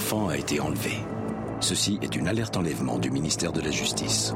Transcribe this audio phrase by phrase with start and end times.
[0.00, 0.92] enfant a été enlevé.
[1.60, 4.32] Ceci est une alerte enlèvement du ministère de la Justice.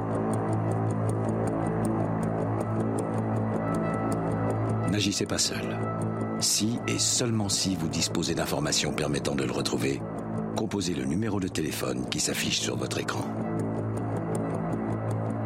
[4.91, 5.79] N'agissez pas seul.
[6.39, 10.03] Si et seulement si vous disposez d'informations permettant de le retrouver,
[10.55, 13.25] composez le numéro de téléphone qui s'affiche sur votre écran.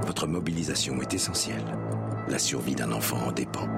[0.04, 1.78] Votre mobilisation est essentielle.
[2.26, 3.68] La survie d'un enfant en dépend.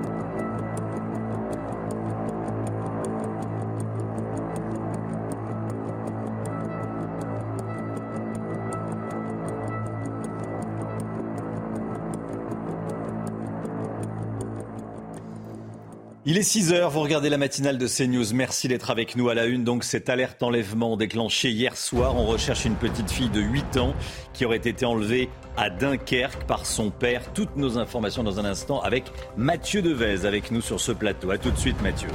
[16.30, 18.32] Il est 6 heures, vous regardez la matinale de CNews.
[18.34, 19.64] Merci d'être avec nous à la une.
[19.64, 22.14] Donc, cette alerte enlèvement déclenchée hier soir.
[22.14, 23.94] On recherche une petite fille de 8 ans
[24.32, 27.32] qui aurait été enlevée à Dunkerque par son père.
[27.32, 31.32] Toutes nos informations dans un instant avec Mathieu Devez avec nous sur ce plateau.
[31.32, 32.10] A tout de suite, Mathieu.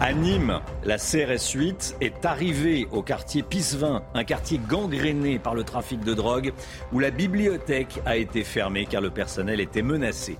[0.00, 5.62] À Nîmes, la CRS 8 est arrivée au quartier Pissevin, un quartier gangréné par le
[5.62, 6.54] trafic de drogue,
[6.90, 10.38] où la bibliothèque a été fermée car le personnel était menacé.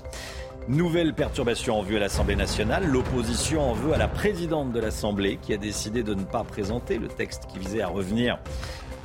[0.68, 2.84] Nouvelle perturbation en vue à l'Assemblée nationale.
[2.88, 6.98] L'opposition en veut à la présidente de l'Assemblée qui a décidé de ne pas présenter
[6.98, 8.40] le texte qui visait à revenir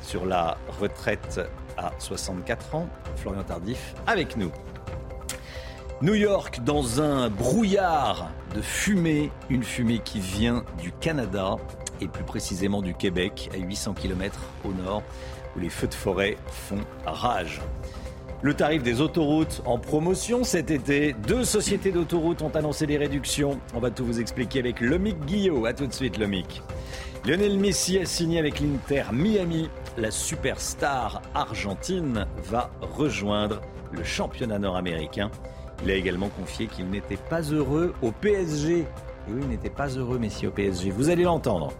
[0.02, 1.40] sur la retraite
[1.78, 2.88] à 64 ans.
[3.14, 4.50] Florian Tardif avec nous.
[6.00, 11.58] New York dans un brouillard de fumée, une fumée qui vient du Canada
[12.00, 15.04] et plus précisément du Québec à 800 km au nord
[15.54, 17.60] où les feux de forêt font rage.
[18.44, 21.14] Le tarif des autoroutes en promotion cet été.
[21.28, 23.60] Deux sociétés d'autoroutes ont annoncé des réductions.
[23.72, 25.64] On va tout vous expliquer avec Lomic Guillot.
[25.64, 26.60] A tout de suite, Lomic.
[27.24, 29.70] Lionel Messi a signé avec l'Inter Miami.
[29.96, 33.60] La superstar argentine va rejoindre
[33.92, 35.30] le championnat nord-américain.
[35.84, 38.78] Il a également confié qu'il n'était pas heureux au PSG.
[38.78, 38.86] Et
[39.28, 40.90] oui, il n'était pas heureux, Messi, au PSG.
[40.90, 41.72] Vous allez l'entendre.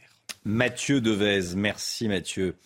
[0.44, 2.56] Mathieu Devez, merci Mathieu.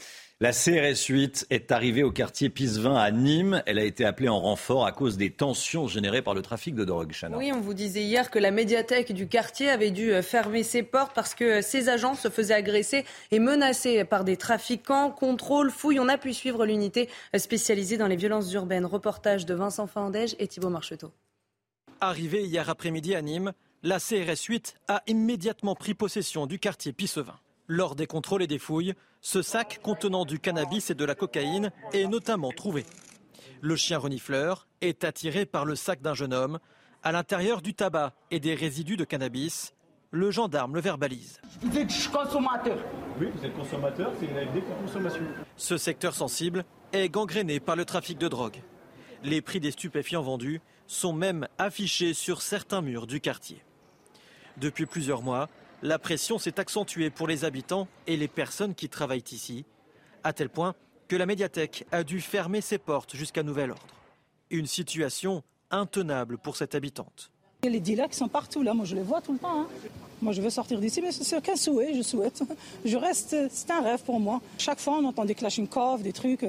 [0.43, 3.63] La CRS 8 est arrivée au quartier Pisevin à Nîmes.
[3.65, 6.85] Elle a été appelée en renfort à cause des tensions générées par le trafic de
[6.85, 7.15] drogue.
[7.35, 10.83] Oui, on vous disait hier que la médiathèque du quartier avait dû euh, fermer ses
[10.83, 15.11] portes parce que ses agents se faisaient agresser et menacer par des trafiquants.
[15.11, 17.09] Contrôle, fouille, on a pu suivre l'unité
[17.39, 18.85] spécialisée dans les violences urbaines.
[18.85, 21.13] Reportage de Vincent Fandège et Thibault Marcheteau.
[22.03, 27.39] Arrivée hier après-midi à Nîmes, la CRS 8 a immédiatement pris possession du quartier Pissevin.
[27.69, 31.73] Lors des contrôles et des fouilles, ce sac contenant du cannabis et de la cocaïne
[31.93, 32.85] est notamment trouvé.
[33.61, 36.61] Le chien renifleur est attiré par le sac d'un jeune homme.
[37.03, 39.75] À l'intérieur du tabac et des résidus de cannabis,
[40.13, 41.41] le gendarme le verbalise.
[41.61, 42.79] Vous êtes consommateur.
[43.21, 45.23] Oui, vous êtes consommateur, c'est une AFD pour consommation.
[45.57, 48.63] Ce secteur sensible est gangréné par le trafic de drogue.
[49.25, 53.65] Les prix des stupéfiants vendus sont même affichés sur certains murs du quartier.
[54.59, 55.49] Depuis plusieurs mois,
[55.83, 59.65] la pression s'est accentuée pour les habitants et les personnes qui travaillent ici,
[60.25, 60.75] à tel point
[61.09, 63.95] que la médiathèque a dû fermer ses portes jusqu'à nouvel ordre.
[64.51, 67.31] Une situation intenable pour cette habitante.
[67.63, 69.63] Les dealers qui sont partout là, moi je les vois tout le temps.
[69.63, 69.69] Hein.
[70.23, 72.43] Moi je veux sortir d'ici, mais c'est qu'un souhait, je souhaite.
[72.85, 74.41] Je reste, c'est un rêve pour moi.
[74.59, 76.47] Chaque fois on entend des clashing-coffs, des trucs.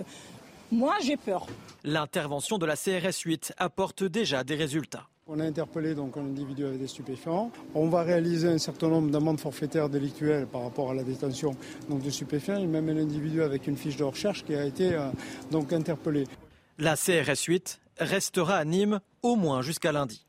[0.72, 1.48] Moi j'ai peur.
[1.84, 5.08] L'intervention de la CRS 8 apporte déjà des résultats.
[5.30, 7.52] On a interpellé donc un individu avec des stupéfiants.
[7.76, 11.52] On va réaliser un certain nombre d'amendes forfaitaires délictuelles par rapport à la détention
[11.90, 14.94] donc, de stupéfiants et même un individu avec une fiche de recherche qui a été
[14.94, 15.10] euh,
[15.52, 16.24] donc interpellé.
[16.78, 20.26] La CRS 8 restera à Nîmes au moins jusqu'à lundi.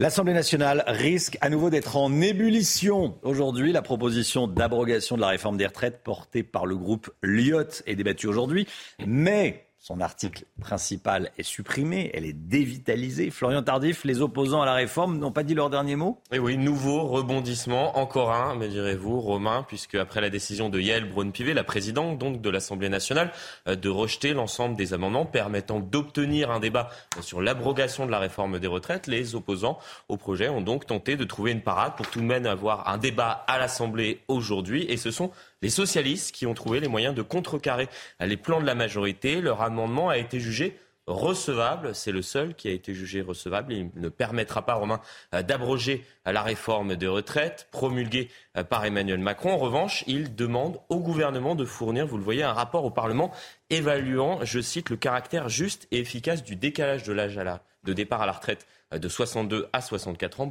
[0.00, 3.18] L'Assemblée nationale risque à nouveau d'être en ébullition.
[3.22, 7.94] Aujourd'hui, la proposition d'abrogation de la réforme des retraites portée par le groupe Lyot est
[7.94, 8.66] débattue aujourd'hui.
[9.06, 13.30] Mais son article principal est supprimé, elle est dévitalisée.
[13.30, 16.20] Florian Tardif, les opposants à la réforme n'ont pas dit leur dernier mot?
[16.32, 21.08] Et oui, nouveau rebondissement, encore un, me direz-vous, Romain, puisque après la décision de Yael
[21.08, 23.30] Braun-Pivet, la présidente donc de l'Assemblée nationale,
[23.68, 26.90] euh, de rejeter l'ensemble des amendements permettant d'obtenir un débat
[27.20, 29.78] sur l'abrogation de la réforme des retraites, les opposants
[30.08, 32.98] au projet ont donc tenté de trouver une parade pour tout de même avoir un
[32.98, 34.84] débat à l'Assemblée aujourd'hui.
[34.88, 35.30] Et ce sont
[35.62, 37.88] les socialistes qui ont trouvé les moyens de contrecarrer
[38.20, 39.40] les plans de la majorité.
[39.40, 40.76] Leur amendement a été jugé
[41.06, 41.94] recevable.
[41.94, 43.72] C'est le seul qui a été jugé recevable.
[43.72, 45.00] Il ne permettra pas, Romain,
[45.34, 49.52] euh, d'abroger la réforme des retraites promulguée euh, par Emmanuel Macron.
[49.52, 53.30] En revanche, il demande au gouvernement de fournir, vous le voyez, un rapport au Parlement
[53.70, 57.38] évaluant, je cite, le caractère juste et efficace du décalage de l'âge
[57.84, 60.50] de départ à la retraite euh, de 62 à 64 ans.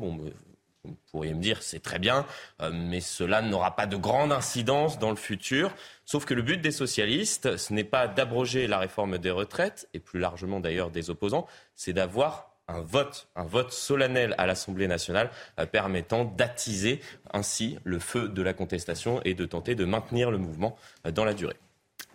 [0.86, 2.26] Vous pourriez me dire, c'est très bien,
[2.62, 5.74] euh, mais cela n'aura pas de grande incidence dans le futur.
[6.06, 10.00] Sauf que le but des socialistes, ce n'est pas d'abroger la réforme des retraites, et
[10.00, 15.30] plus largement d'ailleurs des opposants, c'est d'avoir un vote, un vote solennel à l'Assemblée nationale
[15.60, 17.00] euh, permettant d'attiser
[17.31, 21.26] ainsi le feu de la contestation et de tenter de maintenir le mouvement euh, dans
[21.26, 21.58] la durée.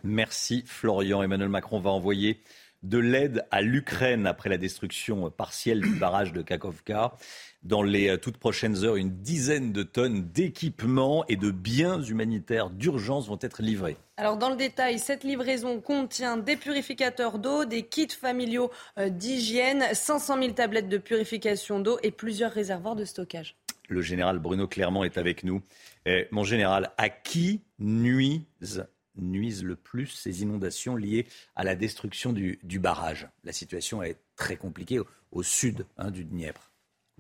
[0.03, 1.23] Merci Florian.
[1.23, 2.41] Emmanuel Macron va envoyer
[2.83, 7.13] de l'aide à l'Ukraine après la destruction partielle du barrage de Kakovka.
[7.63, 12.71] Dans les euh, toutes prochaines heures, une dizaine de tonnes d'équipements et de biens humanitaires
[12.71, 13.97] d'urgence vont être livrés.
[14.17, 19.85] Alors dans le détail, cette livraison contient des purificateurs d'eau, des kits familiaux euh, d'hygiène,
[19.93, 23.57] 500 000 tablettes de purification d'eau et plusieurs réservoirs de stockage.
[23.89, 25.63] Le général Bruno Clermont est avec nous.
[26.07, 28.87] Eh, mon général, à qui nuisent
[29.17, 33.29] nuisent le plus ces inondations liées à la destruction du, barrage?
[33.45, 36.70] La situation est très compliquée au, sud hein, du Dniepr.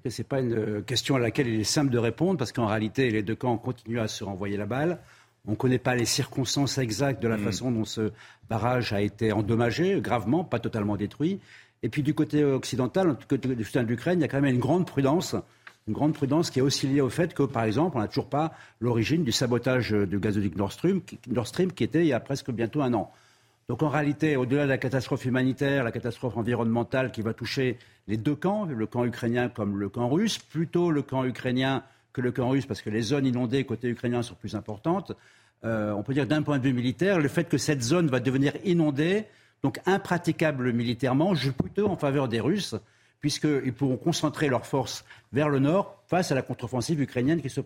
[0.08, 3.10] Ce n'est pas une question à laquelle il est simple de répondre parce qu'en réalité,
[3.10, 4.98] les deux camps continuent à se renvoyer la balle.
[5.46, 7.44] On ne connaît pas les circonstances exactes de la mm.
[7.44, 8.12] façon dont ce
[8.48, 11.40] barrage a été endommagé, gravement, pas totalement détruit.
[11.82, 14.40] Et puis du côté occidental, du côté du soutien de l'Ukraine, il y a quand
[14.40, 15.34] même une grande prudence
[15.88, 18.28] une grande prudence qui est aussi liée au fait que, par exemple, on n'a toujours
[18.28, 22.20] pas l'origine du sabotage du gazoduc Nord Stream, Nord Stream qui était il y a
[22.20, 23.12] presque bientôt un an.
[23.70, 27.78] Donc en réalité, au-delà de la catastrophe humanitaire, la catastrophe environnementale qui va toucher
[28.08, 32.20] les deux camps, le camp ukrainien comme le camp russe, plutôt le camp ukrainien que
[32.20, 35.12] le camp russe parce que les zones inondées côté ukrainien sont plus importantes,
[35.62, 38.18] euh, on peut dire d'un point de vue militaire, le fait que cette zone va
[38.18, 39.26] devenir inondée,
[39.62, 42.74] donc impraticable militairement, joue plutôt en faveur des Russes
[43.20, 47.60] puisqu'ils pourront concentrer leurs forces vers le nord face à la contre-offensive ukrainienne qui se,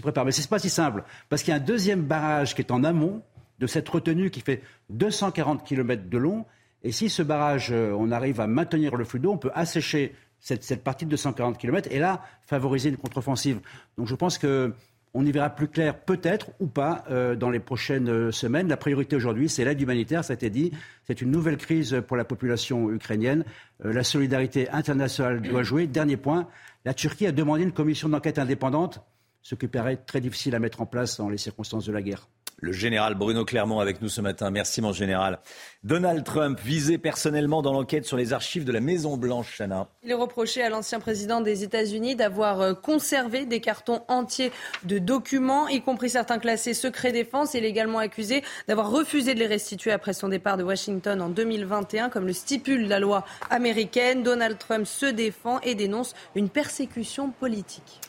[0.00, 0.24] prépare.
[0.24, 2.70] Mais ce n'est pas si simple, parce qu'il y a un deuxième barrage qui est
[2.70, 3.20] en amont
[3.58, 6.44] de cette retenue qui fait 240 km de long.
[6.82, 10.14] Et si ce barrage, euh, on arrive à maintenir le flux d'eau, on peut assécher
[10.40, 13.60] cette, partie de 240 km et là, favoriser une contre-offensive.
[13.96, 14.72] Donc je pense que
[15.14, 18.68] on y verra plus clair peut-être ou pas euh, dans les prochaines euh, semaines.
[18.68, 20.70] La priorité aujourd'hui, c'est l'aide humanitaire, ça a été dit.
[21.06, 23.44] C'est une nouvelle crise pour la population ukrainienne.
[23.82, 25.86] La solidarité internationale doit jouer.
[25.86, 26.46] Dernier point,
[26.84, 29.00] la Turquie a demandé une commission d'enquête indépendante,
[29.42, 32.28] ce qui paraît très difficile à mettre en place dans les circonstances de la guerre.
[32.60, 34.50] Le général Bruno Clermont avec nous ce matin.
[34.50, 35.38] Merci mon général.
[35.84, 39.86] Donald Trump visé personnellement dans l'enquête sur les archives de la Maison Blanche, Chana.
[40.02, 44.50] Il est reproché à l'ancien président des États-Unis d'avoir euh, conservé des cartons entiers
[44.82, 47.54] de documents, y compris certains classés secret défense.
[47.54, 51.28] Il est également accusé d'avoir refusé de les restituer après son départ de Washington en
[51.28, 54.24] 2021, comme le stipule la loi américaine.
[54.24, 58.00] Donald Trump se défend et dénonce une persécution politique.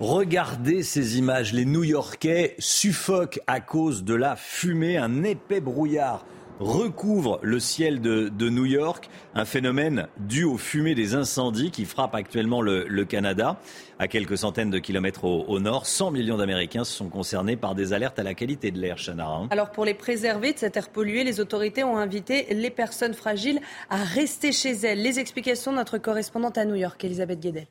[0.00, 1.52] Regardez ces images.
[1.52, 4.96] Les New-Yorkais suffoquent à cause de la fumée.
[4.96, 6.24] Un épais brouillard
[6.60, 12.14] recouvre le ciel de, New York, un phénomène dû aux fumées des incendies qui frappent
[12.14, 13.58] actuellement le, Canada.
[13.98, 18.18] À quelques centaines de kilomètres au, nord, 100 millions d'Américains sont concernés par des alertes
[18.18, 19.42] à la qualité de l'air, Chana.
[19.50, 23.60] Alors pour les préserver de cet air pollué, les autorités ont invité les personnes fragiles
[23.90, 25.02] à rester chez elles.
[25.02, 27.66] Les explications de notre correspondante à New York, Elisabeth Guedel.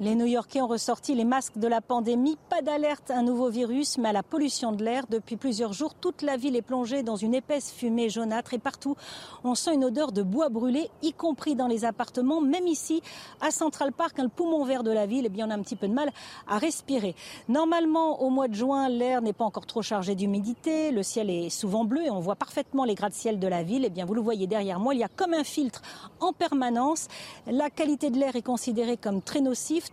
[0.00, 2.36] Les New-Yorkais ont ressorti les masques de la pandémie.
[2.48, 5.06] Pas d'alerte à un nouveau virus, mais à la pollution de l'air.
[5.08, 8.96] Depuis plusieurs jours, toute la ville est plongée dans une épaisse fumée jaunâtre et partout,
[9.44, 12.40] on sent une odeur de bois brûlé, y compris dans les appartements.
[12.40, 13.02] Même ici,
[13.40, 15.76] à Central Park, le poumon vert de la ville, eh bien, on a un petit
[15.76, 16.10] peu de mal
[16.48, 17.14] à respirer.
[17.48, 20.90] Normalement, au mois de juin, l'air n'est pas encore trop chargé d'humidité.
[20.90, 23.84] Le ciel est souvent bleu et on voit parfaitement les gratte-ciel de la ville.
[23.84, 25.82] Eh bien, vous le voyez derrière moi, il y a comme un filtre
[26.18, 27.06] en permanence.
[27.46, 29.40] La qualité de l'air est considérée comme très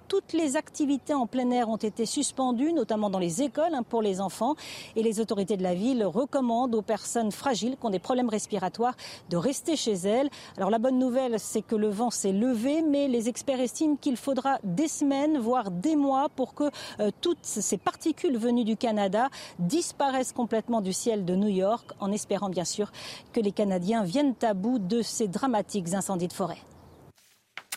[0.08, 4.02] toutes les activités en plein air ont été suspendues, notamment dans les écoles hein, pour
[4.02, 4.56] les enfants.
[4.96, 8.96] Et les autorités de la ville recommandent aux personnes fragiles qui ont des problèmes respiratoires
[9.30, 10.30] de rester chez elles.
[10.58, 14.18] Alors la bonne nouvelle, c'est que le vent s'est levé, mais les experts estiment qu'il
[14.18, 16.70] faudra des semaines, voire des mois, pour que
[17.00, 19.30] euh, toutes ces particules venues du Canada
[19.60, 22.92] disparaissent complètement du ciel de New York, en espérant bien sûr
[23.34, 26.58] que les Canadiens viennent à bout de ces dramatiques incendies de forêt.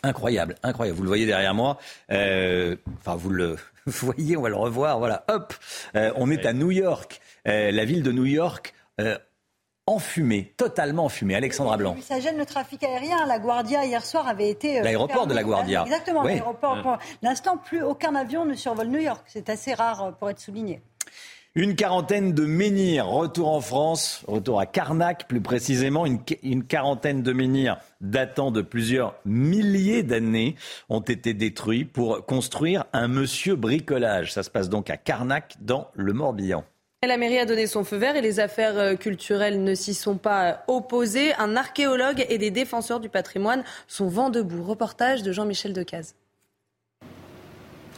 [0.05, 0.99] Incroyable, incroyable.
[0.99, 1.79] Vous le voyez derrière moi.
[2.13, 3.57] Euh, enfin, vous le
[3.87, 4.99] voyez, on va le revoir.
[4.99, 5.55] Voilà, hop,
[5.97, 8.75] euh, on est à New York, euh, la ville de New York.
[9.87, 11.35] enfumée, totalement enfumée.
[11.35, 11.97] Alexandra Blanc.
[12.03, 13.27] Ça gêne le trafic aérien.
[13.27, 14.81] La Guardia hier soir avait été.
[14.83, 15.83] L'aéroport de la Guardia.
[15.83, 16.83] Exactement, l'aéroport.
[16.83, 19.25] Pour l'instant, plus aucun avion ne survole New York.
[19.27, 20.83] C'est assez rare pour être souligné.
[21.57, 27.33] Une quarantaine de menhirs, retour en France, retour à Carnac plus précisément, une, quarantaine de
[27.33, 30.57] menhirs datant de plusieurs milliers d'années
[30.89, 34.33] ont été détruits pour construire un monsieur bricolage.
[34.33, 36.65] Ça se passe donc à Carnac dans le Morbihan.
[37.07, 40.17] La mairie a donné son feu vert et les affaires euh, culturelles ne s'y sont
[40.17, 41.35] pas euh, opposées.
[41.35, 44.65] Un archéologue et des défenseurs du patrimoine sont vent debout.
[44.65, 46.17] Reportage de Jean-Michel Decaze.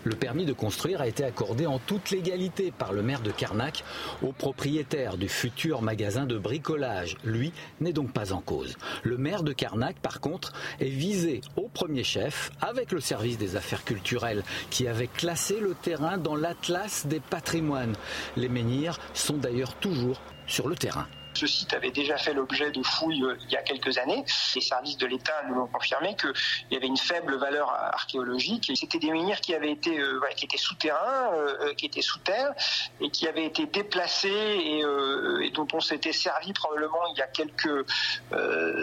[0.07, 3.83] Le permis de construire a été accordé en toute légalité par le maire de Carnac
[4.23, 7.17] au propriétaire du futur magasin de bricolage.
[7.25, 8.77] Lui n'est donc pas en cause.
[9.03, 13.57] Le maire de Carnac, par contre, est visé au premier chef avec le service des
[13.57, 17.97] affaires culturelles qui avait classé le terrain dans l'atlas des patrimoines.
[18.37, 21.09] Les menhirs sont d'ailleurs toujours sur le terrain.
[21.37, 24.25] Ce site avait déjà fait l'objet de fouilles euh, il y a quelques années.
[24.55, 26.33] Les services de l'État nous ont confirmé qu'il
[26.71, 28.73] y avait une faible valeur archéologique.
[28.75, 32.55] C'était des menhirs qui avaient été, euh, qui étaient souterrains, euh, qui étaient sous terre
[33.03, 37.87] et qui avaient été déplacés et, dont on s'était servi probablement il y a quelques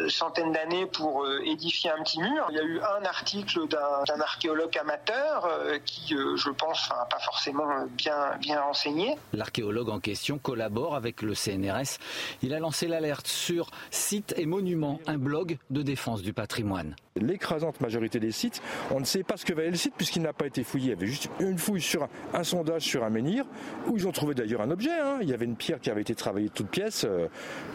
[0.10, 2.48] centaines d'années pour édifier un petit mur.
[2.50, 5.48] Il y a eu un article d'un archéologue amateur
[5.86, 9.16] qui, je pense, n'a pas forcément bien, bien renseigné.
[9.34, 12.00] L'archéologue en question collabore avec le CNRS
[12.44, 16.96] il a lancé l'alerte sur Sites et Monuments, un blog de défense du patrimoine.
[17.16, 20.34] L'écrasante majorité des sites, on ne sait pas ce que valait le site puisqu'il n'a
[20.34, 20.88] pas été fouillé.
[20.88, 23.46] Il y avait juste une fouille sur un, sondage sur un menhir
[23.88, 24.92] où ils ont trouvé d'ailleurs un objet.
[24.92, 25.20] Hein.
[25.22, 27.06] Il y avait une pierre qui avait été travaillée de toutes pièces.
[27.06, 27.28] Euh,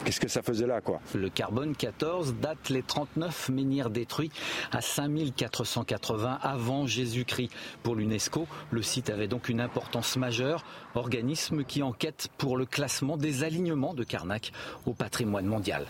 [0.05, 1.01] qu'est-ce que ça faisait là quoi?
[1.15, 4.33] Le carbone 14 date les 39 menhirs détruits
[4.73, 7.51] à 5480 avant Jésus-Christ.
[7.85, 10.65] Pour l'UNESCO, le site avait donc une importance majeure,
[10.97, 14.53] organisme qui enquête pour le classement des alignements de Carnac
[14.87, 15.87] au patrimoine mondial.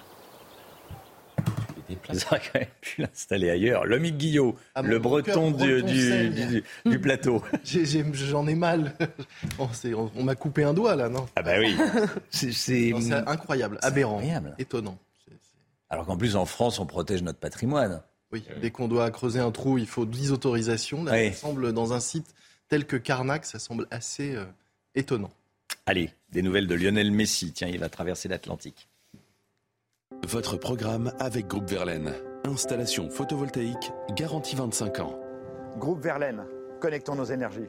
[1.90, 3.86] Ils auraient quand même pu l'installer ailleurs.
[3.86, 5.82] L'homme Guillot, ah, le breton, du,
[6.84, 7.42] du, plateau.
[7.64, 8.94] J'en ai, mal.
[9.58, 11.76] on, m'a coupé un doigt là, non Ah bah oui.
[12.30, 12.92] C'est
[13.26, 14.20] incroyable, aberrant,
[14.58, 14.98] étonnant.
[15.90, 18.02] Alors qu'en plus en France, on protège notre patrimoine.
[18.30, 21.02] Oui, dès qu'on doit creuser un trou, il faut 10 autorisations.
[21.04, 22.34] Là, ça semble dans un site
[22.68, 24.44] tel que Carnac, ça semble assez euh,
[24.94, 25.30] étonnant.
[25.86, 27.52] Allez, des nouvelles de Lionel Messi.
[27.52, 28.88] Tiens, il va traverser l'Atlantique.
[30.26, 32.12] Votre programme avec Groupe Verlaine.
[32.44, 35.18] Installation photovoltaïque garantie 25 ans.
[35.76, 36.44] Groupe Verlaine,
[36.80, 37.68] connectons nos énergies.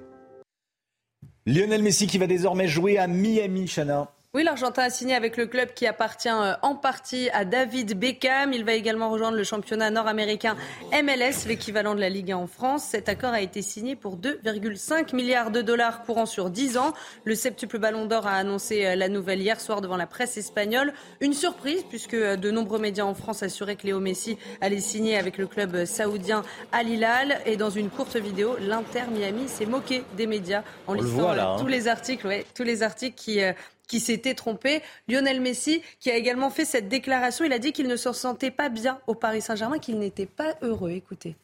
[1.45, 4.11] Lionel Messi qui va désormais jouer à Miami, Chana.
[4.35, 8.53] Oui, l'Argentin a signé avec le club qui appartient euh, en partie à David Beckham.
[8.53, 10.55] Il va également rejoindre le championnat nord-américain
[10.93, 12.83] MLS, l'équivalent de la Ligue 1 en France.
[12.83, 16.93] Cet accord a été signé pour 2,5 milliards de dollars courant sur 10 ans.
[17.23, 20.93] Le septuple Ballon d'Or a annoncé euh, la nouvelle hier soir devant la presse espagnole.
[21.21, 25.17] Une surprise puisque euh, de nombreux médias en France assuraient que Léo Messi allait signer
[25.17, 27.39] avec le club saoudien Al Hilal.
[27.47, 31.55] Et dans une courte vidéo, l'Inter Miami s'est moqué des médias en lisant hein.
[31.59, 33.41] tous les articles, ouais, tous les articles qui
[33.89, 34.81] qui s'était trompé.
[35.09, 38.51] Lionel Messi, qui a également fait cette déclaration, il a dit qu'il ne se sentait
[38.51, 40.91] pas bien au Paris Saint-Germain, qu'il n'était pas heureux.
[40.91, 41.35] Écoutez.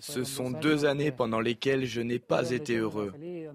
[0.00, 3.14] Ce sont deux années pendant lesquelles je n'ai pas été heureux.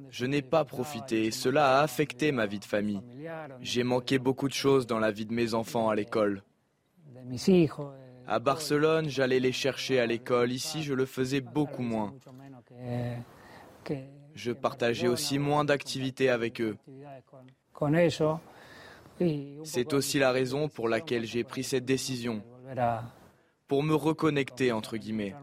[0.10, 3.02] Je n'ai pas profité cela a affecté ma vie de famille.
[3.62, 6.42] J'ai manqué beaucoup de choses dans la vie de mes enfants à l'école.
[8.28, 10.52] À Barcelone, j'allais les chercher à l'école.
[10.52, 12.16] Ici, je le faisais beaucoup moins.
[14.40, 16.78] Je partageais aussi moins d'activités avec eux.
[19.66, 22.42] C'est aussi la raison pour laquelle j'ai pris cette décision,
[23.68, 25.36] pour me reconnecter, entre guillemets,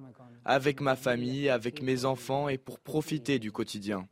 [0.46, 4.08] avec ma famille, avec mes enfants et pour profiter du quotidien.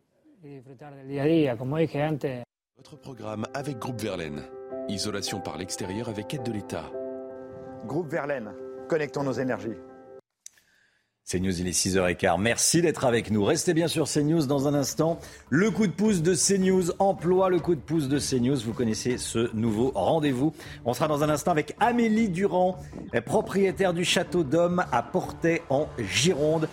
[2.76, 4.42] Votre programme avec Groupe Verlaine.
[4.88, 6.92] Isolation par l'extérieur avec aide de l'État.
[7.86, 8.52] Groupe Verlaine,
[8.86, 9.78] connectons nos énergies.
[11.26, 12.38] CNews, il est 6h15.
[12.38, 13.42] Merci d'être avec nous.
[13.44, 15.18] Restez bien sur CNews dans un instant.
[15.48, 18.58] Le coup de pouce de CNews, emploi le coup de pouce de CNews.
[18.58, 20.52] Vous connaissez ce nouveau rendez-vous.
[20.84, 22.76] On sera dans un instant avec Amélie Durand,
[23.24, 26.68] propriétaire du château d'Homme à Portet en Gironde,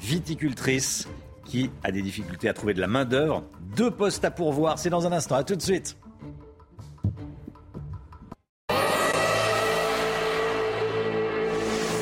[0.00, 1.06] viticultrice
[1.44, 3.44] qui a des difficultés à trouver de la main-d'œuvre.
[3.76, 4.80] Deux postes à pourvoir.
[4.80, 5.36] C'est dans un instant.
[5.36, 5.96] À tout de suite.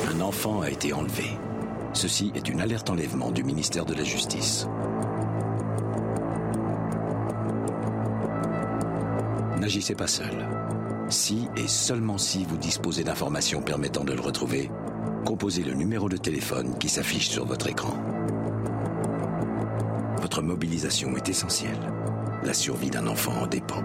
[0.09, 1.37] Un enfant a été enlevé.
[1.93, 4.67] Ceci est une alerte enlèvement du ministère de la Justice.
[9.59, 10.47] N'agissez pas seul.
[11.09, 14.71] Si et seulement si vous disposez d'informations permettant de le retrouver,
[15.25, 17.93] composez le numéro de téléphone qui s'affiche sur votre écran.
[20.21, 21.91] Votre mobilisation est essentielle.
[22.43, 23.83] La survie d'un enfant en dépend.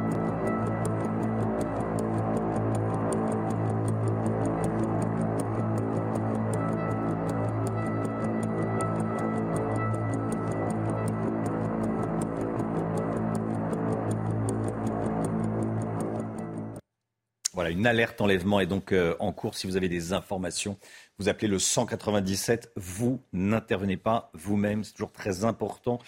[17.86, 19.54] Alerte enlèvement est donc euh, en cours.
[19.54, 20.76] Si vous avez des informations,
[21.18, 22.72] vous appelez le 197.
[22.76, 24.84] Vous n'intervenez pas vous-même.
[24.84, 25.98] C'est toujours très important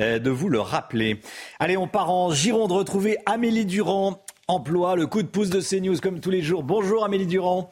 [0.00, 1.20] euh, de vous le rappeler.
[1.58, 4.22] Allez, on part en Gironde retrouver Amélie Durand.
[4.50, 6.62] Emploi, le coup de pouce de CNews comme tous les jours.
[6.62, 7.70] Bonjour Amélie Durand.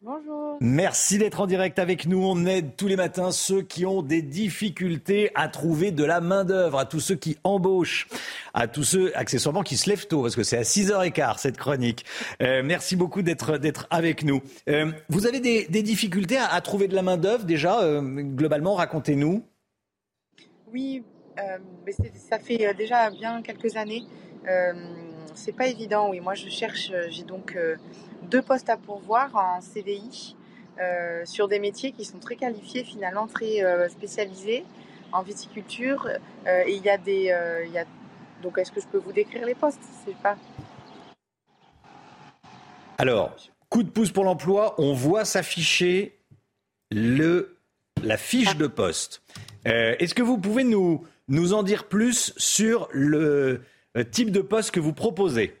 [0.00, 0.58] Bonjour.
[0.60, 2.24] Merci d'être en direct avec nous.
[2.24, 6.78] On aide tous les matins ceux qui ont des difficultés à trouver de la main-d'œuvre,
[6.78, 8.06] à tous ceux qui embauchent,
[8.54, 12.04] à tous ceux, accessoirement, qui se lèvent tôt, parce que c'est à 6h15 cette chronique.
[12.42, 14.40] Euh, merci beaucoup d'être, avec nous.
[14.68, 18.74] Euh, vous avez des, des difficultés à, à, trouver de la main-d'œuvre déjà, euh, globalement,
[18.76, 19.42] racontez-nous.
[20.72, 21.02] Oui,
[21.84, 24.04] mais ça fait déjà bien quelques années.
[25.34, 26.20] c'est pas évident, oui.
[26.20, 27.56] Moi, je cherche, j'ai donc
[28.22, 30.36] deux postes à pourvoir en CDI
[30.80, 34.64] euh, sur des métiers qui sont très qualifiés, finalement très euh, spécialisés
[35.12, 36.08] en viticulture.
[36.46, 37.34] Euh, et il y a des.
[38.42, 39.80] Donc, est-ce que je peux vous décrire les postes?
[40.04, 40.36] C'est pas.
[42.98, 43.34] Alors,
[43.68, 46.20] coup de pouce pour l'emploi, on voit s'afficher
[46.92, 47.58] le,
[48.02, 49.22] la fiche de poste.
[49.64, 53.62] est-ce que vous pouvez nous en dire plus sur le
[54.12, 55.57] type de poste que vous proposez?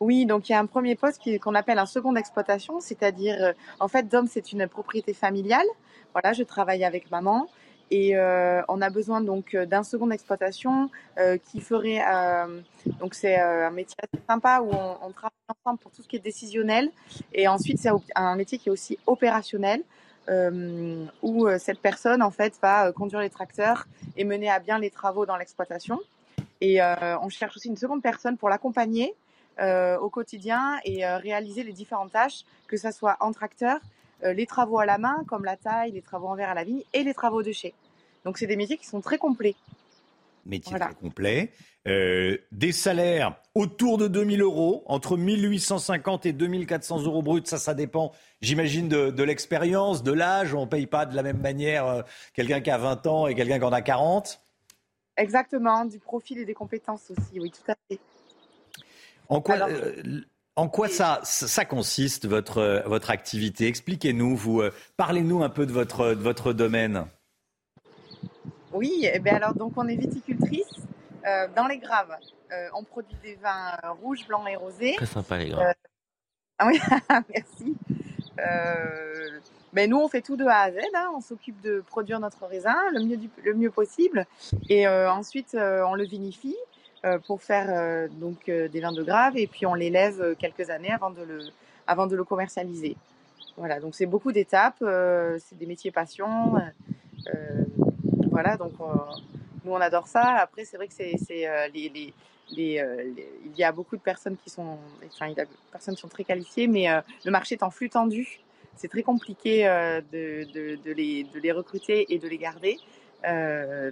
[0.00, 3.88] Oui, donc il y a un premier poste qu'on appelle un second d'exploitation, c'est-à-dire, en
[3.88, 5.66] fait, Dom, c'est une propriété familiale.
[6.12, 7.48] Voilà, je travaille avec maman
[7.92, 12.60] et euh, on a besoin donc d'un second d'exploitation euh, qui ferait, euh,
[13.00, 16.16] donc c'est un métier assez sympa où on, on, travaille ensemble pour tout ce qui
[16.16, 16.90] est décisionnel
[17.34, 19.82] et ensuite c'est un métier qui est aussi opérationnel.
[21.22, 25.26] où cette personne en fait va conduire les tracteurs et mener à bien les travaux
[25.26, 25.98] dans l'exploitation.
[26.60, 29.14] Et on cherche aussi une seconde personne pour l'accompagner
[29.60, 33.80] euh, au quotidien et euh, réaliser les différentes tâches, que ce soit en tracteur,
[34.24, 36.64] euh, les travaux à la main, comme la taille, les travaux en verre à la
[36.64, 37.74] vigne, et les travaux de chez.
[38.24, 39.54] Donc c'est des métiers qui sont très complets.
[40.46, 41.52] Métiers très complets.
[41.84, 48.12] des salaires autour de 2000 euros, entre 1850 et 2400 euros bruts, ça, ça dépend,
[48.40, 50.54] j'imagine, de, de l'expérience, de l'âge.
[50.54, 53.58] On ne paye pas de la même manière quelqu'un qui a 20 ans et quelqu'un
[53.58, 54.40] qui en a 40.
[55.16, 58.00] Exactement, du profil et des compétences aussi, oui, tout à fait.
[59.32, 60.20] En quoi, euh,
[60.56, 63.66] en quoi ça, ça consiste, votre, votre activité?
[63.66, 67.06] Expliquez-nous, vous, euh, parlez-nous un peu de votre, de votre domaine.
[68.74, 70.74] Oui, eh bien alors, donc on est viticultrice
[71.26, 72.14] euh, dans les graves.
[72.74, 74.92] on produit des vins rouges, blancs et rosés.
[74.96, 75.72] Très sympa les graves.
[76.58, 76.78] ah oui,
[77.34, 77.74] merci.
[79.72, 80.76] Mais nous, on fait tout de A à Z.
[80.94, 81.10] Hein.
[81.16, 84.26] On s'occupe de produire notre raisin le mieux, le mieux possible.
[84.68, 86.56] Et ensuite, on le vinifie.
[87.04, 90.36] Euh, pour faire euh, donc euh, des vins de grave et puis on les lève
[90.36, 91.40] quelques années avant de le,
[91.84, 92.96] avant de le commercialiser.
[93.56, 94.78] Voilà, donc c'est beaucoup d'étapes,
[95.40, 96.54] c'est des métiers passion.
[98.30, 98.72] voilà, donc
[99.64, 100.36] nous on adore ça.
[100.38, 101.16] Après, c'est vrai que c'est
[101.74, 102.14] les, les,
[102.56, 106.00] les, il y a beaucoup de personnes qui sont, enfin, il y a personnes qui
[106.00, 106.86] sont très qualifiées, mais
[107.24, 108.40] le marché est en flux tendu.
[108.74, 109.64] C'est très compliqué
[110.12, 112.78] de, de, de, les, de les recruter et de les garder.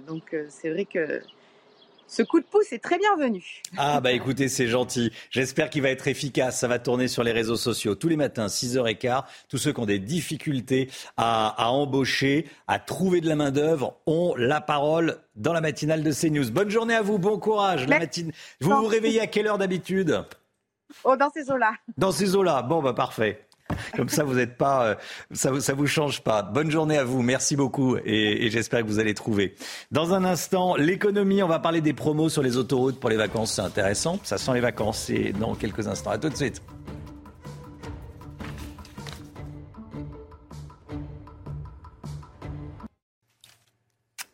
[0.07, 1.21] donc c'est vrai que
[2.11, 3.61] ce coup de pouce est très bienvenu.
[3.77, 5.13] Ah bah écoutez, c'est gentil.
[5.29, 6.59] J'espère qu'il va être efficace.
[6.59, 9.23] Ça va tourner sur les réseaux sociaux tous les matins, 6h15.
[9.47, 14.59] Tous ceux qui ont des difficultés à, embaucher, à trouver de la main-d'œuvre ont la
[14.59, 16.51] parole dans la matinale de CNews.
[16.51, 17.87] Bonne journée à vous, bon courage.
[17.87, 18.33] La matine...
[18.59, 20.25] Vous vous réveillez à quelle heure d'habitude?
[21.05, 21.75] Oh, dans ces eaux-là.
[21.97, 22.61] Dans ces eaux-là.
[22.61, 23.47] Bon, bah parfait.
[23.95, 24.95] Comme ça, vous n'êtes pas, euh,
[25.31, 26.41] ça, ça vous change pas.
[26.41, 27.21] Bonne journée à vous.
[27.21, 29.55] Merci beaucoup et, et j'espère que vous allez trouver.
[29.91, 31.43] Dans un instant, l'économie.
[31.43, 33.53] On va parler des promos sur les autoroutes pour les vacances.
[33.53, 34.19] C'est intéressant.
[34.23, 35.09] Ça sent les vacances.
[35.09, 36.11] Et dans quelques instants.
[36.11, 36.61] À tout de suite.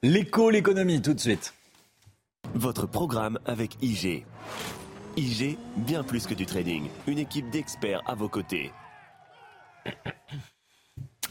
[0.03, 1.53] L'écho, l'économie, tout de suite.
[2.53, 4.25] Votre programme avec IG.
[5.17, 6.87] IG, bien plus que du trading.
[7.07, 8.71] Une équipe d'experts à vos côtés.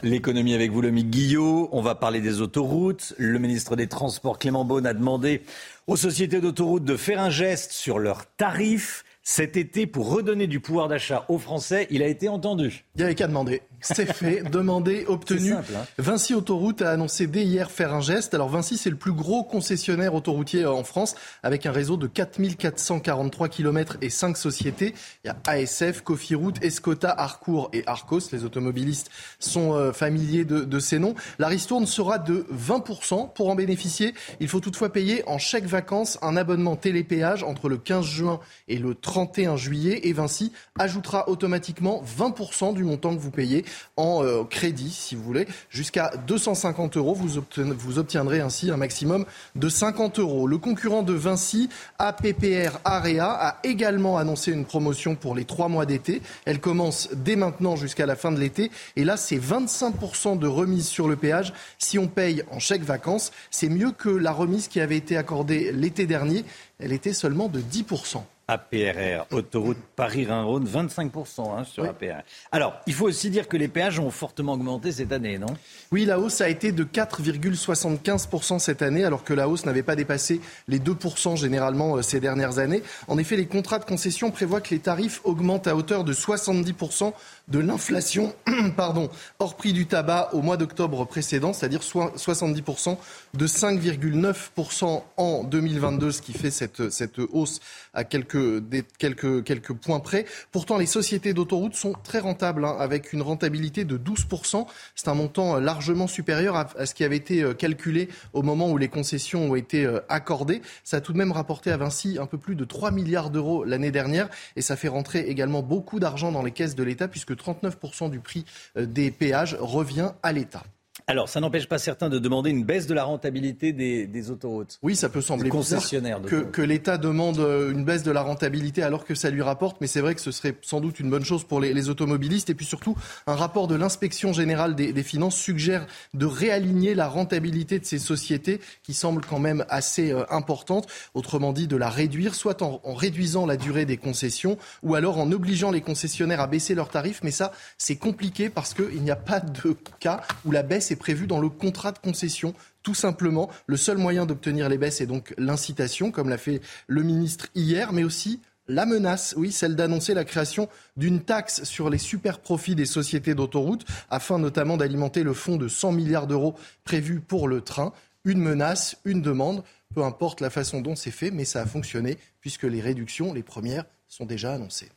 [0.02, 1.68] L'économie avec vous, le Guillot.
[1.72, 3.14] On va parler des autoroutes.
[3.16, 5.42] Le ministre des Transports, Clément Beaune, a demandé
[5.86, 10.60] aux sociétés d'autoroutes de faire un geste sur leurs tarifs cet été pour redonner du
[10.60, 11.88] pouvoir d'achat aux Français.
[11.90, 12.84] Il a été entendu.
[12.94, 13.62] Il n'y avait qu'à demander.
[13.80, 15.50] C'est fait, demandé, obtenu.
[15.50, 15.84] Simple, hein.
[15.98, 18.34] Vinci Autoroute a annoncé dès hier faire un geste.
[18.34, 23.48] Alors Vinci, c'est le plus gros concessionnaire autoroutier en France, avec un réseau de 4443
[23.48, 24.94] km et 5 sociétés.
[25.24, 28.20] Il y a ASF, Cofiroute, Escota, Harcourt et Arcos.
[28.32, 31.14] Les automobilistes sont euh, familiers de, de, ces noms.
[31.38, 33.32] La ristourne sera de 20%.
[33.34, 37.76] Pour en bénéficier, il faut toutefois payer en chèque vacances un abonnement télépéage entre le
[37.76, 40.00] 15 juin et le 31 juillet.
[40.04, 43.65] Et Vinci ajoutera automatiquement 20% du montant que vous payez
[43.96, 45.46] en euh, crédit, si vous voulez.
[45.70, 49.24] Jusqu'à 250 euros, vous, vous obtiendrez ainsi un maximum
[49.54, 50.46] de 50 euros.
[50.46, 55.86] Le concurrent de Vinci, APPR Area, a également annoncé une promotion pour les trois mois
[55.86, 56.22] d'été.
[56.44, 58.70] Elle commence dès maintenant jusqu'à la fin de l'été.
[58.96, 63.32] Et là, c'est 25% de remise sur le péage si on paye en chèque vacances.
[63.50, 66.44] C'est mieux que la remise qui avait été accordée l'été dernier.
[66.78, 68.22] Elle était seulement de 10%.
[68.48, 71.88] APRR, autoroute Paris-Rhin-Rhône, 25% hein, sur oui.
[71.88, 72.22] APRR.
[72.52, 75.48] Alors, il faut aussi dire que les péages ont fortement augmenté cette année, non?
[75.90, 79.96] Oui, la hausse a été de 4,75% cette année, alors que la hausse n'avait pas
[79.96, 82.84] dépassé les 2% généralement euh, ces dernières années.
[83.08, 87.12] En effet, les contrats de concession prévoient que les tarifs augmentent à hauteur de 70%
[87.48, 88.34] de l'inflation
[88.76, 92.96] pardon, hors prix du tabac au mois d'octobre précédent, c'est-à-dire 70%
[93.34, 97.60] de 5,9% en 2022, ce qui fait cette, cette hausse
[97.94, 98.62] à quelques,
[98.98, 100.26] quelques, quelques points près.
[100.50, 104.66] Pourtant, les sociétés d'autoroutes sont très rentables, hein, avec une rentabilité de 12%.
[104.94, 108.70] C'est un montant largement supérieur à, à, ce qui avait été euh, calculé au moment
[108.70, 110.62] où les concessions ont été euh, accordées.
[110.82, 113.64] Ça a tout de même rapporté à Vinci un peu plus de 3 milliards d'euros
[113.64, 117.35] l'année dernière et ça fait rentrer également beaucoup d'argent dans les caisses de l'État puisque
[117.36, 118.44] 39% du prix
[118.76, 120.62] euh, des péages revient à l'État.
[121.08, 124.80] Alors, ça n'empêche pas certains de demander une baisse de la rentabilité des, des autoroutes.
[124.82, 128.82] Oui, ça peut sembler concessionnaire que, que l'État demande euh, une baisse de la rentabilité
[128.82, 131.24] alors que ça lui rapporte, mais c'est vrai que ce serait sans doute une bonne
[131.24, 132.50] chose pour les, les automobilistes.
[132.50, 132.96] Et puis surtout,
[133.28, 138.00] un rapport de l'inspection générale des, des, finances suggère de réaligner la rentabilité de ces
[138.00, 140.88] sociétés qui semble quand même assez euh, importante.
[141.14, 145.18] Autrement dit, de la réduire, soit en, en réduisant la durée des concessions, ou alors
[145.18, 147.20] en obligeant les concessionnaires à baisser leurs tarifs.
[147.22, 150.95] Mais ça, c'est compliqué parce qu'il n'y a pas de cas où la baisse est
[150.96, 152.54] prévu dans le contrat de concession.
[152.82, 157.02] Tout simplement, le seul moyen d'obtenir les baisses est donc l'incitation, comme l'a fait le
[157.02, 161.98] ministre hier, mais aussi la menace, oui, celle d'annoncer la création d'une taxe sur les
[161.98, 167.20] super profits des sociétés d'autoroutes, afin notamment d'alimenter le fonds de 100 milliards d'euros prévu
[167.20, 167.92] pour le train.
[168.24, 169.62] Une menace, une demande,
[169.94, 173.44] peu importe la façon dont c'est fait, mais ça a fonctionné, puisque les réductions, les
[173.44, 174.90] premières, sont déjà annoncées.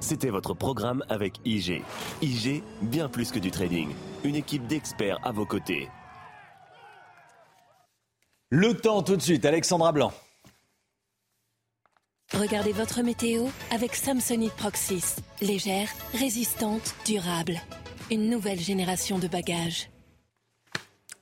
[0.00, 1.82] C'était votre programme avec IG.
[2.22, 3.88] IG, bien plus que du trading.
[4.26, 5.88] Une équipe d'experts à vos côtés.
[8.50, 10.12] Le temps tout de suite, Alexandra Blanc.
[12.34, 15.22] Regardez votre météo avec Samsonite Proxys.
[15.40, 17.60] Légère, résistante, durable.
[18.10, 19.90] Une nouvelle génération de bagages.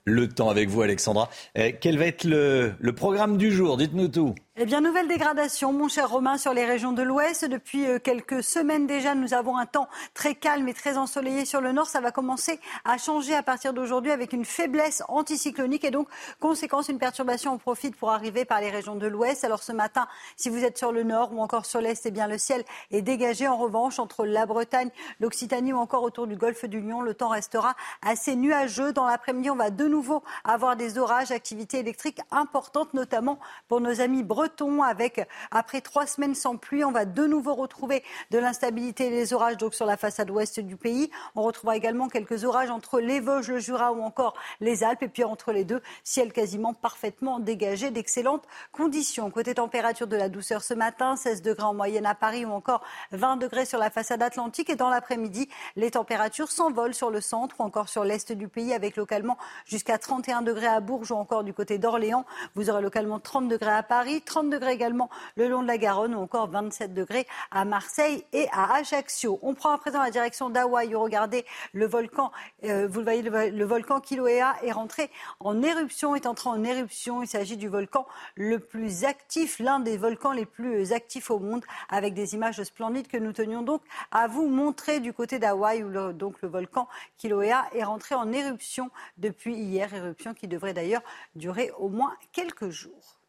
[0.07, 1.29] Le temps avec vous, Alexandra.
[1.59, 3.77] Euh, quel va être le, le programme du jour?
[3.77, 4.35] Dites-nous tout.
[4.57, 7.45] Eh bien, nouvelle dégradation, mon cher Romain, sur les régions de l'Ouest.
[7.45, 11.61] Depuis euh, quelques semaines déjà, nous avons un temps très calme et très ensoleillé sur
[11.61, 11.89] le nord.
[11.89, 16.07] Ça va commencer à changer à partir d'aujourd'hui avec une faiblesse anticyclonique et donc,
[16.39, 19.43] conséquence, une perturbation en profite pour arriver par les régions de l'Ouest.
[19.43, 22.29] Alors ce matin, si vous êtes sur le nord ou encore sur l'Est, eh bien,
[22.29, 22.63] le ciel
[22.93, 23.49] est dégagé.
[23.49, 27.31] En revanche, entre la Bretagne, l'Occitanie ou encore autour du golfe du Lion, le temps
[27.31, 28.93] restera assez nuageux.
[28.93, 34.01] Dans l'après-midi, on va de nouveau avoir des orages, activité électrique importante, notamment pour nos
[34.01, 38.39] amis bretons breton avec, après trois semaines sans pluie, on va de nouveau retrouver de
[38.39, 41.11] l'instabilité et des orages donc sur la façade ouest du pays.
[41.35, 45.03] On retrouvera également quelques orages entre les Vosges, le Jura ou encore les Alpes.
[45.05, 49.31] Et puis entre les deux, ciel quasiment parfaitement dégagé, d'excellentes conditions.
[49.31, 52.83] Côté température de la douceur ce matin, 16 degrés en moyenne à Paris ou encore
[53.13, 54.69] 20 degrés sur la façade atlantique.
[54.69, 58.75] Et dans l'après-midi, les températures s'envolent sur le centre ou encore sur l'est du pays
[58.75, 62.27] avec localement jusqu'à 31 degrés à Bourges ou encore du côté d'Orléans.
[62.55, 66.13] Vous aurez localement 30 degrés à Paris, 30 degrés également le long de la Garonne
[66.13, 69.39] ou encore 27 degrés à Marseille et à Ajaccio.
[69.43, 70.93] On prend à présent la direction d'Hawaï.
[70.97, 72.33] Regardez le volcan,
[72.65, 77.23] euh, vous le voyez, le, volcan Kilauea est rentré en éruption, est entré en éruption.
[77.23, 81.65] Il s'agit du volcan le plus actif, l'un des volcans les plus actifs au monde,
[81.89, 85.89] avec des images splendides que nous tenions donc à vous montrer du côté d'Hawaï, où
[85.89, 91.03] le, le volcan Kilauea est rentré en éruption depuis hier, éruption qui devrait d'ailleurs
[91.37, 93.21] durer au moins quelques jours.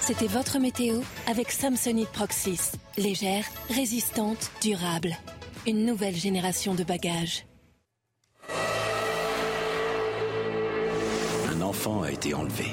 [0.00, 2.72] C'était votre météo avec Samsonite Proxys.
[2.96, 5.16] Légère, résistante, durable.
[5.66, 7.46] Une nouvelle génération de bagages.
[11.52, 12.66] Un enfant a été enlevé.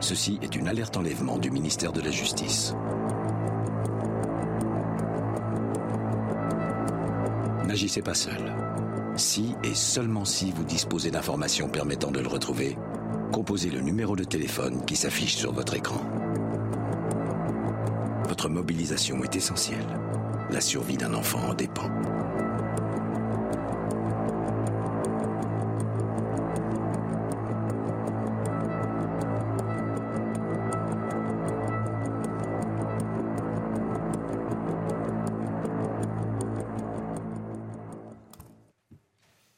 [0.00, 2.74] Ceci est une alerte enlèvement du ministère de la Justice.
[7.66, 8.52] N'agissez pas seul.
[9.16, 12.76] Si et seulement si vous disposez d'informations permettant de le retrouver,
[13.32, 16.00] composez le numéro de téléphone qui s'affiche sur votre écran.
[18.28, 19.86] Votre mobilisation est essentielle.
[20.50, 21.90] La survie d'un enfant en dépend.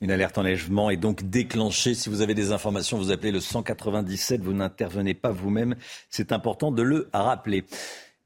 [0.05, 1.95] Une alerte enlèvement est donc déclenchée.
[1.95, 4.43] Si vous avez des informations, vous appelez le 197.
[4.43, 5.77] Vous n'intervenez pas vous-même.
[6.11, 7.65] C'est important de le rappeler.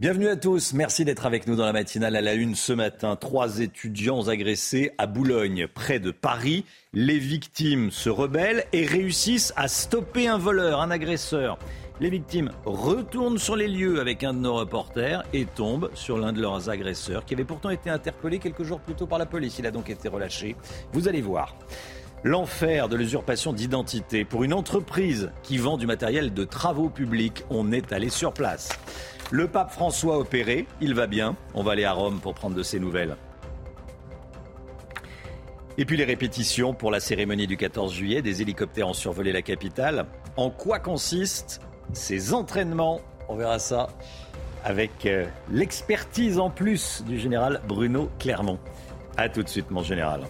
[0.00, 0.74] Bienvenue à tous.
[0.74, 3.16] Merci d'être avec nous dans la matinale à la une ce matin.
[3.16, 6.64] Trois étudiants agressés à Boulogne, près de Paris.
[6.92, 11.58] Les victimes se rebellent et réussissent à stopper un voleur, un agresseur.
[11.98, 16.32] Les victimes retournent sur les lieux avec un de nos reporters et tombent sur l'un
[16.32, 19.58] de leurs agresseurs qui avait pourtant été interpellé quelques jours plus tôt par la police.
[19.58, 20.54] Il a donc été relâché.
[20.92, 21.56] Vous allez voir.
[22.22, 27.42] L'enfer de l'usurpation d'identité pour une entreprise qui vend du matériel de travaux publics.
[27.50, 28.68] On est allé sur place.
[29.30, 31.36] Le pape François opéré, il va bien.
[31.52, 33.16] On va aller à Rome pour prendre de ses nouvelles.
[35.76, 39.42] Et puis les répétitions pour la cérémonie du 14 juillet, des hélicoptères ont survolé la
[39.42, 40.06] capitale.
[40.36, 41.60] En quoi consiste
[41.92, 43.02] ces entraînements?
[43.28, 43.88] On verra ça
[44.64, 48.58] avec euh, l'expertise en plus du général Bruno Clermont.
[49.18, 50.22] A tout de suite, mon général.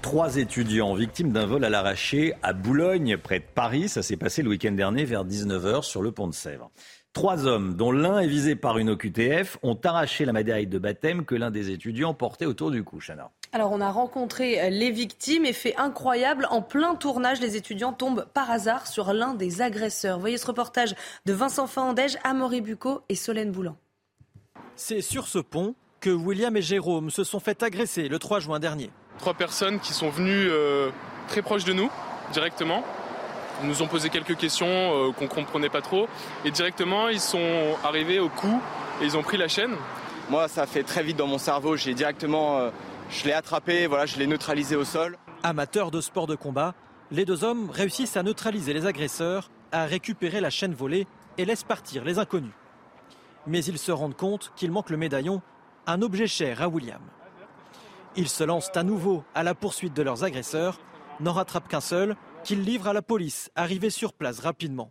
[0.00, 3.90] Trois étudiants victimes d'un vol à l'arraché à Boulogne, près de Paris.
[3.90, 6.70] Ça s'est passé le week-end dernier vers 19h sur le pont de Sèvres.
[7.12, 11.24] Trois hommes, dont l'un est visé par une OQTF, ont arraché la médaille de baptême
[11.24, 13.30] que l'un des étudiants portait autour du cou, Chana.
[13.52, 17.92] Alors on a rencontré euh, les victimes et fait incroyable, en plein tournage, les étudiants
[17.92, 20.18] tombent par hasard sur l'un des agresseurs.
[20.18, 20.94] Voyez ce reportage
[21.24, 23.76] de Vincent Fandège, Amaury Bucco et Solène Boulan.
[24.76, 28.60] C'est sur ce pont que William et Jérôme se sont fait agresser le 3 juin
[28.60, 28.90] dernier.
[29.18, 30.90] Trois personnes qui sont venues euh,
[31.26, 31.90] très proches de nous,
[32.32, 32.84] directement.
[33.62, 36.08] Ils nous ont posé quelques questions euh, qu'on ne comprenait pas trop.
[36.44, 38.60] Et directement, ils sont arrivés au cou
[39.00, 39.74] et ils ont pris la chaîne.
[40.30, 41.76] Moi, ça fait très vite dans mon cerveau.
[41.76, 42.70] J'ai directement
[43.10, 45.16] je l'ai attrapé, voilà, je l'ai neutralisé au sol.
[45.42, 46.74] Amateurs de sport de combat,
[47.10, 51.06] les deux hommes réussissent à neutraliser les agresseurs, à récupérer la chaîne volée
[51.38, 52.52] et laissent partir les inconnus.
[53.46, 55.40] Mais ils se rendent compte qu'il manque le médaillon,
[55.86, 57.00] un objet cher à William.
[58.16, 60.78] Ils se lancent à nouveau à la poursuite de leurs agresseurs,
[61.20, 64.90] n'en rattrapent qu'un seul, qu'ils livrent à la police, arrivée sur place rapidement.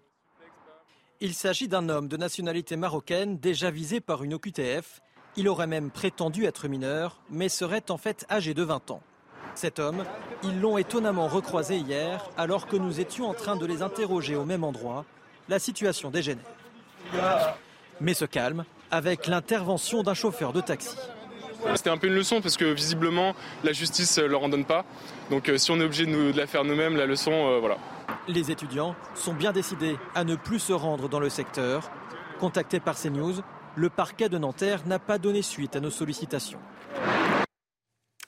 [1.20, 5.02] Il s'agit d'un homme de nationalité marocaine déjà visé par une OQTF
[5.38, 9.04] il aurait même prétendu être mineur, mais serait en fait âgé de 20 ans.
[9.54, 10.04] Cet homme,
[10.44, 14.46] ils l'ont étonnamment recroisé hier, alors que nous étions en train de les interroger au
[14.46, 15.06] même endroit.
[15.48, 16.44] La situation dégénère.
[18.02, 20.98] Mais se calme avec l'intervention d'un chauffeur de taxi.
[21.76, 24.86] C'était un peu une leçon parce que visiblement la justice ne leur en donne pas.
[25.30, 27.78] Donc euh, si on est obligé de, la faire nous-mêmes, la leçon, euh, voilà.
[28.28, 31.90] Les étudiants sont bien décidés à ne plus se rendre dans le secteur.
[32.40, 33.36] Contactés par CNews,
[33.76, 36.60] le parquet de Nanterre n'a pas donné suite à nos sollicitations.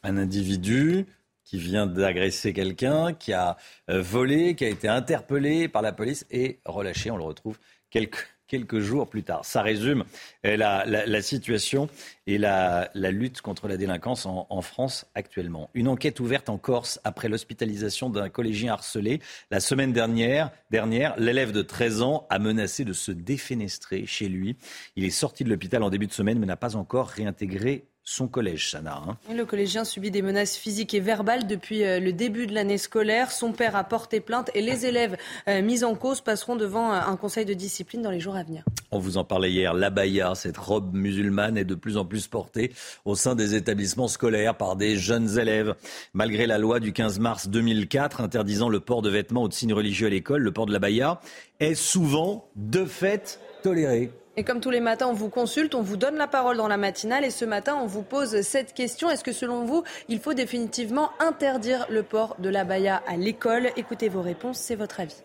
[0.03, 1.05] Un individu
[1.43, 3.57] qui vient d'agresser quelqu'un, qui a
[3.89, 7.57] euh, volé, qui a été interpellé par la police et relâché, on le retrouve
[7.89, 9.45] quelques, quelques jours plus tard.
[9.45, 10.03] Ça résume
[10.45, 11.87] euh, la, situation
[12.27, 15.69] et la, lutte contre la délinquance en, France actuellement.
[15.73, 19.21] Une enquête ouverte en Corse après l'hospitalisation d'un collégien harcelé.
[19.51, 24.57] La semaine dernière, dernière l'élève de 13 ans a menacé de se défenestrer chez lui.
[24.97, 28.27] Il est sorti de l'hôpital en début de semaine mais n'a pas encore réintégré son
[28.27, 29.03] collège, Sana.
[29.07, 29.17] Hein.
[29.31, 33.31] Le collégien subit des menaces physiques et verbales depuis euh, le début de l'année scolaire.
[33.31, 35.15] Son père a porté plainte et les élèves
[35.47, 38.41] euh, mis en cause passeront devant euh, un conseil de discipline dans les jours à
[38.41, 38.63] venir.
[38.89, 39.75] On vous en parlait hier.
[39.75, 42.73] L'abaya, cette robe musulmane, est de plus en plus portée
[43.05, 45.75] au sein des établissements scolaires par des jeunes élèves.
[46.13, 49.73] Malgré la loi du 15 mars 2004 interdisant le port de vêtements ou de signes
[49.73, 51.21] religieux à l'école, le port de l'abaya
[51.59, 54.09] est souvent, de fait, toléré.
[54.39, 56.77] Et comme tous les matins, on vous consulte, on vous donne la parole dans la
[56.77, 59.09] matinale et ce matin, on vous pose cette question.
[59.09, 63.69] Est-ce que selon vous, il faut définitivement interdire le port de la baya à l'école?
[63.75, 65.17] Écoutez vos réponses, c'est votre avis.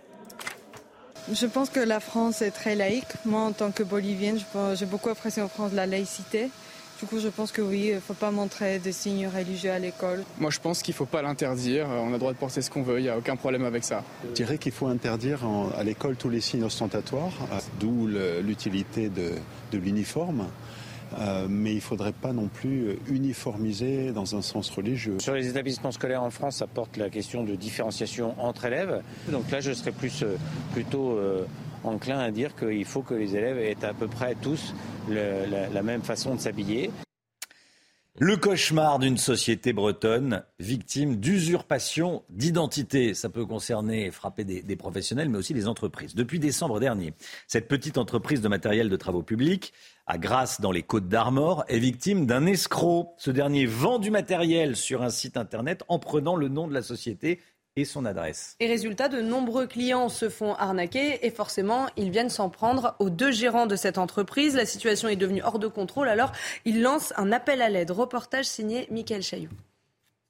[1.33, 3.07] Je pense que la France est très laïque.
[3.25, 4.41] Moi, en tant que bolivienne,
[4.75, 6.51] j'ai beaucoup apprécié en France la laïcité.
[7.01, 9.79] Du coup, je pense que oui, il ne faut pas montrer des signes religieux à
[9.79, 10.23] l'école.
[10.39, 11.87] Moi, je pense qu'il ne faut pas l'interdire.
[11.89, 13.83] On a le droit de porter ce qu'on veut, il n'y a aucun problème avec
[13.85, 14.05] ça.
[14.29, 15.41] Je dirais qu'il faut interdire
[15.77, 17.33] à l'école tous les signes ostentatoires,
[17.81, 18.09] d'où
[18.43, 19.33] l'utilité de,
[19.73, 20.47] l'uniforme.
[21.19, 25.19] Euh, mais il ne faudrait pas non plus uniformiser dans un sens religieux.
[25.21, 29.01] Sur les établissements scolaires en France, ça porte la question de différenciation entre élèves.
[29.29, 30.37] Donc là, je serais plus, euh,
[30.73, 31.45] plutôt euh,
[31.85, 34.75] enclin à dire qu'il faut que les élèves aient à peu près tous
[35.09, 36.91] la, même façon de s'habiller.
[38.17, 43.13] Le cauchemar d'une société bretonne victime d'usurpation d'identité.
[43.13, 46.15] Ça peut concerner et frapper des, des, professionnels, mais aussi les entreprises.
[46.15, 47.13] Depuis décembre dernier,
[47.49, 49.73] cette petite entreprise de matériel de travaux publics,
[50.07, 53.15] à Grasse dans les Côtes d'Armor, est victime d'un escroc.
[53.19, 56.83] Ce dernier vend du matériel sur un site internet en prenant le nom de la
[56.83, 57.41] société
[57.77, 58.57] et son adresse.
[58.61, 63.11] Et résultat, de nombreux clients se font arnaquer et forcément, ils viennent s'en prendre aux
[63.11, 64.55] deux gérants de cette entreprise.
[64.55, 66.33] La situation est devenue hors de contrôle, alors
[66.65, 67.91] ils lancent un appel à l'aide.
[67.91, 69.51] Reportage signé Michael Chailloux.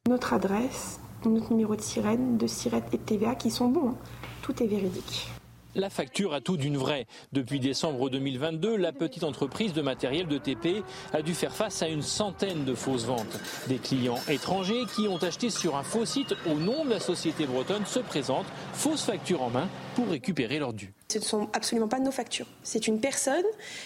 [0.08, 3.90] Notre adresse, notre numéro de sirène, de sirène et de TVA qui sont bons.
[3.90, 3.96] Hein.
[4.42, 5.33] Tout est véridique.
[5.76, 7.06] La facture a tout d'une vraie.
[7.32, 11.88] Depuis décembre 2022, la petite entreprise de matériel de TP a dû faire face à
[11.88, 13.40] une centaine de fausses ventes.
[13.66, 17.46] Des clients étrangers qui ont acheté sur un faux site au nom de la société
[17.46, 20.94] bretonne se présentent, fausses factures en main, pour récupérer leur dû.
[21.14, 22.46] Ce ne sont absolument pas nos factures.
[22.64, 23.44] C'est une personne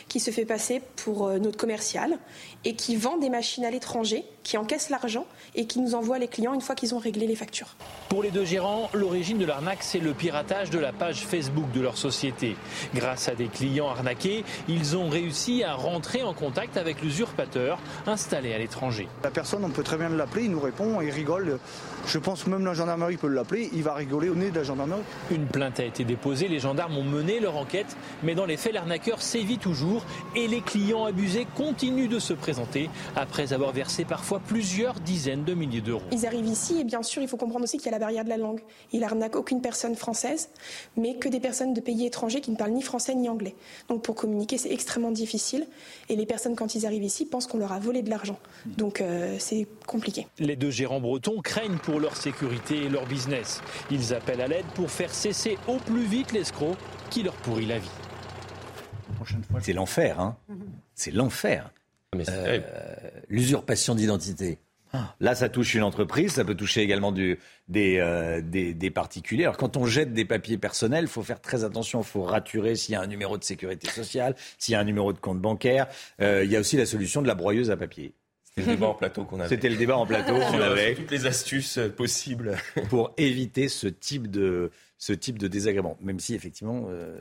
[0.09, 2.17] qui se fait passer pour euh, notre commercial
[2.65, 6.29] et qui vend des machines à l'étranger, qui encaisse l'argent et qui nous envoie les
[6.29, 7.77] clients une fois qu'ils ont réglé les factures.
[8.09, 11.83] Pour les deux gérants, l'origine de l'arnaque, c'est le piratage de la page Facebook de
[11.83, 12.57] leur société.
[12.95, 18.55] Grâce à des clients arnaqués, ils ont réussi à rentrer en contact avec l'usurpateur installé
[18.55, 19.07] à l'étranger.
[19.23, 21.59] La personne, on peut très bien l'appeler, il nous répond, il rigole.
[22.07, 24.63] Je pense que même la gendarmerie peut l'appeler, il va rigoler au nez de la
[24.63, 25.03] gendarmerie.
[25.31, 28.73] Une plainte a été déposée, les gendarmes ont mené leur enquête, mais dans les faits,
[28.73, 30.05] l'arnaqueur sévit toujours
[30.37, 35.55] et les clients abusés continuent de se présenter après avoir versé parfois plusieurs dizaines de
[35.55, 36.05] milliers d'euros.
[36.13, 38.25] Ils arrivent ici et bien sûr, il faut comprendre aussi qu'il y a la barrière
[38.25, 38.61] de la langue.
[38.93, 40.51] Il arnaque aucune personne française,
[40.97, 43.57] mais que des personnes de pays étrangers qui ne parlent ni français ni anglais.
[43.89, 45.67] Donc pour communiquer, c'est extrêmement difficile
[46.09, 48.39] et les personnes, quand ils arrivent ici, pensent qu'on leur a volé de l'argent.
[48.65, 50.29] Donc euh, c'est compliqué.
[50.39, 53.61] Les deux gérants bretons craignent pour leur sécurité et leur business.
[53.91, 56.77] Ils appellent à l'aide pour faire cesser au plus vite l'escroc
[57.11, 57.89] qui leur pourrit la vie.
[59.61, 60.37] C'est l'enfer, hein
[60.95, 61.71] C'est l'enfer.
[62.15, 62.61] Euh,
[63.29, 64.59] l'usurpation d'identité.
[64.95, 65.15] Ah.
[65.21, 69.45] Là, ça touche une entreprise, ça peut toucher également du, des, euh, des, des, particuliers.
[69.45, 72.01] Alors, quand on jette des papiers personnels, il faut faire très attention.
[72.01, 74.85] Il faut raturer s'il y a un numéro de sécurité sociale, s'il y a un
[74.85, 75.89] numéro de compte bancaire.
[76.23, 78.15] Euh, il y a aussi la solution de la broyeuse à papier.
[78.45, 79.49] C'était le débat en plateau qu'on avait.
[79.51, 80.95] C'était le débat en plateau qu'on avait.
[80.95, 82.57] Toutes les astuces possibles.
[82.89, 85.97] Pour éviter ce type de, ce type de désagrément.
[86.01, 87.17] Même si, effectivement, euh,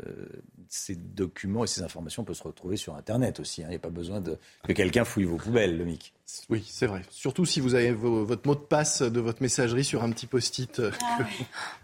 [0.68, 3.62] ces documents et ces informations peuvent se retrouver sur Internet aussi.
[3.62, 3.68] Hein.
[3.68, 6.14] Il n'y a pas besoin de, que quelqu'un fouille vos poubelles, le MIC.
[6.50, 7.04] Oui, c'est vrai.
[7.12, 10.80] Surtout si vous avez votre mot de passe de votre messagerie sur un petit post-it
[10.80, 11.26] euh, ah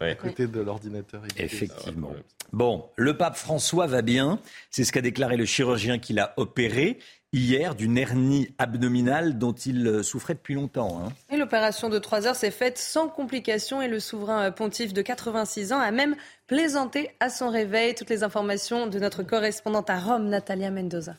[0.04, 1.22] à côté de l'ordinateur.
[1.36, 2.12] Effectivement.
[2.52, 4.40] Bon, le pape François va bien.
[4.70, 6.98] C'est ce qu'a déclaré le chirurgien qui l'a opéré
[7.34, 11.02] hier d'une hernie abdominale dont il euh, souffrait depuis longtemps.
[11.04, 11.36] Hein.
[11.36, 15.72] L'opération de 3 heures s'est faite sans complications et le souverain euh, pontife de 86
[15.72, 16.14] ans a même
[16.46, 17.94] plaisanté à son réveil.
[17.94, 21.16] Toutes les informations de notre correspondante à Rome, Natalia Mendoza.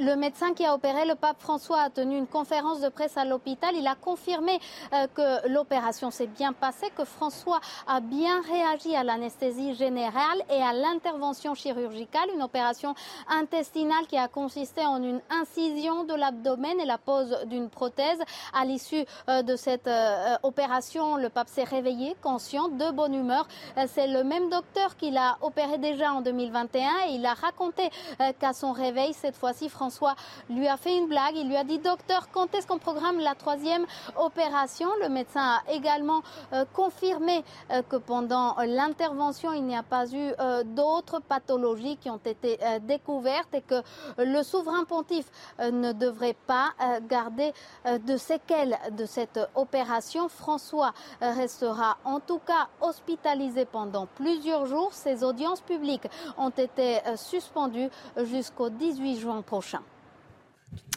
[0.00, 3.24] Le médecin qui a opéré le pape François a tenu une conférence de presse à
[3.24, 3.76] l'hôpital.
[3.76, 4.58] Il a confirmé
[4.92, 10.60] euh, que l'opération s'est bien passée, que François a bien réagi à l'anesthésie générale et
[10.60, 12.96] à l'intervention chirurgicale, une opération
[13.28, 18.18] intestinale qui a consisté en une incision de l'abdomen et la pose d'une prothèse.
[18.52, 23.46] À l'issue euh, de cette euh, opération, le pape s'est réveillé, conscient, de bonne humeur.
[23.86, 27.90] C'est le même docteur qui l'a opéré déjà en 2021 et il a raconté
[28.40, 29.83] qu'à son réveil, cette fois-ci, François
[30.48, 31.36] lui a fait une blague.
[31.36, 34.88] Il lui a dit Docteur, quand est-ce qu'on programme la troisième opération?
[35.02, 40.32] Le médecin a également euh, confirmé euh, que pendant l'intervention, il n'y a pas eu
[40.38, 43.82] euh, d'autres pathologies qui ont été découvertes et que
[44.18, 45.26] le souverain pontife
[45.60, 46.70] ne devrait pas
[47.08, 47.52] garder
[47.84, 50.28] de séquelles de cette opération.
[50.28, 54.92] François restera en tout cas hospitalisé pendant plusieurs jours.
[54.92, 56.08] Ses audiences publiques
[56.38, 59.73] ont été suspendues jusqu'au 18 juin prochain.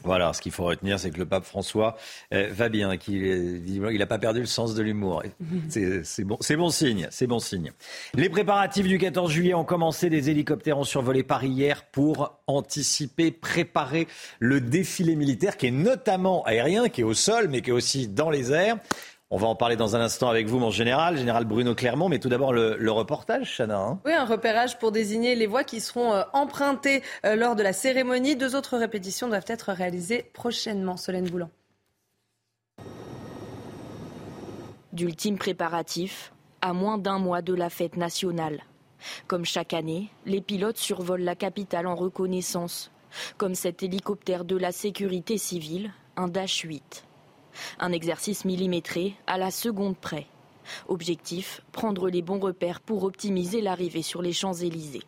[0.04, 1.98] Voilà, ce qu'il faut retenir, c'est que le pape François
[2.34, 5.24] euh, va bien, qu'il n'a pas perdu le sens de l'humour.
[5.70, 7.72] C'est bon, bon signe, c'est bon signe.
[8.14, 10.10] Les préparatifs du 14 juillet ont commencé.
[10.10, 14.08] Des hélicoptères ont survolé Paris hier pour anticiper, préparer
[14.40, 18.08] le défilé militaire qui est notamment aérien, qui est au sol, mais qui est aussi
[18.08, 18.78] dans les airs.
[19.30, 22.08] On va en parler dans un instant avec vous, mon général, général Bruno Clermont.
[22.08, 23.78] Mais tout d'abord, le, reportage, Chana.
[23.78, 24.00] Hein.
[24.06, 27.74] oui, un repérage pour désigner les voies qui seront euh, empruntées euh, lors de la
[27.74, 28.38] cérémonie.
[28.38, 30.96] Deux autres répétitions doivent être réalisées prochainement.
[30.96, 31.50] Solène Boulan.
[34.94, 38.64] D'ultimes préparatifs à moins d'un mois de la fête nationale.
[39.28, 42.92] Comme chaque année, les pilotes survolent la capitale en reconnaissance,
[43.38, 47.07] comme cet hélicoptère de la sécurité civile, un Dash 8.
[47.80, 50.28] Un exercice millimétré à la seconde près.
[50.88, 55.04] Objectif, prendre les bons repères pour optimiser l'arrivée sur les Champs-Élysées.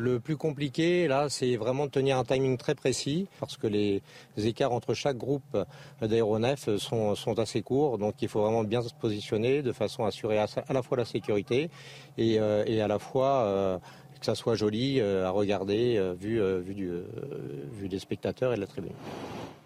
[0.00, 4.00] Le plus compliqué, là, c'est vraiment de tenir un timing très précis parce que les,
[4.36, 5.58] écarts entre chaque groupe
[6.00, 7.98] d'aéronefs sont, assez courts.
[7.98, 11.04] Donc, il faut vraiment bien se positionner de façon à assurer à, la fois la
[11.04, 11.68] sécurité
[12.16, 13.78] et, euh, à la fois euh,
[14.18, 18.92] que ça soit joli euh, à regarder vu, vu des spectateurs et de la tribune.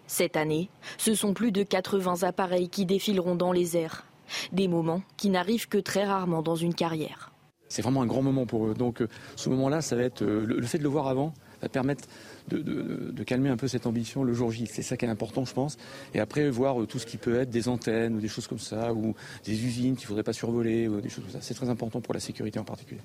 [0.07, 4.05] Cette année, ce sont plus de 80 appareils qui défileront dans les airs.
[4.51, 7.31] Des moments qui n'arrivent que très rarement dans une carrière.
[7.73, 8.75] C'est vraiment un grand moment pour eux.
[8.75, 11.69] Donc euh, ce moment-là, ça va être euh, le, fait de le voir avant va
[11.69, 12.07] permettre
[12.49, 14.67] de, calmer un peu cette ambition le jour J.
[14.67, 15.77] C'est ça qui est important, je pense.
[16.13, 18.59] Et après, voir euh, tout ce qui peut être des antennes ou des choses comme
[18.59, 21.39] ça, ou des usines qu'il ne faudrait pas survoler, ou des choses comme ça.
[21.41, 23.01] C'est très important pour la sécurité en particulier.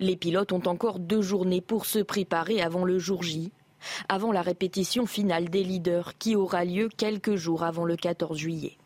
[0.00, 3.52] Les pilotes ont encore deux journées pour se préparer avant le jour J
[4.08, 8.76] avant la répétition finale des leaders qui aura lieu quelques jours avant le 14 juillet.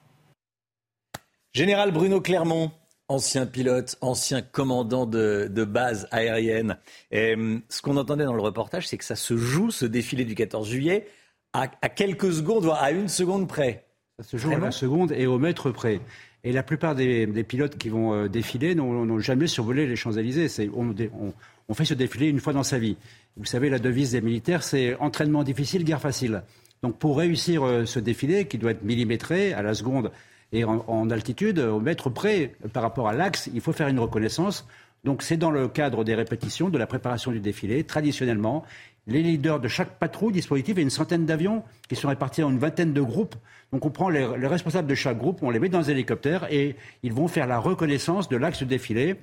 [1.52, 2.70] Général Bruno Clermont,
[3.08, 6.78] ancien pilote, ancien commandant de, base aérienne.
[7.12, 10.34] Hum, ce qu'on entendait dans le reportage, c'est que ça se joue, ce défilé du
[10.34, 11.06] 14 juillet,
[11.52, 13.86] à, quelques secondes, voire à une seconde près.
[14.18, 16.00] Ça se joue à la seconde et au mètre près.
[16.44, 20.70] Et la plupart des, pilotes qui vont euh, défiler n'ont jamais survolé les Champs-Élysées.
[20.76, 22.96] on, fait ce défilé une fois dans sa vie.
[23.36, 26.42] Vous savez, la devise des militaires, c'est entraînement difficile, guerre facile.
[26.82, 30.12] Donc pour réussir euh, ce défilé, qui doit être millimétré à la seconde
[30.52, 34.68] et en, altitude, au mètre près par rapport à l'axe, il faut faire une reconnaissance.
[35.02, 37.82] Donc c'est dans le cadre des répétitions, de la préparation du défilé.
[37.82, 38.64] Traditionnellement,
[39.06, 42.58] les leaders de chaque patrouille dispositif et une centaine d'avions qui sont répartis en une
[42.58, 43.34] vingtaine de groupes.
[43.72, 46.76] Donc on prend les, responsables de chaque groupe, on les met dans un hélicoptère et
[47.02, 49.16] ils vont faire la reconnaissance de l'axe du défilé,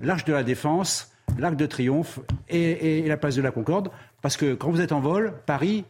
[0.00, 3.90] l'arche de la défense, l'Arc de Triomphe et, la place de la Concorde.
[4.22, 5.84] Parce que quand vous êtes en vol, Paris,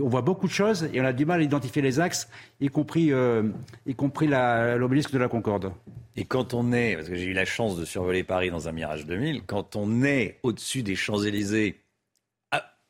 [0.00, 2.28] on voit beaucoup de choses et on a du mal à identifier les axes,
[2.60, 3.42] y compris, euh,
[3.86, 5.72] y compris l'obélisque de la Concorde.
[6.16, 8.72] Et quand on est, parce que j'ai eu la chance de survoler Paris dans un
[8.72, 11.81] Mirage 2000, quand on est au-dessus des Champs-Élysées,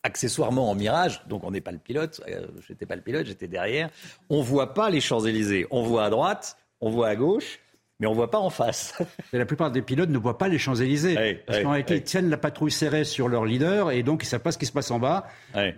[0.03, 3.49] accessoirement en Mirage, donc on n'est pas le pilote, euh, j'étais pas le pilote, j'étais
[3.49, 3.89] derrière,
[4.29, 5.67] on voit pas les Champs-Élysées.
[5.71, 7.61] On voit à droite, on voit à gauche,
[8.03, 8.95] mais on ne voit pas en face.
[9.33, 11.41] Et la plupart des pilotes ne voient pas les Champs-Élysées.
[11.47, 14.31] parce qu'en réalité, ils tiennent la patrouille serrée sur leur leader et donc ils ne
[14.31, 15.29] savent pas ce qui se passe en bas.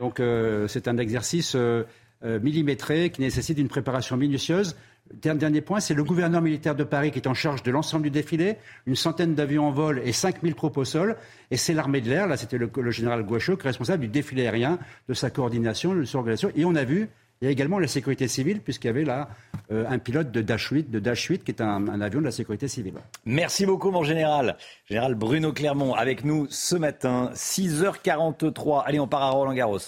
[0.01, 1.85] Donc euh, c'est un exercice euh,
[2.25, 4.75] euh, millimétré qui nécessite une préparation minutieuse.
[5.13, 8.11] Dernier point, c'est le gouverneur militaire de Paris qui est en charge de l'ensemble du
[8.11, 11.17] défilé, une centaine d'avions en vol et 5000 troupes au sol.
[11.51, 14.45] Et c'est l'armée de l'air, là c'était le, général Gouacho, qui est responsable du défilé
[14.45, 14.79] aérien,
[15.09, 16.51] de sa coordination, de sa organisation.
[16.57, 17.11] Et on a vu
[17.43, 19.29] il y a également la sécurité civile, puisqu'il y avait là
[19.71, 22.31] euh, un pilote de Dash 8, de Dash 8 qui est un, avion de la
[22.31, 22.95] sécurité civile.
[23.27, 24.57] Merci beaucoup, mon général.
[24.87, 28.85] Général Bruno Clermont, avec nous ce matin, 6h43.
[28.87, 29.79] Allez, on part à Roland-Garros.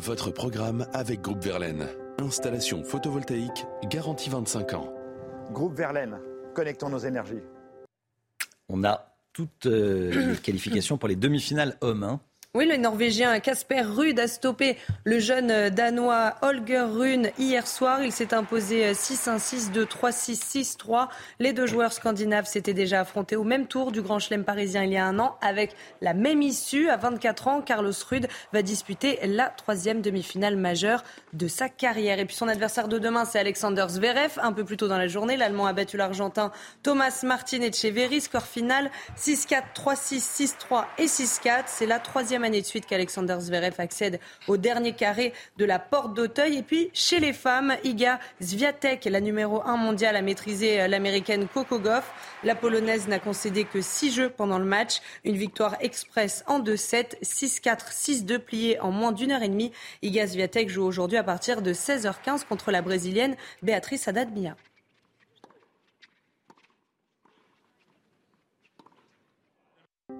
[0.00, 1.88] Votre programme avec Groupe Verlaine.
[2.18, 4.92] Installation photovoltaïque, garantie 25 ans.
[5.50, 6.18] Groupe Verlaine,
[6.54, 7.42] connectons nos énergies.
[8.68, 12.04] On a toutes euh, les qualifications pour les demi-finales hommes.
[12.04, 12.20] Hein.
[12.54, 18.02] Oui, le Norvégien Casper Ruud a stoppé le jeune Danois Holger Rune hier soir.
[18.02, 21.08] Il s'est imposé 6-1, 6-2, 3-6, 6-3.
[21.38, 24.92] Les deux joueurs scandinaves s'étaient déjà affrontés au même tour du Grand Chelem parisien il
[24.92, 26.90] y a un an avec la même issue.
[26.90, 32.18] À 24 ans, Carlos Ruud va disputer la troisième demi-finale majeure de sa carrière.
[32.18, 34.38] Et puis son adversaire de demain, c'est Alexander Zverev.
[34.42, 38.20] Un peu plus tôt dans la journée, l'Allemand a battu l'Argentin Thomas Martin Echeverry.
[38.20, 41.62] Score final 6-4, 3-6, 6-3 et 6-4.
[41.64, 46.14] C'est la troisième année de suite qu'Alexander Zverev accède au dernier carré de la porte
[46.14, 46.58] d'Auteuil.
[46.58, 51.46] Et puis, chez les femmes, Iga Swiatek, la numéro 1 mondiale, a maîtrisé euh, l'américaine
[51.48, 52.12] Coco Goff.
[52.44, 55.00] La polonaise n'a concédé que 6 jeux pendant le match.
[55.24, 59.72] Une victoire express en 2-7, 6-4, 6-2 pliés en moins d'une heure et demie.
[60.02, 64.56] Iga Swiatek joue aujourd'hui à partir de 16h15 contre la brésilienne Béatrice Haddad-Mia.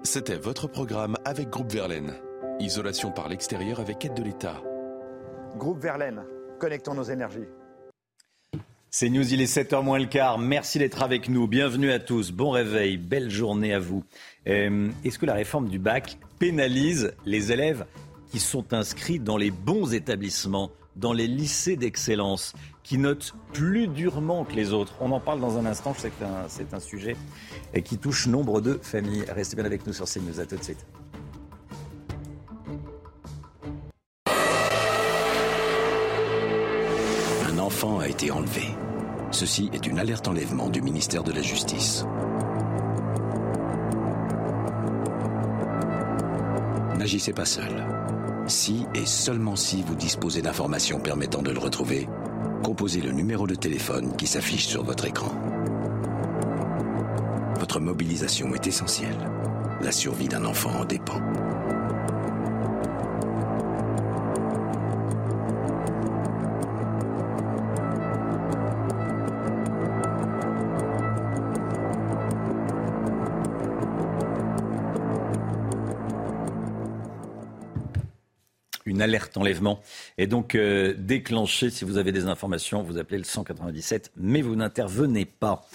[0.01, 2.13] C'était votre programme avec Groupe Verlaine.
[2.59, 4.61] Isolation par l'extérieur avec aide de l'État.
[5.57, 6.23] Groupe Verlaine,
[6.59, 7.47] connectons nos énergies.
[8.89, 10.39] C'est News, il est 7h moins le quart.
[10.39, 11.47] Merci d'être avec nous.
[11.47, 12.31] Bienvenue à tous.
[12.31, 14.03] Bon réveil, belle journée à vous.
[14.47, 17.85] Euh, est-ce que la réforme du bac pénalise les élèves
[18.31, 24.43] qui sont inscrits dans les bons établissements, dans les lycées d'excellence, qui notent plus durement
[24.43, 25.93] que les autres On en parle dans un instant.
[25.95, 27.15] Je sais que c'est un, sujet
[27.83, 29.25] qui touche nombre de familles.
[29.29, 30.39] Restez bien avec nous sur CNews.
[30.39, 30.85] À tout de suite.
[37.63, 38.75] enfant a été enlevé.
[39.31, 42.05] Ceci est une alerte enlèvement du ministère de la Justice.
[46.97, 47.92] N'agissez pas seul.
[48.47, 52.09] Si et seulement si vous disposez d'informations permettant de le retrouver,
[52.61, 55.31] composez le numéro de téléphone qui s'affiche sur votre écran.
[57.57, 59.17] Votre mobilisation est essentielle.
[59.81, 61.21] La survie d'un enfant en dépend.
[78.93, 79.81] Une alerte enlèvement
[80.17, 81.69] est donc euh, déclenchée.
[81.69, 85.65] Si vous avez des informations, vous appelez le 197, mais vous n'intervenez pas.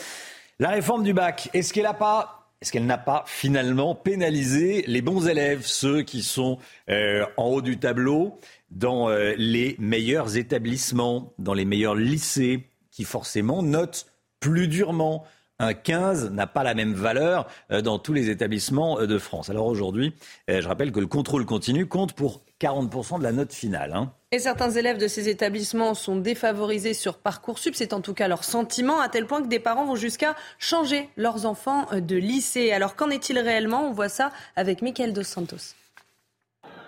[0.60, 5.02] La réforme du bac, est-ce qu'elle n'a pas, est-ce qu'elle n'a pas finalement pénalisé les
[5.02, 6.58] bons élèves, ceux qui sont
[6.88, 8.38] euh, en haut du tableau,
[8.70, 14.06] dans euh, les meilleurs établissements, dans les meilleurs lycées, qui forcément notent
[14.40, 15.24] plus durement?
[15.60, 17.48] Un 15 n'a pas la même valeur
[17.82, 19.50] dans tous les établissements de France.
[19.50, 20.14] Alors aujourd'hui,
[20.46, 23.92] je rappelle que le contrôle continu compte pour 40% de la note finale.
[23.92, 24.12] Hein.
[24.32, 28.44] Et certains élèves de ces établissements sont défavorisés sur Parcoursup, c'est en tout cas leur
[28.44, 32.72] sentiment, à tel point que des parents vont jusqu'à changer leurs enfants euh, de lycée.
[32.72, 33.88] Alors qu'en est-il réellement?
[33.88, 35.74] On voit ça avec Michael Dos Santos.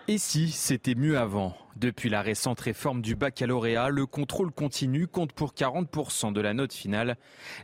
[0.08, 1.56] Et si c'était mieux avant?
[1.76, 6.72] Depuis la récente réforme du baccalauréat, le contrôle continu compte pour 40% de la note
[6.74, 7.16] finale.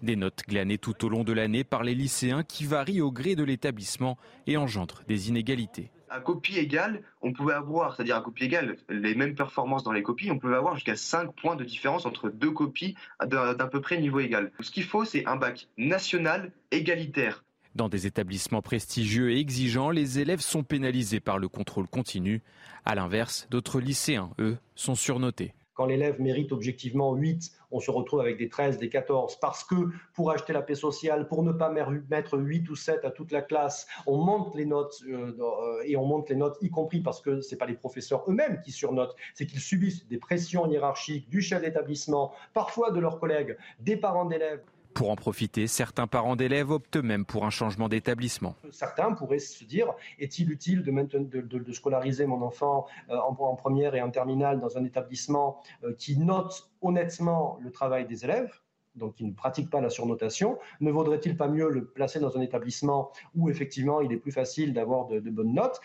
[0.03, 3.35] Des notes glanées tout au long de l'année par les lycéens qui varient au gré
[3.35, 8.45] de l'établissement et engendrent des inégalités à copie égale, on pouvait avoir, c'est-à-dire à copie
[8.45, 12.07] égale, les mêmes performances dans les copies, on pouvait avoir jusqu'à 5 points de différence
[12.07, 12.95] entre deux copies
[13.25, 14.53] d'à peu près niveau égal.
[14.61, 17.43] Ce qu'il faut, c'est un bac national égalitaire.
[17.75, 22.43] Dans des établissements prestigieux et exigeants, les élèves sont pénalisés par le contrôle continu.
[22.87, 25.53] À l'inverse, d'autres lycéens, eux, sont surnotés.
[25.77, 29.75] Quand l'élève mérite objectivement 8, on se retrouve avec des 13, des 14, parce que
[30.15, 33.43] pour acheter la paix sociale, pour ne pas mettre 8 ou 7 à toute la
[33.43, 37.21] classe, on monte les notes euh, euh, et on monte les notes, y compris parce
[37.21, 41.29] que ce n'est pas les professeurs eux-mêmes qui surnotent, c'est qu'ils subissent des pressions hiérarchiques
[41.29, 44.63] du chef d'établissement, parfois de leurs collègues, des parents d'élèves.
[44.97, 48.57] Pour en profiter, certains parents d'élèves optent même pour un changement d'établissement.
[48.71, 54.11] Certains pourraient se dire est-il utile de, scolariser mon enfant euh, en, première et en
[54.11, 58.51] terminale dans un établissement euh, qui note honnêtement le travail des élèves
[58.95, 62.41] donc qui ne pratique pas la surnotation, ne vaudrait-il pas mieux le placer dans un
[62.41, 65.79] établissement où effectivement il est plus facile d'avoir de, de bonnes notes?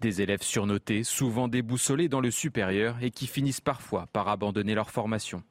[0.00, 4.88] Des élèves surnotés, souvent déboussolés dans le supérieur et qui finissent parfois par abandonner leur
[4.88, 5.42] formation.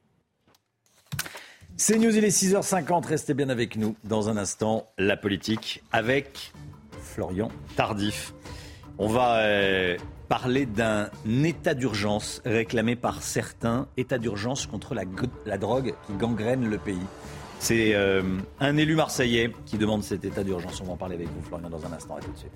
[1.78, 3.06] C'est News, il est 6h50.
[3.06, 3.96] Restez bien avec nous.
[4.02, 6.54] Dans un instant, la politique avec
[7.02, 8.32] Florian Tardif.
[8.96, 9.98] On va euh,
[10.30, 11.10] parler d'un
[11.44, 15.02] état d'urgence réclamé par certains, état d'urgence contre la,
[15.44, 17.06] la, drogue qui gangrène le pays.
[17.58, 18.22] C'est euh,
[18.58, 20.80] un élu marseillais qui demande cet état d'urgence.
[20.80, 22.16] On va en parler avec vous, Florian, dans un instant.
[22.16, 22.52] À tout de suite.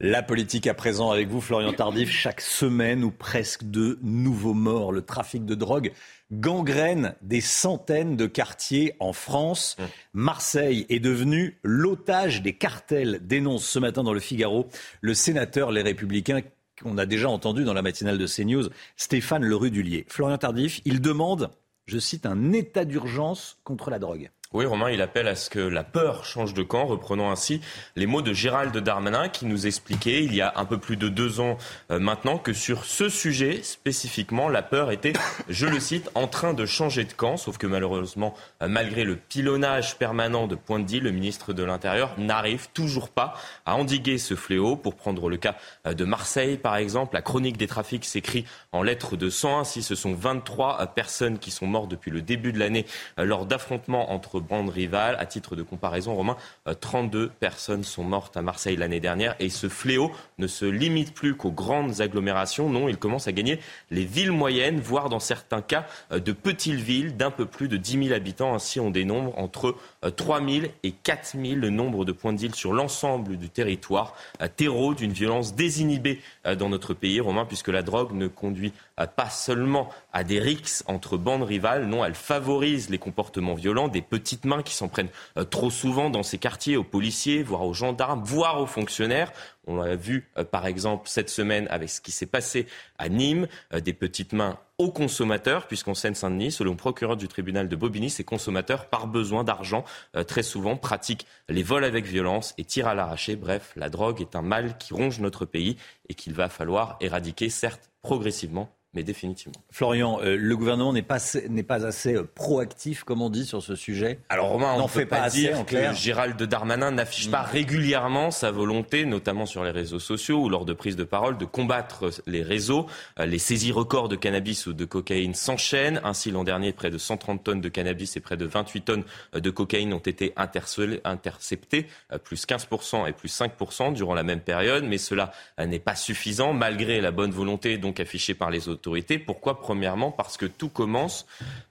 [0.00, 2.08] La politique à présent avec vous, Florian Tardif.
[2.08, 4.92] Chaque semaine ou presque de nouveaux morts.
[4.92, 5.90] Le trafic de drogue
[6.30, 9.76] gangrène des centaines de quartiers en France.
[9.76, 9.82] Mmh.
[10.12, 14.68] Marseille est devenu l'otage des cartels, dénonce ce matin dans le Figaro
[15.00, 16.42] le sénateur Les Républicains
[16.80, 20.06] qu'on a déjà entendu dans la matinale de CNews, Stéphane Lerudulier.
[20.08, 21.50] Florian Tardif, il demande,
[21.86, 24.30] je cite, un état d'urgence contre la drogue.
[24.54, 27.60] Oui, Romain, il appelle à ce que la peur change de camp, reprenons ainsi
[27.96, 31.10] les mots de Gérald Darmanin qui nous expliquait il y a un peu plus de
[31.10, 31.58] deux ans
[31.90, 35.12] euh, maintenant que sur ce sujet spécifiquement, la peur était,
[35.50, 38.32] je le cite, en train de changer de camp, sauf que malheureusement,
[38.62, 43.34] euh, malgré le pilonnage permanent de Pointe-dit, le ministre de l'Intérieur n'arrive toujours pas
[43.66, 44.76] à endiguer ce fléau.
[44.76, 48.82] Pour prendre le cas euh, de Marseille, par exemple, la chronique des trafics s'écrit en
[48.82, 49.58] lettres de sang.
[49.58, 52.86] Ainsi, ce sont 23 personnes qui sont mortes depuis le début de l'année
[53.18, 55.16] lors d'affrontements entre bandes rivales.
[55.18, 56.36] À titre de comparaison, Romain,
[56.80, 61.36] 32 personnes sont mortes à Marseille l'année dernière et ce fléau ne se limite plus
[61.36, 62.68] qu'aux grandes agglomérations.
[62.68, 63.60] Non, il commence à gagner
[63.90, 68.04] les villes moyennes, voire dans certains cas de petites villes d'un peu plus de 10
[68.04, 68.54] 000 habitants.
[68.54, 69.76] Ainsi, on dénombre entre
[70.16, 74.14] 3 000 et 4 000 le nombre de points de deal sur l'ensemble du territoire,
[74.56, 76.20] terreau d'une violence désinhibée
[76.58, 78.72] dans notre pays, Romain, puisque la drogue ne conduit
[79.06, 84.02] pas seulement à des rixes entre bandes rivales, non, elle favorise les comportements violents des
[84.02, 87.74] petites mains qui s'en prennent euh, trop souvent dans ces quartiers aux policiers, voire aux
[87.74, 89.32] gendarmes, voire aux fonctionnaires.
[89.68, 92.66] On l'a vu euh, par exemple cette semaine avec ce qui s'est passé
[92.98, 97.68] à Nîmes, euh, des petites mains aux consommateurs, puisqu'en Seine-Saint-Denis, selon le procureur du tribunal
[97.68, 99.84] de Bobigny, ces consommateurs, par besoin d'argent,
[100.28, 103.34] très souvent pratiquent les vols avec violence et tirent à l'arraché.
[103.34, 105.76] Bref, la drogue est un mal qui ronge notre pays
[106.08, 109.60] et qu'il va falloir éradiquer, certes progressivement, mais définitivement.
[109.70, 113.62] Florian, euh, le gouvernement n'est pas, n'est pas assez euh, proactif, comme on dit, sur
[113.62, 114.20] ce sujet.
[114.30, 117.50] Alors Romain, on ne fait pas, dire que Gérald Darmanin n'affiche pas mm.
[117.50, 121.44] régulièrement sa volonté, notamment sur les réseaux sociaux ou lors de prises de parole, de
[121.44, 122.86] combattre les réseaux.
[123.18, 126.00] Euh, les saisies records de cannabis ou de cocaïne s'enchaînent.
[126.04, 129.50] Ainsi, l'an dernier, près de 130 tonnes de cannabis et près de 28 tonnes de
[129.50, 131.86] cocaïne ont été interceptées,
[132.24, 134.84] plus 15% et plus 5% durant la même période.
[134.84, 138.88] Mais cela n'est pas suffisant, malgré la bonne volonté donc affichée par les autres
[139.24, 139.60] pourquoi?
[139.60, 141.26] Premièrement, parce que tout commence,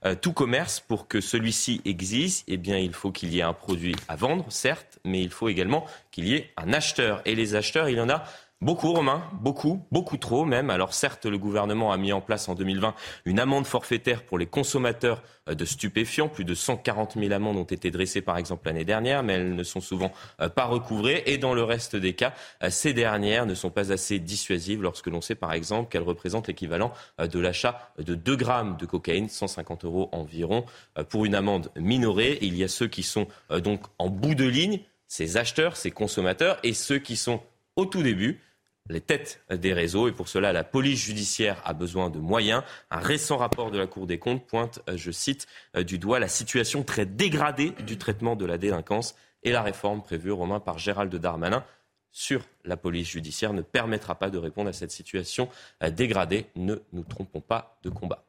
[0.06, 3.54] euh, tout commerce, pour que celui-ci existe, eh bien, il faut qu'il y ait un
[3.54, 7.22] produit à vendre, certes, mais il faut également qu'il y ait un acheteur.
[7.26, 8.24] Et les acheteurs, il y en a
[8.60, 10.72] Beaucoup, Romain, beaucoup, beaucoup trop même.
[10.72, 12.96] Alors certes, le gouvernement a mis en place en 2020
[13.26, 16.28] une amende forfaitaire pour les consommateurs euh, de stupéfiants.
[16.28, 19.64] Plus de 140 000 amendes ont été dressées par exemple l'année dernière, mais elles ne
[19.64, 21.22] sont souvent euh, pas recouvrées.
[21.28, 22.34] Et dans le reste des cas,
[22.64, 26.48] euh, ces dernières ne sont pas assez dissuasives lorsque l'on sait par exemple qu'elles représentent
[26.48, 30.66] l'équivalent de l'achat de 2 grammes de cocaïne, 150 euros environ,
[31.10, 32.40] pour une amende minorée.
[32.42, 33.28] il y a ceux qui sont
[33.64, 37.42] donc en bout de ligne, ces acheteurs, ces consommateurs, et ceux qui sont
[37.76, 38.42] au tout début,
[38.90, 40.08] les têtes des réseaux.
[40.08, 42.64] Et pour cela, la police judiciaire a besoin de moyens.
[42.90, 46.20] Un récent rapport de la Cour des comptes pointe, euh, je cite, euh, du doigt
[46.20, 50.78] la situation très dégradée du traitement de la délinquance et la réforme prévue, Romain, par
[50.78, 51.64] Gérald Darmanin
[52.12, 55.50] sur la police judiciaire ne permettra pas de répondre à cette situation
[55.84, 56.48] euh, dégradée.
[56.56, 58.24] Ne nous trompons pas de combat.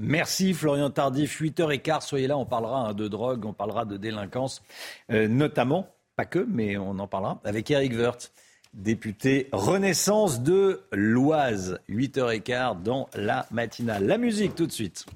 [0.00, 4.60] Merci Florian Tardif, 8h15, soyez là, on parlera hein, de drogue, on parlera de délinquance,
[5.08, 8.32] notamment, pas que, mais on en parlera, avec Eric Wirth
[8.74, 11.78] député Renaissance de l'Oise.
[11.88, 14.06] 8h15 dans la matinale.
[14.06, 15.06] La musique tout de suite.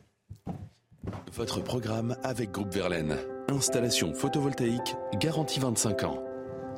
[1.32, 3.16] Votre programme avec Groupe Verlaine.
[3.50, 6.22] Installation photovoltaïque garantie 25 ans.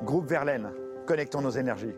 [0.04, 0.70] Groupe Verlaine,
[1.06, 1.94] connectons nos énergies.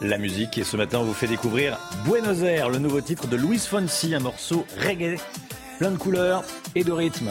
[0.00, 3.36] La musique et ce matin on vous fait découvrir Buenos Aires, le nouveau titre de
[3.36, 5.16] Luis Fonsi, un morceau reggae,
[5.78, 6.42] plein de couleurs
[6.74, 7.30] et de rythme.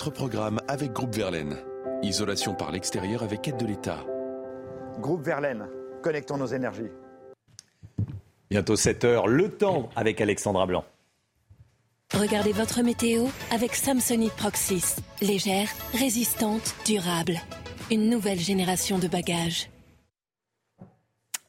[0.00, 1.58] Votre programme avec Groupe Verlaine.
[2.02, 3.98] Isolation par l'extérieur avec aide de l'État.
[4.98, 5.68] Groupe Verlaine,
[6.02, 6.90] connectons nos énergies.
[8.48, 10.86] Bientôt 7 heures, le temps avec Alexandra Blanc.
[12.14, 14.96] Regardez votre météo avec Samsonite Proxys.
[15.20, 17.38] Légère, résistante, durable.
[17.90, 19.68] Une nouvelle génération de bagages.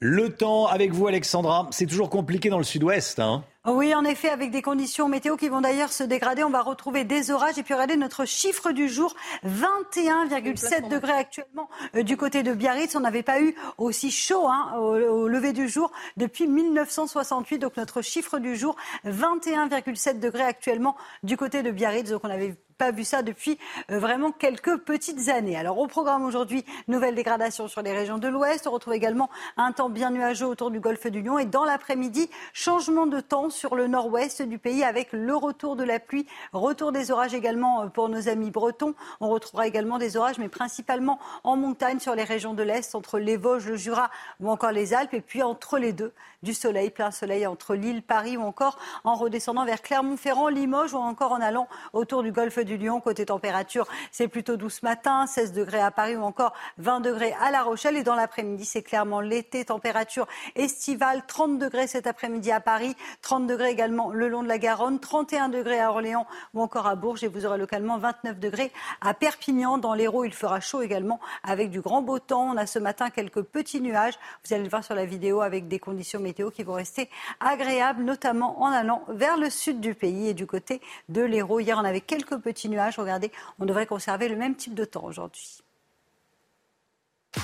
[0.01, 1.69] Le temps avec vous, Alexandra.
[1.71, 3.19] C'est toujours compliqué dans le sud-ouest.
[3.19, 6.43] Hein oui, en effet, avec des conditions météo qui vont d'ailleurs se dégrader.
[6.43, 7.59] On va retrouver des orages.
[7.59, 9.14] Et puis regardez notre chiffre du jour,
[9.45, 12.95] 21,7 degrés actuellement euh, du côté de Biarritz.
[12.95, 17.59] On n'avait pas eu aussi chaud hein, au, lever du jour depuis 1968.
[17.59, 22.09] Donc notre chiffre du jour, 21,7 degrés actuellement du côté de Biarritz.
[22.09, 23.59] Donc on avait pas vu ça depuis
[23.91, 25.55] euh, vraiment quelques petites années.
[25.55, 28.65] Alors au programme aujourd'hui, nouvelle dégradation sur les régions de l'Ouest.
[28.65, 31.38] On retrouve également un temps bien nuageux autour du golfe du Lion.
[31.38, 35.84] Et dans l'après-midi, changement de temps sur le nord-ouest du pays avec le retour de
[35.84, 38.95] la pluie, retour des orages également pour nos amis bretons.
[39.19, 43.19] On retrouvera également des orages, mais principalement en montagne sur les régions de l'Est, entre
[43.19, 44.09] les Vosges, le Jura
[44.39, 48.01] ou encore les Alpes, et puis entre les deux, du soleil, plein soleil entre Lille,
[48.01, 52.57] Paris ou encore en redescendant vers Clermont-Ferrand, Limoges ou encore en allant autour du golfe
[52.57, 52.99] du Lion.
[52.99, 57.34] Côté température, c'est plutôt doux ce matin, 16 degrés à Paris ou encore 20 degrés
[57.41, 57.97] à La Rochelle.
[57.97, 63.47] Et dans l'après-midi, c'est clairement l'été, température estivale, 30 degrés cet après-midi à Paris, 30
[63.47, 67.24] degrés également le long de la Garonne, 31 degrés à Orléans ou encore à Bourges.
[67.24, 69.78] Et vous aurez localement 29 degrés à Perpignan.
[69.78, 72.51] Dans l'Hérault, il fera chaud également avec du grand beau temps.
[72.51, 74.17] On a ce matin quelques petits nuages.
[74.45, 77.09] Vous allez le voir sur la vidéo avec des conditions météo qui vont rester
[77.39, 81.59] agréables, notamment en allant vers le sud du pays et du côté de l'Hérault.
[81.59, 82.97] Hier, on avait quelques petits nuages.
[82.97, 85.59] Regardez, on devrait conserver le même type de temps aujourd'hui.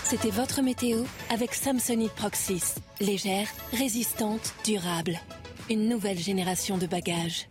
[0.03, 2.75] C'était votre météo avec Samsonite Proxys.
[2.99, 5.19] Légère, résistante, durable.
[5.69, 7.49] Une nouvelle génération de bagages.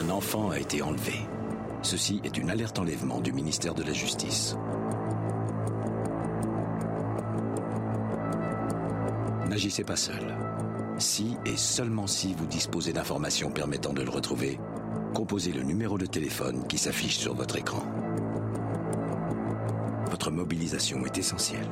[0.00, 1.14] Un enfant a été enlevé.
[1.82, 4.56] Ceci est une alerte enlèvement du ministère de la Justice.
[9.48, 10.43] N'agissez pas seul.
[10.98, 14.60] Si et seulement si vous disposez d'informations permettant de le retrouver,
[15.12, 17.82] composez le numéro de téléphone qui s'affiche sur votre écran.
[20.08, 21.68] Votre mobilisation est essentielle.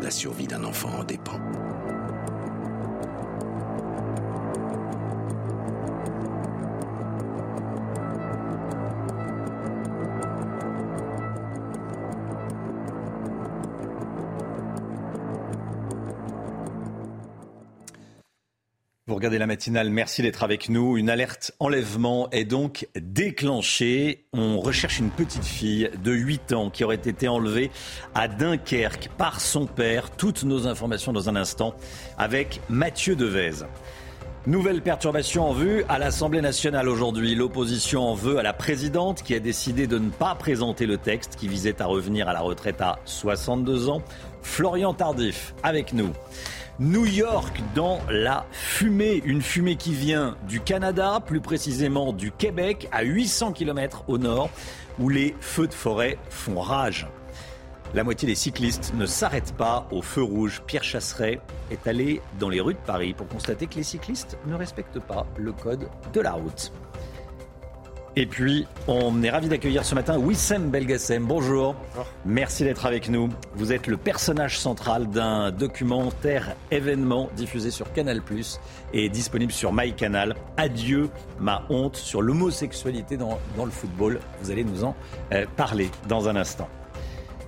[0.00, 1.40] La survie d'un enfant en dépend.
[19.22, 20.96] Regardez la matinale, merci d'être avec nous.
[20.96, 24.24] Une alerte enlèvement est donc déclenchée.
[24.32, 27.70] On recherche une petite fille de 8 ans qui aurait été enlevée
[28.16, 30.10] à Dunkerque par son père.
[30.10, 31.76] Toutes nos informations dans un instant
[32.18, 33.64] avec Mathieu Devez.
[34.48, 37.36] Nouvelle perturbation en vue à l'Assemblée nationale aujourd'hui.
[37.36, 41.36] L'opposition en veut à la présidente qui a décidé de ne pas présenter le texte
[41.36, 44.02] qui visait à revenir à la retraite à 62 ans.
[44.42, 46.10] Florian Tardif avec nous.
[46.82, 52.88] New York dans la fumée, une fumée qui vient du Canada, plus précisément du Québec,
[52.90, 54.50] à 800 km au nord,
[54.98, 57.06] où les feux de forêt font rage.
[57.94, 60.60] La moitié des cyclistes ne s'arrêtent pas au feu rouge.
[60.66, 64.56] Pierre Chasseret est allé dans les rues de Paris pour constater que les cyclistes ne
[64.56, 66.72] respectent pas le code de la route.
[68.14, 71.24] Et puis, on est ravi d'accueillir ce matin Wissem Belgassem.
[71.24, 71.74] Bonjour.
[72.26, 73.30] Merci d'être avec nous.
[73.54, 78.20] Vous êtes le personnage central d'un documentaire événement diffusé sur Canal
[78.92, 80.36] et disponible sur MyCanal.
[80.58, 81.08] Adieu,
[81.40, 84.20] ma honte sur l'homosexualité dans, dans, le football.
[84.42, 84.94] Vous allez nous en
[85.32, 86.68] euh, parler dans un instant.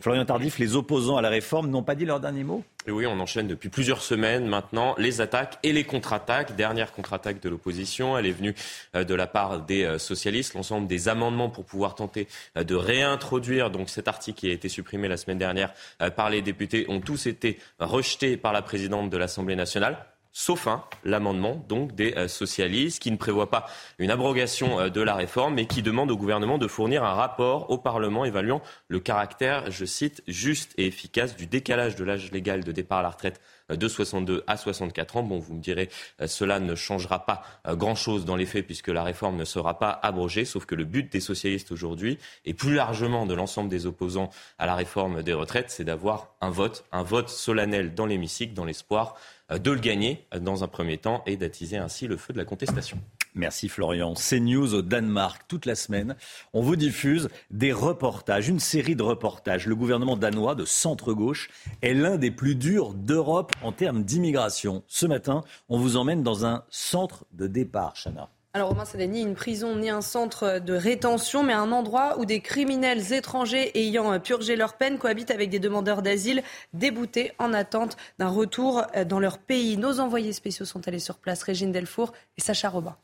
[0.00, 3.04] Florian Tardif, les opposants à la réforme n'ont pas dit leur dernier mot et oui,
[3.04, 6.54] on enchaîne depuis plusieurs semaines maintenant les attaques et les contre-attaques.
[6.54, 8.54] Dernière contre-attaque de l'opposition, elle est venue
[8.94, 10.54] euh, de la part des euh, socialistes.
[10.54, 14.68] L'ensemble des amendements pour pouvoir tenter euh, de réintroduire donc cet article qui a été
[14.68, 15.72] supprimé la semaine dernière
[16.14, 20.06] par les députés ont tous été rejetés par la présidente de l'Assemblée nationale
[20.38, 23.64] sauf un, l'amendement donc des euh, socialistes qui ne prévoit pas
[23.98, 27.70] une abrogation euh, de la réforme mais qui demande au gouvernement de fournir un rapport
[27.70, 32.64] au Parlement évaluant le caractère, je cite, juste et efficace du décalage de l'âge légal
[32.64, 33.40] de départ à la retraite
[33.70, 35.22] de 62 à 64 ans.
[35.22, 35.88] Bon, vous me direz,
[36.26, 40.44] cela ne changera pas grand-chose dans les faits puisque la réforme ne sera pas abrogée,
[40.44, 44.66] sauf que le but des socialistes aujourd'hui et plus largement de l'ensemble des opposants à
[44.66, 49.16] la réforme des retraites, c'est d'avoir un vote, un vote solennel dans l'hémicycle dans l'espoir
[49.50, 52.38] euh, de le gagner euh, dans un premier temps et d'attiser ainsi le feu de
[52.38, 52.98] la contestation.
[53.36, 54.14] Merci Florian.
[54.14, 56.16] CNews au Danemark, toute la semaine,
[56.54, 59.66] on vous diffuse des reportages, une série de reportages.
[59.66, 61.50] Le gouvernement danois de centre-gauche
[61.82, 64.84] est l'un des plus durs d'Europe en termes d'immigration.
[64.86, 68.30] Ce matin, on vous emmène dans un centre de départ, Chana.
[68.54, 72.18] Alors Romain, ce n'est ni une prison ni un centre de rétention, mais un endroit
[72.18, 77.52] où des criminels étrangers ayant purgé leur peine cohabitent avec des demandeurs d'asile déboutés en
[77.52, 79.76] attente d'un retour dans leur pays.
[79.76, 82.96] Nos envoyés spéciaux sont allés sur place, Régine Delfour et Sacha Robin.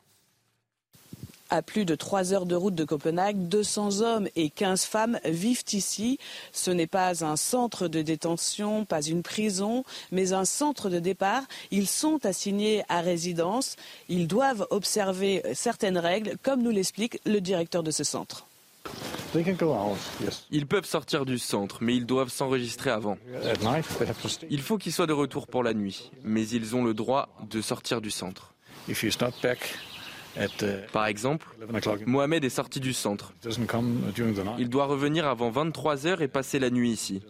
[1.53, 5.65] À plus de trois heures de route de Copenhague, 200 hommes et 15 femmes vivent
[5.71, 6.19] ici.
[6.51, 11.43] Ce n'est pas un centre de détention, pas une prison, mais un centre de départ.
[11.71, 13.77] Ils sont assignés à résidence.
[14.09, 18.47] Ils doivent observer certaines règles, comme nous l'explique le directeur de ce centre.
[20.51, 23.19] Ils peuvent sortir du centre, mais ils doivent s'enregistrer avant.
[24.49, 27.61] Il faut qu'ils soient de retour pour la nuit, mais ils ont le droit de
[27.61, 28.55] sortir du centre.
[30.93, 31.49] Par exemple,
[32.07, 33.33] Mohamed est sorti du centre.
[34.59, 37.22] Il doit revenir avant 23 heures et passer la nuit ici.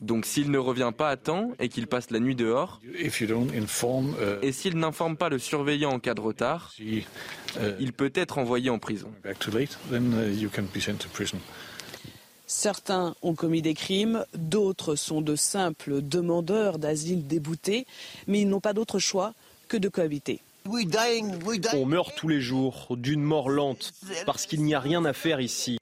[0.00, 2.80] Donc s'il ne revient pas à temps et qu'il passe la nuit dehors,
[4.42, 8.78] et s'il n'informe pas le surveillant en cas de retard, il peut être envoyé en
[8.78, 9.10] prison.
[12.48, 17.86] Certains ont commis des crimes, d'autres sont de simples demandeurs d'asile déboutés,
[18.28, 19.34] mais ils n'ont pas d'autre choix
[19.68, 20.42] que de cohabiter.
[21.74, 23.92] On meurt tous les jours d'une mort lente
[24.24, 25.78] parce qu'il n'y a rien à faire ici.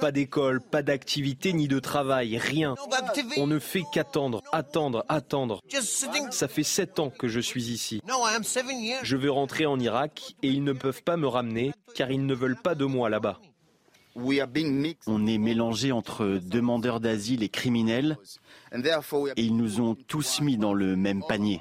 [0.00, 2.74] Pas d'école, pas d'activité ni de travail, rien.
[3.36, 5.60] On ne fait qu'attendre, attendre, attendre.
[6.30, 8.00] Ça fait sept ans que je suis ici.
[9.02, 12.34] Je veux rentrer en Irak et ils ne peuvent pas me ramener car ils ne
[12.34, 13.38] veulent pas de moi là-bas.
[14.16, 18.16] On est mélangé entre demandeurs d'asile et criminels
[18.72, 21.60] et ils nous ont tous mis dans le même panier.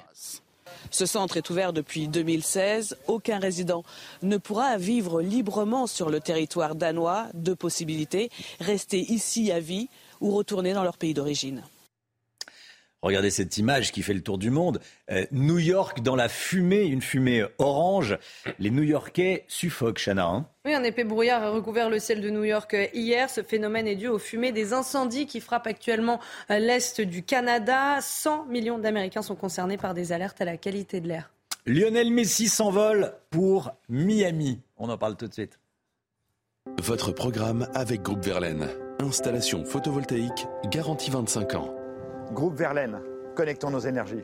[0.92, 2.98] Ce centre est ouvert depuis 2016.
[3.08, 3.84] Aucun résident
[4.22, 7.28] ne pourra vivre librement sur le territoire danois.
[7.34, 8.30] Deux possibilités,
[8.60, 9.90] rester ici à vie
[10.22, 11.64] ou retourner dans leur pays d'origine.
[13.02, 14.82] Regardez cette image qui fait le tour du monde.
[15.12, 18.18] Euh, New York dans la fumée, une fumée orange.
[18.58, 20.26] Les New-Yorkais suffoquent, Chana.
[20.26, 20.48] Hein.
[20.66, 23.30] Oui, un épais brouillard a recouvert le ciel de New York euh, hier.
[23.30, 28.00] Ce phénomène est dû aux fumées des incendies qui frappent actuellement euh, l'est du Canada.
[28.02, 31.32] 100 millions d'Américains sont concernés par des alertes à la qualité de l'air.
[31.68, 34.60] Lionel Messi s'envole pour Miami.
[34.78, 35.60] On en parle tout de suite.
[36.82, 38.68] Votre programme avec Groupe Verlaine.
[39.00, 41.76] Installation photovoltaïque garantie 25 ans.
[42.32, 43.02] Groupe Verlaine,
[43.36, 44.24] connectons nos énergies.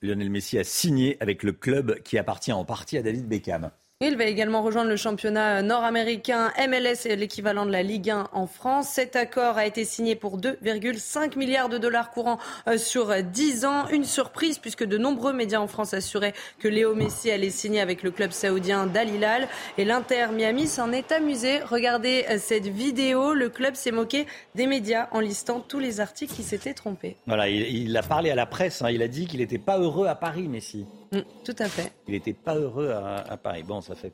[0.00, 3.70] Lionel Messi a signé avec le club qui appartient en partie à David Beckham.
[4.02, 8.88] Il va également rejoindre le championnat nord-américain MLS, l'équivalent de la Ligue 1 en France.
[8.90, 12.38] Cet accord a été signé pour 2,5 milliards de dollars courants
[12.68, 13.88] euh, sur 10 ans.
[13.88, 18.02] Une surprise puisque de nombreux médias en France assuraient que Léo Messi allait signer avec
[18.02, 19.48] le club saoudien Dal Hilal.
[19.78, 21.60] Et l'Inter Miami s'en est amusé.
[21.60, 23.32] Regardez euh, cette vidéo.
[23.32, 27.16] Le club s'est moqué des médias en listant tous les articles qui s'étaient trompés.
[27.26, 28.82] Voilà, il, a parlé à la presse.
[28.82, 28.90] Hein.
[28.90, 30.84] Il a dit qu'il n'était pas heureux à Paris, Messi.
[31.12, 31.92] Mm, tout à fait.
[32.08, 33.62] Il n'était pas heureux à, Paris.
[33.62, 34.12] Bon, ça fait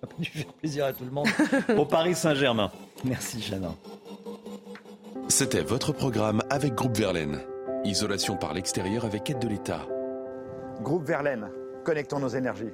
[0.00, 1.28] ça pas dû faire plaisir à tout le monde.
[1.78, 2.70] Au Paris Saint-Germain.
[3.04, 3.74] Merci, Jeannin.
[5.28, 7.40] C'était votre programme avec Groupe Verlaine.
[7.84, 9.86] Isolation par l'extérieur avec aide de l'État.
[10.80, 11.48] Groupe Verlaine,
[11.84, 12.72] connectons nos énergies.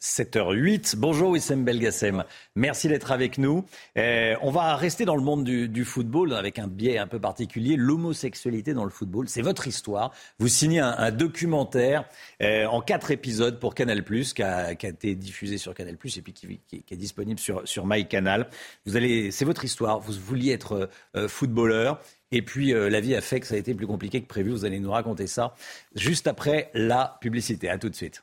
[0.00, 0.96] 7h08.
[0.96, 2.24] Bonjour Wissem Belgassem.
[2.54, 3.64] Merci d'être avec nous.
[3.96, 7.76] Euh, on va rester dans le monde du, football avec un biais un peu particulier,
[7.76, 9.28] l'homosexualité dans le football.
[9.28, 10.12] C'est votre histoire.
[10.38, 12.04] Vous signez un, documentaire
[12.42, 16.22] euh, en quatre épisodes pour Canal+, qui a, qui a été diffusé sur Canal+, et
[16.22, 18.48] puis qui, est disponible sur, sur MyCanal.
[18.86, 19.98] Vous allez, c'est votre histoire.
[20.00, 22.00] Vous vouliez être euh, footballeur.
[22.30, 24.50] Et puis la vie a fait que ça a été plus compliqué que prévu.
[24.50, 25.54] Vous allez nous raconter ça
[25.94, 27.70] juste après la publicité.
[27.70, 28.22] À tout de suite.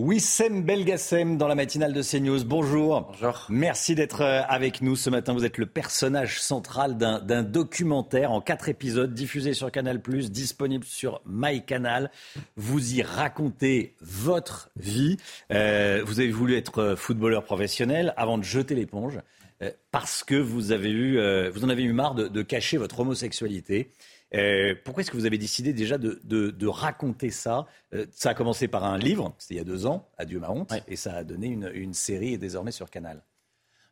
[0.00, 2.42] Wissem Belgassem dans la matinale de CNews.
[2.44, 3.02] Bonjour.
[3.02, 3.44] Bonjour.
[3.50, 5.34] Merci d'être euh, avec nous ce matin.
[5.34, 11.20] Vous êtes le personnage central d'un documentaire en quatre épisodes diffusé sur Canal+, disponible sur
[11.26, 12.10] MyCanal.
[12.56, 15.18] Vous y racontez votre vie.
[15.52, 19.20] Euh, vous avez voulu être footballeur professionnel avant de jeter l'éponge
[19.60, 21.20] euh, parce que vous, avez eu,
[21.50, 23.90] vous en avez eu marre de, de cacher votre homosexualité.
[24.34, 28.68] Euh, pourquoi est-ce que vous avez décidé déjà de, raconter ça euh, Ça a commencé
[28.68, 31.24] par un livre, c'était il y a deux ans, Adieu ma honte, et ça a
[31.24, 33.22] donné une, série désormais sur Canal.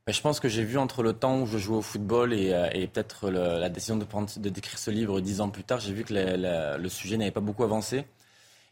[0.07, 2.53] Ben, je pense que j'ai vu entre le temps où je jouais au football et,
[2.53, 4.07] euh, peut-être la décision de,
[4.41, 7.41] de décrire ce livre dix ans plus tard, j'ai vu que le sujet n'avait pas
[7.41, 8.05] beaucoup avancé.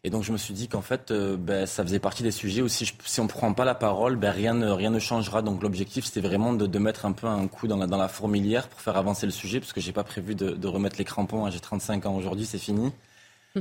[0.05, 2.63] Et donc je me suis dit qu'en fait, euh, ben, ça faisait partie des sujets
[2.63, 5.43] où si, on ne prend pas la parole, ben, rien, ne, rien ne changera.
[5.43, 8.69] Donc l'objectif, c'était vraiment de, mettre un peu un coup dans la, dans la fourmilière
[8.69, 11.45] pour faire avancer le sujet, parce que j'ai pas prévu de, remettre les crampons.
[11.45, 11.51] Hein.
[11.51, 12.93] J'ai 35 ans aujourd'hui, c'est fini.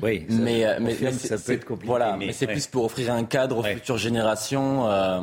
[0.04, 1.88] Oui, mais, euh, mais, ça peut être compliqué.
[1.88, 5.22] Voilà, mais, c'est plus pour offrir un cadre aux futures générations, euh,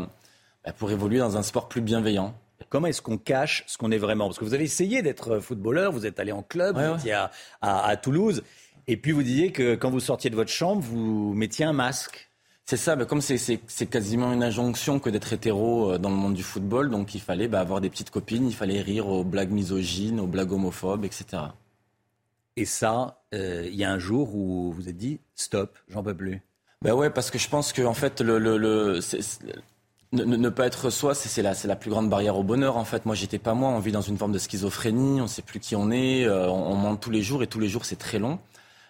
[0.64, 2.34] ben, pour évoluer dans un sport plus bienveillant.
[2.70, 4.28] Comment est-ce qu'on cache ce qu'on est vraiment?
[4.28, 7.30] Parce que vous avez essayé d'être footballeur, vous êtes allé en club, vous étiez à,
[7.60, 8.42] à Toulouse.
[8.88, 12.28] Et puis vous disiez que quand vous sortiez de votre chambre, vous mettiez un masque.
[12.64, 16.34] C'est ça, mais comme c'est quasiment une injonction que d'être hétéro euh, dans le monde
[16.34, 19.50] du football, donc il fallait bah, avoir des petites copines, il fallait rire aux blagues
[19.50, 21.42] misogynes, aux blagues homophobes, etc.
[22.56, 26.14] Et ça, euh, il y a un jour où vous êtes dit stop, j'en peux
[26.14, 26.40] plus.
[26.82, 29.00] Ben ouais, parce que je pense que en fait, le, le, le
[30.12, 32.76] ne, pas être soi, c'est la, la, plus grande barrière au bonheur.
[32.76, 33.70] En fait, moi, j'étais pas moi.
[33.70, 35.20] On vit dans une forme de schizophrénie.
[35.20, 36.24] On ne sait plus qui on est.
[36.24, 38.38] Euh, on, on ment tous les jours et tous les jours, c'est très long.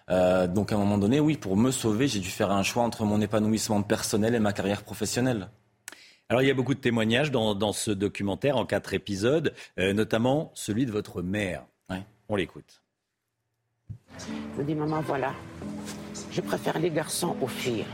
[0.09, 2.83] Euh, donc à un moment donné, oui, pour me sauver, j'ai dû faire un choix
[2.83, 5.49] entre mon épanouissement personnel et ma carrière professionnelle.
[6.29, 10.51] Alors il y a beaucoup de témoignages dans, ce documentaire en quatre épisodes, euh, notamment
[10.55, 11.65] celui de votre mère.
[12.29, 12.81] On l'écoute.
[14.19, 15.33] Je me dis, maman, voilà,
[16.31, 17.85] je préfère les garçons aux filles.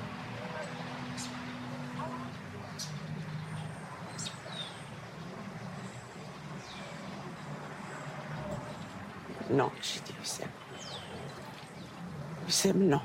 [9.49, 10.43] Non, j'ai dit, ça.
[12.75, 13.01] Non.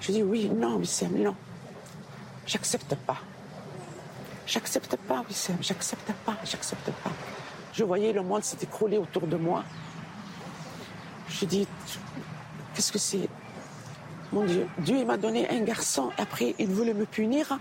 [0.00, 1.34] Je dis oui, non, Wissem, non.
[2.46, 3.18] J'accepte pas.
[4.46, 7.10] J'accepte pas, Wissem, j'accepte pas, j'accepte pas.
[7.72, 9.64] Je voyais le monde s'écrouler autour de moi.
[11.28, 11.66] Je dis,
[12.74, 13.28] qu'est-ce que c'est?
[14.32, 17.58] Mon Dieu, Dieu m'a donné un garçon, après il voulait me punir.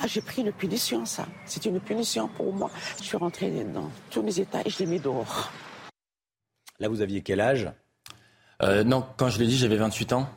[0.00, 1.26] Ah, j'ai pris une punition, ça.
[1.44, 2.70] C'est une punition pour moi.
[2.98, 5.52] Je suis rentrée dans tous mes états et je l'ai mis dehors.
[6.78, 7.70] Là, vous aviez quel âge?
[8.62, 10.28] Euh, non, quand je l'ai dit, j'avais 28 ans.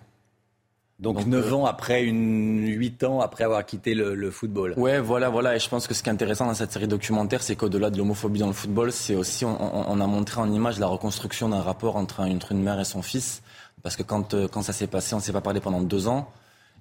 [0.98, 4.74] Donc, 9 euh, ans après, une, 8 ans après avoir quitté le, football.
[4.78, 5.56] Ouais, voilà, voilà.
[5.56, 7.98] Et je pense que ce qui est intéressant dans cette série documentaire, c'est qu'au-delà de
[7.98, 11.98] l'homophobie dans le football, c'est aussi, on, a montré en image la reconstruction d'un rapport
[11.98, 13.42] entre, une mère et son fils.
[13.84, 16.08] Parce que quand, euh, quand ça s'est passé, on ne s'est pas parlé pendant deux
[16.08, 16.32] ans.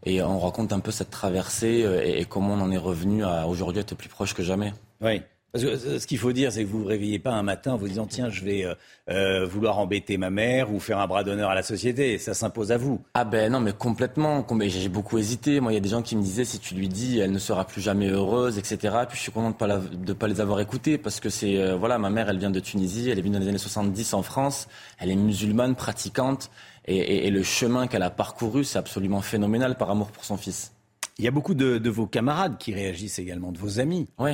[0.06, 3.48] Et on raconte un peu cette traversée et, et comment on en est revenu à
[3.48, 4.74] aujourd'hui être plus proche que jamais.
[5.00, 5.22] Oui.
[5.54, 7.44] Parce que euh, ce qu'il faut dire, c'est que vous ne vous réveillez pas un
[7.44, 8.74] matin en vous disant tiens, je vais euh,
[9.08, 12.18] euh, vouloir embêter ma mère ou faire un bras d'honneur à la société.
[12.18, 13.00] Ça s'impose à vous.
[13.14, 14.44] Ah ben non, mais complètement.
[14.62, 15.60] J'ai beaucoup hésité.
[15.60, 17.38] Moi, il y a des gens qui me disaient si tu lui dis, elle ne
[17.38, 18.96] sera plus jamais heureuse, etc.
[19.08, 21.98] Puis je suis content de ne pas, pas les avoir écoutés parce que c'est voilà,
[21.98, 24.66] ma mère, elle vient de Tunisie, elle est venue dans les années 70 en France,
[24.98, 26.50] elle est musulmane, pratiquante,
[26.86, 30.72] et, le chemin qu'elle a parcouru, c'est absolument phénoménal par amour pour son fils.
[31.18, 34.08] Il y a beaucoup de, de vos camarades qui réagissent également, de vos amis.
[34.18, 34.32] Oui.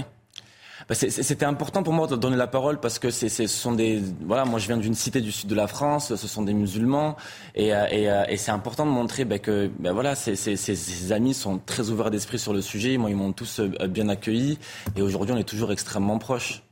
[0.89, 4.45] Bah, c'était important pour moi de donner la parole parce que ce sont des voilà
[4.45, 7.17] moi je viens d'une cité du sud de la France ce sont des musulmans
[7.55, 11.59] et, euh, euh, et, c'est important de montrer bah, que bah, voilà ces, amis sont
[11.59, 12.97] très ouverts d'esprit sur le sujet.
[12.97, 14.59] Moi ils m'ont tous euh, bien accueilli
[14.97, 16.63] et aujourd'hui on est toujours extrêmement proches.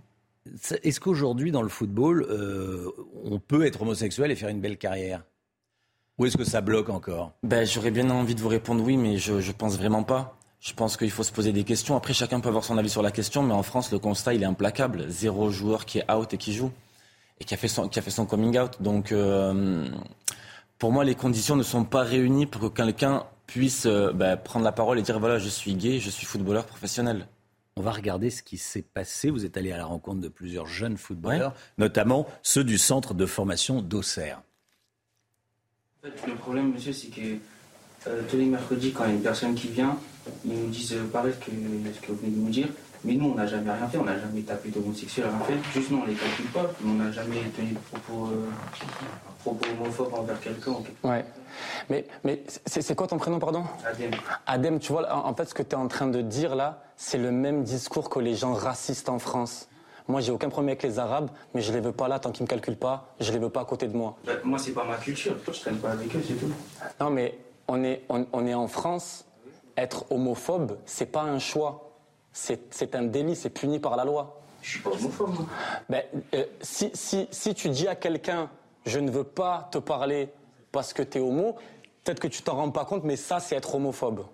[0.83, 2.27] Est-ce qu'aujourd'hui dans le football
[3.25, 5.23] on peut être homosexuel et faire une belle carrière?
[6.17, 7.33] Ou est-ce que ça bloque encore?
[7.45, 10.38] Ben, J'aurais bien envie de vous répondre oui, mais je ne pense vraiment pas.
[10.61, 11.97] Je pense qu'il faut se poser des questions.
[11.97, 14.43] Après, chacun peut avoir son avis sur la question, mais en France, le constat, il
[14.43, 15.09] est implacable.
[15.09, 16.73] Zéro joueur qui est out et qui joue,
[17.41, 18.83] et qui a fait son, qui a fait son coming out.
[18.83, 19.89] Donc, euh,
[20.79, 24.65] pour moi, les conditions ne sont pas réunies pour que quelqu'un puisse euh, bah, prendre
[24.65, 27.29] la parole et dire, voilà, je suis gay, je suis footballeur professionnel.
[27.77, 29.31] On va regarder ce qui s'est passé.
[29.31, 33.25] Vous êtes allé à la rencontre de plusieurs jeunes footballeurs, notamment ceux du centre de
[33.25, 34.43] formation d'Auxerre.
[36.03, 37.39] le problème, monsieur, c'est que
[38.07, 39.97] euh, tous les mercredis, quand il y a une personne qui vient,
[40.45, 42.69] ils nous disent euh, pareil que ce que vous venez de nous dire?
[43.05, 45.79] Mais nous, on n'a jamais rien fait, on n'a jamais tapé d'homosexuel, rien fait.
[45.79, 48.49] Juste nous, on les calcule pas, on n'a jamais tenu de propos, euh,
[49.39, 50.73] propos homophobes envers quelqu'un.
[51.05, 51.25] Ouais.
[51.89, 53.65] Mais, mais c'est quoi ton prénom, pardon?
[53.87, 54.11] Adem.
[54.47, 57.19] Adem, tu vois, en fait, ce que tu es en train de dire là, c'est
[57.19, 59.69] le même discours que les gens racistes en France.
[60.09, 62.45] Moi, j'ai aucun problème avec les Arabes, mais je les veux pas là tant qu'ils
[62.45, 63.15] me calculent pas.
[63.21, 64.17] Je les veux pas à côté de moi.
[64.27, 65.37] Bah, moi, c'est pas ma culture.
[65.47, 66.51] Je traîne pas avec eux, c'est tout.
[66.99, 67.39] Non, mais
[67.69, 69.27] on est, on, est en France.
[69.77, 71.93] être homophobe, c'est pas un choix.
[72.33, 74.41] C'est un délit, c'est puni par la loi.
[74.63, 75.47] Je suis pas homophobe.
[75.89, 76.03] Ben,
[76.35, 78.51] euh, si, si, si tu dis à quelqu'un,
[78.87, 80.31] je ne veux pas te parler
[80.73, 81.57] parce que tu es homo,
[82.05, 84.27] peut-être que tu t'en rends pas compte, mais ça, c'est être homophobe.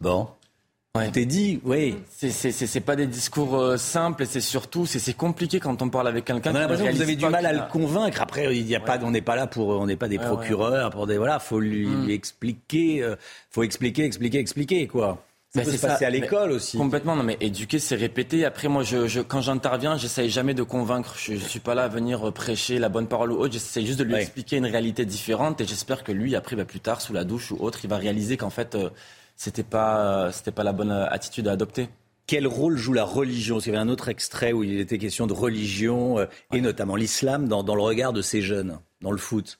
[0.00, 0.28] Bon.
[0.98, 1.08] Ouais.
[1.12, 1.94] T'es dit, oui.
[2.18, 6.24] C'est pas des discours euh, simples et c'est surtout, c'est compliqué quand on parle avec
[6.24, 6.50] quelqu'un.
[6.50, 8.20] On a l'impression que vous avez du mal à le convaitre.
[8.20, 10.24] Après, il y a pas, on n'est pas là pour, on n'est pas des Ouais,
[10.26, 12.06] procureurs, pour des, voilà, faut lui, Mm.
[12.06, 13.14] lui expliquer, euh,
[13.50, 15.24] faut expliquer, expliquer, expliquer, quoi.
[15.54, 16.76] Ça Ben, peut c'est se passer à l'école aussi.
[16.76, 18.44] Complètement, non mais éduquer, c'est répéter.
[18.44, 21.14] Après, moi, je, je, quand j'interviens, j'essaye jamais de convaincre.
[21.18, 23.52] Je, je suis pas là à venir euh, prêcher la bonne parole ou autre.
[23.52, 24.22] J'essaie juste de lui Ouais.
[24.22, 27.52] expliquer une réalité différente et j'espère que lui, après, bah, plus tard, sous la douche
[27.52, 28.90] ou autre, il va réaliser qu'en fait, euh,
[29.40, 31.88] c'était pas, euh, c'était pas la bonne euh, attitude à adopter.
[32.26, 33.54] Quel rôle joue la religion?
[33.54, 36.60] Parce qu'il y avait un autre extrait où il était question de religion, euh, et
[36.60, 39.58] notamment l'islam, dans, dans le regard de ces jeunes, dans le foot.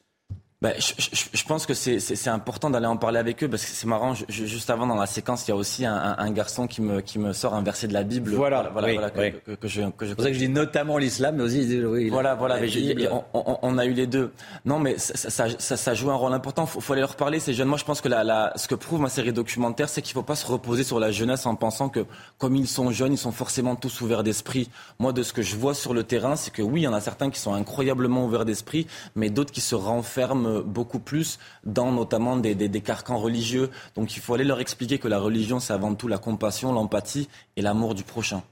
[0.62, 3.70] Ben, je, je- je pense que c'est- important d'aller en parler avec eux parce que
[3.70, 4.12] c'est marrant.
[4.14, 6.82] je- juste avant, dans la séquence, il y a aussi un, un- un garçon qui
[6.82, 8.34] me, qui me sort un verset de la Bible.
[8.34, 9.32] Voilà, voilà, oui, voilà, que, oui.
[9.46, 11.82] que- que je, que je C'est pour ça que je dis notamment l'islam, mais aussi,
[11.82, 12.60] oui, Voilà, voilà.
[12.60, 14.32] mais on, on- on a eu les deux.
[14.66, 16.66] Non, mais ça, ça, ça- ça joue un rôle important.
[16.66, 17.40] Faut, faut aller leur parler.
[17.40, 20.02] Ces jeunes, moi, je pense que la, la- ce que prouve ma série documentaire, c'est
[20.02, 22.04] qu'il faut pas se reposer sur la jeunesse en pensant que,
[22.36, 24.68] comme ils sont jeunes, ils sont forcément tous ouverts d'esprit.
[24.98, 26.92] Moi, de ce que je vois sur le terrain, c'est que oui, il y en
[26.92, 28.86] a certains qui sont incroyablement ouverts d'esprit,
[29.16, 33.70] mais d'autres qui se renferment beaucoup plus dans notamment des, des, des carcans religieux.
[33.94, 37.28] Donc, il faut aller leur expliquer que la religion, c'est avant tout la compassion, l'empathie
[37.56, 38.42] et l'amour du prochain.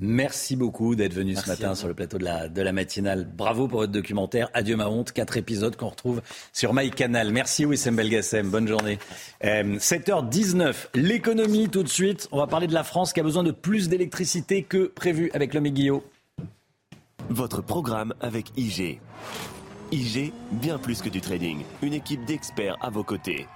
[0.00, 3.24] Merci beaucoup d'être venu ce Merci matin sur le plateau de la, de la matinale.
[3.24, 4.48] Bravo pour votre documentaire.
[4.54, 5.10] Adieu ma honte.
[5.10, 7.32] Quatre épisodes qu'on retrouve sur MyCanal.
[7.32, 8.48] Merci Wissem Belgassem.
[8.48, 8.98] Bonne journée.
[9.44, 10.74] Euh, 7h19.
[10.94, 12.28] L'économie tout de suite.
[12.30, 15.52] On va parler de la France qui a besoin de plus d'électricité que prévu avec
[15.52, 16.04] le Guillot.
[17.28, 19.00] Votre programme avec IG.
[19.92, 21.64] IG, bien plus que du trading.
[21.82, 23.46] Une équipe d'experts à vos côtés.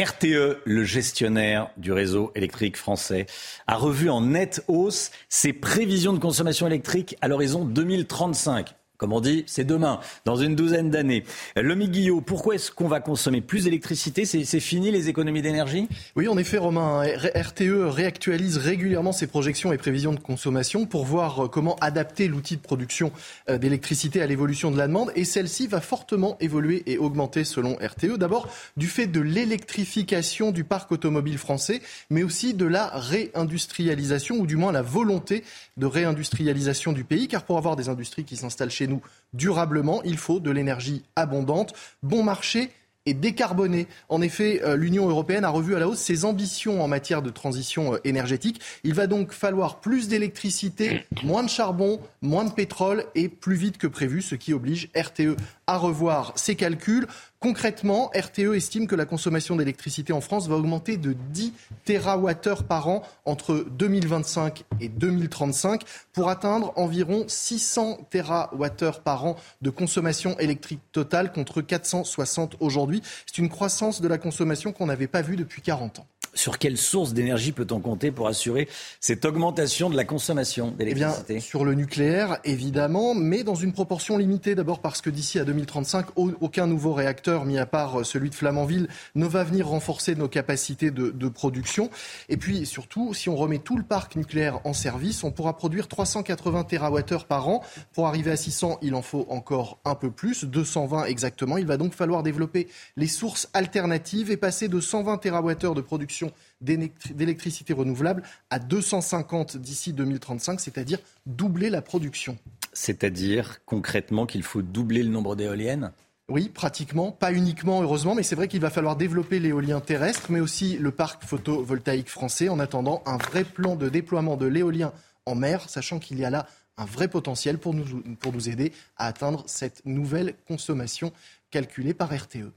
[0.00, 3.26] RTE, le gestionnaire du réseau électrique français,
[3.68, 8.74] a revu en nette hausse ses prévisions de consommation électrique à l'horizon 2035.
[8.96, 11.24] Comme on dit, c'est demain, dans une douzaine d'années.
[11.56, 16.28] Lomi Guillot, pourquoi est-ce qu'on va consommer plus d'électricité C'est fini les économies d'énergie Oui,
[16.28, 21.44] en effet, Romain, R- RTE réactualise régulièrement ses projections et prévisions de consommation pour voir
[21.44, 23.10] euh, comment adapter l'outil de production
[23.50, 25.10] euh, d'électricité à l'évolution de la demande.
[25.16, 28.16] Et celle-ci va fortement évoluer et augmenter selon RTE.
[28.16, 31.80] D'abord, du fait de l'électrification du parc automobile français,
[32.10, 35.42] mais aussi de la réindustrialisation, ou du moins la volonté
[35.76, 37.28] de réindustrialisation du pays.
[37.28, 39.02] Car pour avoir des industries qui s'installent chez nous
[39.32, 42.70] durablement, il faut de l'énergie abondante, bon marché
[43.06, 43.86] et décarboné.
[44.08, 47.30] En effet, euh, l'Union européenne a revu à la hausse ses ambitions en matière de
[47.30, 48.60] transition euh, énergétique.
[48.82, 53.76] Il va donc falloir plus d'électricité, moins de charbon, moins de pétrole et plus vite
[53.76, 57.06] que prévu, ce qui oblige RTE à revoir ses calculs.
[57.40, 61.52] Concrètement, RTE estime que la consommation d'électricité en France va augmenter de 10
[61.84, 69.70] TWh par an entre 2025 et 2035 pour atteindre environ 600 TWh par an de
[69.70, 73.02] consommation électrique totale contre 460 aujourd'hui.
[73.26, 76.06] C'est une croissance de la consommation qu'on n'avait pas vue depuis 40 ans.
[76.34, 78.68] Sur quelle source d'énergie peut-on compter pour assurer
[79.00, 81.40] cette augmentation de la consommation Eh d'électricité?
[81.40, 84.54] sur le nucléaire, évidemment, mais dans une proportion limitée.
[84.54, 88.30] D'abord parce que d'ici à 2035, au- aucun nouveau réacteur, mis à part euh, celui
[88.30, 91.88] de Flamanville, ne va venir renforcer nos capacités de, de production.
[92.28, 95.88] Et puis, surtout, si on remet tout le parc nucléaire en service, on pourra produire
[95.88, 97.62] 380 TWh par an.
[97.92, 101.58] Pour arriver à 600, il en faut encore un peu plus, 220 exactement.
[101.58, 102.66] Il va donc falloir développer
[102.96, 106.23] les sources alternatives et passer de 120 TWh de production
[106.60, 112.38] d'électri- d'électricité renouvelable à 250 d'ici 2035, c'est-à-dire doubler la production.
[112.72, 115.92] C'est-à-dire concrètement qu'il faut doubler le nombre d'éoliennes?
[116.30, 120.40] Oui, pratiquement, pas uniquement heureusement, mais c'est vrai qu'il va falloir développer l'éolien terrestre, mais
[120.40, 124.92] aussi le parc photovoltaïque français, en attendant un vrai plan de déploiement de l'éolien
[125.26, 126.46] en mer, sachant qu'il y a là
[126.78, 131.12] un vrai potentiel pour nous, pour nous aider à atteindre cette nouvelle consommation
[131.50, 132.10] calculée par.
[132.12, 132.50] RTE.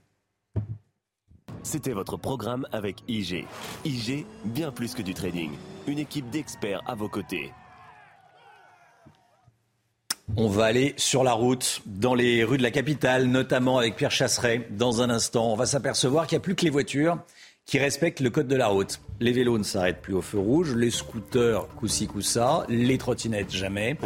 [1.67, 3.45] C'était votre programme avec IG.
[3.83, 5.51] IG, bien plus que du trading.
[5.85, 7.51] Une équipe d'experts à vos côtés.
[10.37, 14.11] On va aller sur la route, dans les rues de la capitale, notamment avec Pierre
[14.11, 14.65] Chasseret.
[14.71, 17.17] Dans un instant, on va s'apercevoir qu'il n'y a plus que les voitures
[17.65, 19.01] qui respectent le code de la route.
[19.19, 23.97] Les vélos ne s'arrêtent plus au feu rouge, les scooters coup-ci coup-ça, les trottinettes jamais.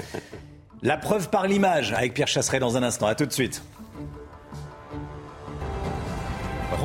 [0.82, 3.06] La preuve par l'image avec Pierre Chasseret dans un instant.
[3.06, 3.62] À tout de suite.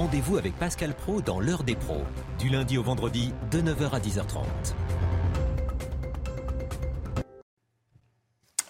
[0.07, 2.05] Rendez-vous avec Pascal Pro dans l'heure des pros,
[2.39, 4.45] du lundi au vendredi de 9h à 10h30.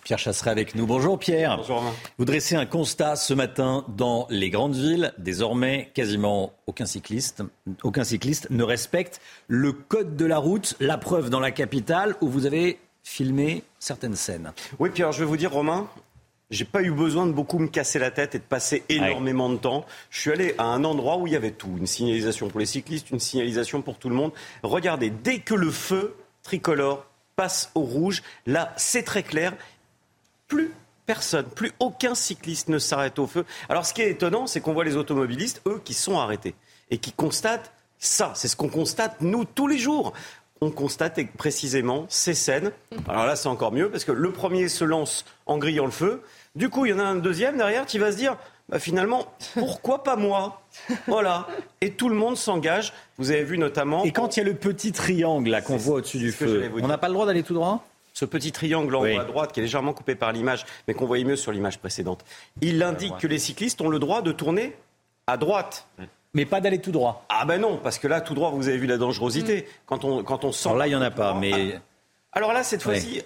[0.03, 0.87] Pierre Chasseret avec nous.
[0.87, 1.59] Bonjour Pierre.
[1.59, 5.13] Bonjour Vous dressez un constat ce matin dans les grandes villes.
[5.19, 7.43] Désormais, quasiment aucun cycliste,
[7.83, 10.75] aucun cycliste ne respecte le code de la route.
[10.81, 14.53] La preuve dans la capitale où vous avez filmé certaines scènes.
[14.79, 15.87] Oui Pierre, je vais vous dire Romain,
[16.51, 19.57] j'ai pas eu besoin de beaucoup me casser la tête et de passer énormément de
[19.57, 19.85] temps.
[20.11, 21.75] Je suis allé à un endroit où il y avait tout.
[21.77, 24.33] Une signalisation pour les cyclistes, une signalisation pour tout le monde.
[24.63, 27.05] Regardez, dès que le feu tricolore
[27.35, 29.55] passe au rouge, là, c'est très clair
[30.47, 30.73] plus
[31.05, 33.45] personne, plus aucun cycliste ne s'arrête au feu.
[33.69, 36.55] Alors ce qui est étonnant, c'est qu'on voit les automobilistes, eux, qui sont arrêtés
[36.91, 38.33] et qui constatent ça.
[38.35, 40.13] C'est ce qu'on constate, nous, tous les jours.
[40.61, 42.73] On constate précisément ces scènes.
[43.09, 46.23] Alors là, c'est encore mieux parce que le premier se lance en grillant le feu.
[46.55, 48.37] Du coup, il y en a un deuxième derrière qui va se dire
[48.69, 50.63] bah, finalement, pourquoi pas moi?
[51.07, 51.47] Voilà.
[51.81, 52.93] Et tout le monde s'engage.
[53.19, 54.03] Vous avez vu notamment.
[54.05, 56.89] Et quand il y a le petit triangle là qu'on voit au-dessus du feu, on
[56.89, 57.85] n'a pas le droit d'aller tout droit?
[58.13, 61.05] Ce petit triangle en haut à droite qui est légèrement coupé par l'image, mais qu'on
[61.05, 62.25] voyait mieux sur l'image précédente,
[62.63, 64.75] il indique que les cyclistes ont le droit de tourner
[65.27, 65.87] à droite.
[66.37, 67.25] Mais pas d'aller tout droit.
[67.31, 69.63] Ah ben non, parce que là, tout droit, vous avez vu la dangerosité.
[69.63, 69.65] Mm.
[69.87, 70.69] Quand, on, quand on sent...
[70.69, 71.77] Alors là, il n'y en a pas, mais...
[71.77, 71.81] Ah.
[72.33, 73.23] Alors là, cette fois-ci,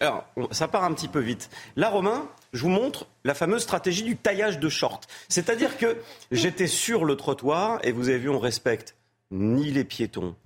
[0.53, 1.51] ça part un petit peu vite.
[1.75, 5.09] Là, Romain, je vous montre la fameuse stratégie du taillage de short.
[5.29, 5.97] C'est-à-dire que
[6.31, 8.95] j'étais sur le trottoir et vous avez vu, on respecte
[9.33, 10.37] ni les piétons,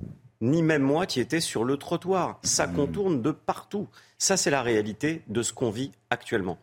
[0.41, 2.39] ni même moi qui étais sur le trottoir.
[2.43, 2.74] Ça mm.
[2.74, 3.89] contourne de partout.
[4.16, 6.57] Ça, c'est la réalité de ce qu'on vit actuellement.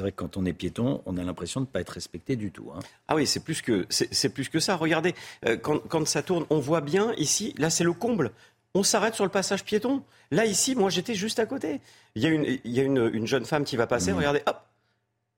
[0.00, 2.34] C'est vrai que quand on est piéton, on a l'impression de ne pas être respecté
[2.34, 2.72] du tout.
[2.74, 2.78] Hein.
[3.06, 4.74] Ah oui, c'est plus que c'est plus que ça.
[4.74, 5.14] Regardez,
[5.44, 7.52] euh, quand, ça tourne, on voit bien ici.
[7.58, 8.30] Là, c'est le comble.
[8.72, 10.02] On s'arrête sur le passage piéton.
[10.30, 11.82] Là, ici, moi, j'étais juste à côté.
[12.14, 14.14] Il y a une, il y a une, jeune femme qui va passer.
[14.14, 14.16] Mmh.
[14.16, 14.62] Regardez, hop,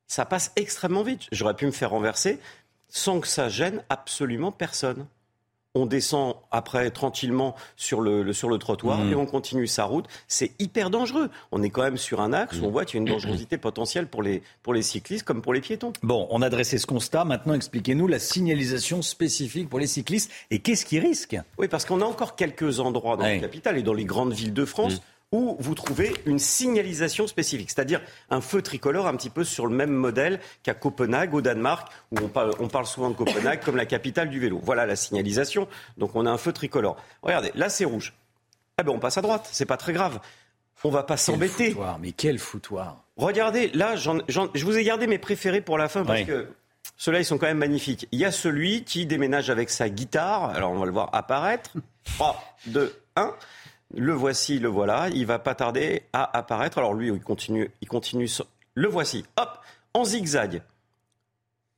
[0.06, 1.22] ça passe extrêmement vite.
[1.32, 2.38] J'aurais pu me faire renverser
[2.88, 5.08] sans que ça gêne absolument personne
[5.74, 9.12] on descend après tranquillement sur le, sur le trottoir mmh.
[9.12, 10.06] et on continue sa route.
[10.28, 11.30] C'est hyper dangereux.
[11.50, 13.56] On est quand même sur un axe où on voit qu'il y a une dangerosité
[13.56, 15.92] potentielle pour les, pour les cyclistes comme pour les piétons.
[16.02, 17.24] Bon, on a dressé ce constat.
[17.24, 22.02] Maintenant, expliquez-nous la signalisation spécifique pour les cyclistes et qu'est-ce qui risque Oui, parce qu'on
[22.02, 24.96] a encore quelques endroits dans la capitale et dans les grandes villes de France.
[24.96, 28.00] Mmh où vous trouvez une signalisation spécifique, c'est-à-dire
[28.30, 32.18] un feu tricolore un petit peu sur le même modèle qu'à Copenhague, au Danemark, où
[32.22, 34.60] on parle, on parle, souvent de Copenhague comme la capitale du vélo.
[34.62, 35.66] Voilà la signalisation.
[35.96, 36.96] Donc on a un feu tricolore.
[37.22, 38.12] Regardez, là c'est rouge.
[38.78, 40.20] Eh ben on passe à droite, c'est pas très grave.
[40.84, 41.76] On va pas s'embêter.
[42.00, 43.04] Mais quel foutoir.
[43.16, 46.48] Regardez, là, je vous ai gardé mes préférés pour la fin parce que
[46.96, 48.08] ceux-là, ils sont quand même magnifiques.
[48.10, 50.50] Il y a celui qui déménage avec sa guitare.
[50.50, 51.70] Alors, on va le voir apparaître.
[52.04, 53.34] 3, 2, 1.
[53.94, 55.08] Le voici, le voilà.
[55.14, 56.78] Il va pas tarder à apparaître.
[56.78, 58.28] Alors lui, il continue, il continue.
[58.74, 59.24] Le voici.
[59.36, 59.58] Hop,
[59.94, 60.62] en zigzag.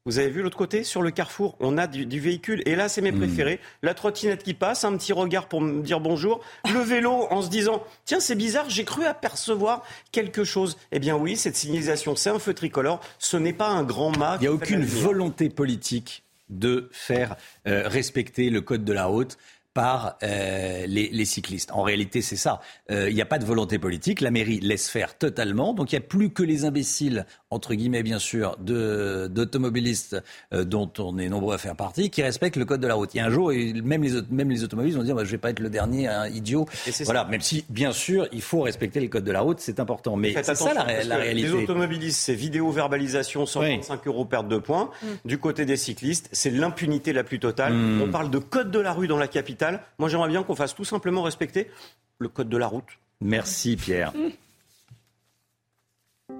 [0.06, 2.62] Vous avez vu l'autre côté, sur le carrefour, on a du, véhicule.
[2.66, 3.20] Et là, c'est mes hmm.
[3.20, 3.58] préférés.
[3.82, 6.42] La trottinette qui passe, un petit regard pour me dire bonjour.
[6.70, 9.82] Le vélo en se disant, tiens, c'est bizarre, j'ai cru apercevoir
[10.12, 10.76] quelque chose.
[10.92, 13.00] Eh bien oui, cette signalisation, c'est un feu tricolore.
[13.18, 14.36] Ce n'est pas un grand mât.
[14.40, 17.36] Il n'y a aucune volonté politique de faire
[17.66, 19.38] euh, respecter le code de la route
[19.74, 21.72] par euh, les, cyclistes.
[21.72, 22.60] En réalité, c'est ça.
[22.92, 24.20] Euh, il n'y a pas de volonté politique.
[24.20, 25.74] La mairie laisse faire totalement.
[25.74, 30.16] Donc il n'y a plus que les imbéciles, entre guillemets bien sûr, d'automobilistes
[30.52, 33.12] euh, dont on est nombreux à faire partie, qui respectent le code de la route.
[33.14, 35.28] Il y a un jour, et même les, même les automobilistes vont dire bah, je
[35.28, 36.66] ne vais pas être le dernier un idiot.
[37.04, 40.16] Voilà, même si, bien sûr, il faut respecter le code de la route, c'est important.
[40.16, 41.48] Mais c'est ça la, réalité.
[41.48, 44.90] Les automobilistes, c'est vidéo-verbalisation, 125 euros perte de points.
[45.02, 45.06] Mm.
[45.24, 47.72] Du côté des cyclistes, c'est l'impunité la plus totale.
[47.72, 48.02] Mm.
[48.02, 49.63] On parle de code de la rue dans la capitale
[49.98, 51.70] moi, j'aimerais bien qu'on fasse tout simplement respecter
[52.18, 52.98] le code de la route.
[53.20, 54.12] Merci, Pierre.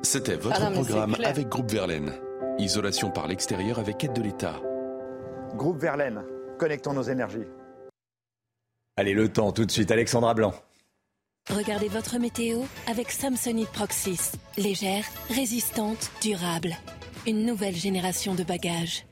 [0.02, 2.12] C'était votre ah programme avec Groupe Verlaine.
[2.58, 4.60] Isolation par l'extérieur avec aide de l'État.
[5.54, 6.22] Groupe Verlaine,
[6.58, 7.46] connectons nos énergies.
[8.96, 10.54] Allez, le temps tout de suite, Alexandra Blanc.
[11.50, 14.32] Regardez votre météo avec Samsonite Proxys.
[14.56, 16.76] Légère, résistante, durable.
[17.26, 19.04] Une nouvelle génération de bagages.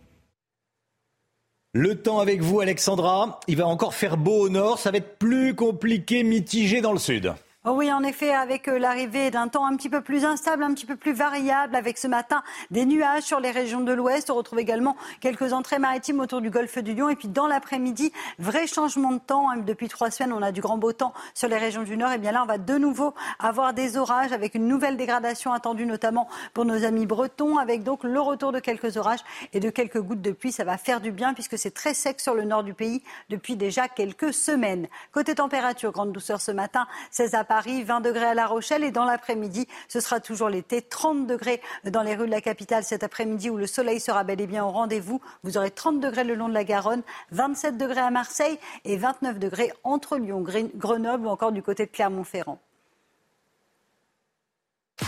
[1.74, 3.40] Le temps avec vous, Alexandra.
[3.48, 4.78] Il va encore faire beau au nord.
[4.78, 7.32] Ça va être plus compliqué, mitigé dans le sud.
[7.64, 10.74] Oh oui, en effet, avec euh, l'arrivée d'un temps un petit peu plus instable, un
[10.74, 14.30] petit peu plus variable, avec ce matin des nuages sur les régions de l'ouest.
[14.30, 17.08] On retrouve également quelques entrées maritimes autour du golfe du Lion.
[17.08, 19.48] Et puis dans l'après-midi, vrai changement de temps.
[19.48, 19.58] Hein.
[19.58, 22.10] Depuis trois semaines, on a du grand beau temps sur les régions du nord.
[22.10, 25.86] Et bien là, on va de nouveau avoir des orages avec une nouvelle dégradation attendue,
[25.86, 29.22] notamment pour nos amis bretons, avec donc le retour de quelques orages
[29.52, 30.50] et de quelques gouttes de pluie.
[30.50, 33.54] Ça va faire du bien puisque c'est très sec sur le nord du pays depuis
[33.54, 34.88] déjà quelques semaines.
[35.12, 38.90] Côté température, grande douceur ce matin, 16 à Paris, 20 degrés à La Rochelle et
[38.90, 43.04] dans l'après-midi, ce sera toujours l'été, 30 degrés dans les rues de la capitale cet
[43.04, 45.20] après-midi où le soleil sera bel et bien au rendez-vous.
[45.42, 47.02] Vous aurez 30 degrés le long de la Garonne,
[47.32, 50.42] 27 degrés à Marseille et 29 degrés entre Lyon,
[50.74, 52.58] Grenoble ou encore du côté de Clermont-Ferrand.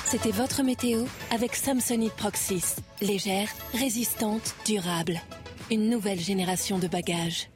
[0.04, 2.76] C'était votre météo avec Samsonite Proxys.
[3.00, 5.18] Légère, résistante, durable.
[5.70, 7.48] Une nouvelle génération de bagages.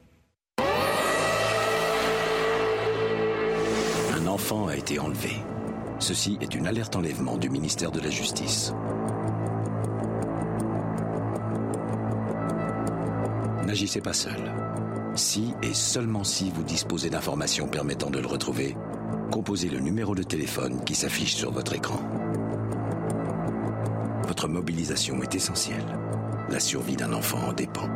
[4.39, 5.31] Enfant a été enlevé.
[5.99, 8.73] Ceci est une alerte enlèvement du ministère de la Justice.
[13.65, 14.39] N'agissez pas seul.
[15.13, 18.77] Si et seulement si vous disposez d'informations permettant de le retrouver,
[19.29, 21.99] composez le numéro de téléphone qui s'affiche sur votre écran.
[24.25, 25.99] Votre mobilisation est essentielle.
[26.47, 27.89] La survie d'un enfant en dépend.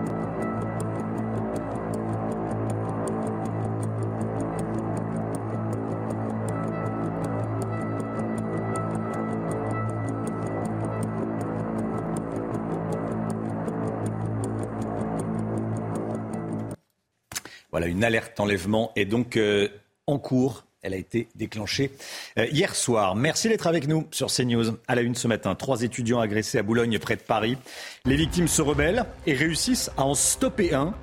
[17.93, 19.69] Une alerte enlèvement est donc euh,
[20.07, 20.65] en cours.
[20.81, 21.91] Elle a été déclenchée
[22.37, 23.15] euh, hier soir.
[23.15, 24.77] Merci d'être avec nous sur CNews.
[24.87, 27.55] À la une ce matin, trois étudiants agressés à Boulogne près de Paris.
[28.05, 30.93] Les victimes se rebellent et réussissent à en stopper un.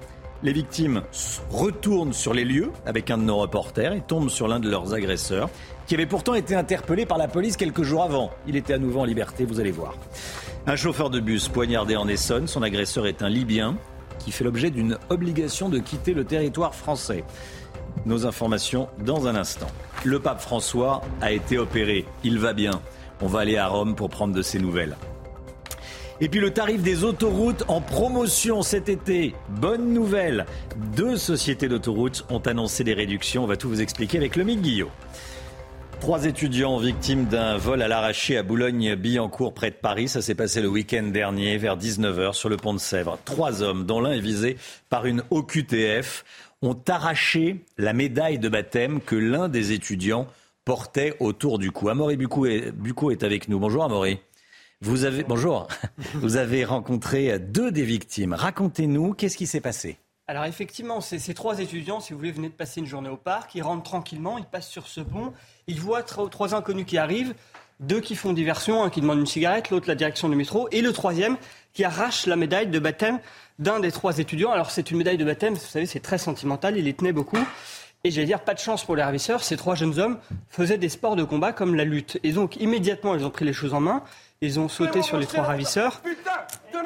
[0.43, 1.03] Les victimes
[1.51, 4.93] retournent sur les lieux avec un de nos reporters et tombent sur l'un de leurs
[4.93, 5.49] agresseurs
[5.87, 8.31] qui avait pourtant été interpellé par la police quelques jours avant.
[8.47, 9.95] Il était à nouveau en liberté, vous allez voir.
[10.67, 12.47] Un chauffeur de bus poignardé en Essonne.
[12.47, 13.77] Son agresseur est un Libyen
[14.21, 17.25] qui fait l'objet d'une obligation de quitter le territoire français.
[18.07, 19.67] Nos informations dans un instant.
[20.05, 22.07] Le pape François a été opéré.
[22.23, 22.81] Il va bien.
[23.21, 24.97] On va aller à Rome pour prendre de ses nouvelles.
[26.23, 29.35] Et puis le tarif des autoroutes en promotion cet été.
[29.49, 30.45] Bonne nouvelle.
[30.95, 33.45] Deux sociétés d'autoroutes ont annoncé des réductions.
[33.45, 34.91] On va tout vous expliquer avec le Guillot.
[36.01, 40.09] Trois étudiants victimes d'un vol à l'arraché à Boulogne-Billancourt près de Paris.
[40.09, 43.18] Ça s'est passé le week-end dernier vers 19h sur le pont de Sèvres.
[43.27, 44.56] Trois hommes, dont l'un est visé
[44.89, 46.24] par une OQTF,
[46.62, 50.27] ont arraché la médaille de baptême que l'un des étudiants
[50.64, 51.90] portait autour du cou.
[51.90, 52.72] Amaury Bucco est,
[53.12, 53.59] est avec nous.
[53.59, 54.20] Bonjour Amaury.
[54.81, 55.68] Vous avez, bonjour.
[56.14, 58.32] Vous avez rencontré deux des victimes.
[58.32, 59.98] Racontez-nous, qu'est-ce qui s'est passé?
[60.31, 63.56] Alors effectivement, ces trois étudiants, si vous voulez, venaient de passer une journée au parc,
[63.56, 65.32] ils rentrent tranquillement, ils passent sur ce pont,
[65.71, 67.35] ils voient trois inconnus qui arrivent,
[67.79, 70.83] deux qui font diversion, un qui demande une cigarette, l'autre la direction du métro, et
[70.83, 71.37] le troisième
[71.73, 73.21] qui arrache la médaille de baptême
[73.59, 74.51] d'un des trois étudiants.
[74.51, 77.39] Alors c'est une médaille de baptême, vous savez, c'est très sentimental, il les tenait beaucoup.
[78.03, 80.19] Et j'allais dire, pas de chance pour les ravisseurs, ces trois jeunes hommes
[80.49, 82.19] faisaient des sports de combat comme la lutte.
[82.25, 84.03] Et donc immédiatement, ils ont pris les choses en main.
[84.43, 86.01] Ils ont sauté sur les trois ravisseurs,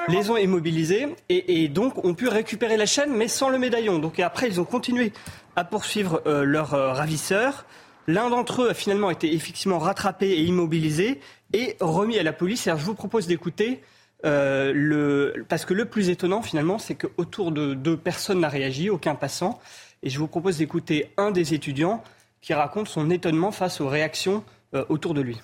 [0.08, 4.00] les ont immobilisés et, donc ont pu récupérer la chaîne, mais sans le médaillon.
[4.00, 5.12] Donc après, ils ont continué
[5.54, 7.64] à poursuivre leurs leur euh, ravisseur.
[8.06, 11.20] L'un d'entre eux a finalement été effectivement rattrapé et immobilisé
[11.52, 12.66] et remis à la police.
[12.66, 13.80] Alors je vous propose d'écouter
[14.24, 19.14] euh, parce que le plus étonnant finalement, c'est qu'autour de deux personnes n'a réagi, aucun
[19.14, 19.60] passant.
[20.02, 22.02] Et je vous propose d'écouter un des étudiants
[22.40, 24.44] qui raconte son étonnement face aux réactions
[24.74, 25.40] euh, autour de lui.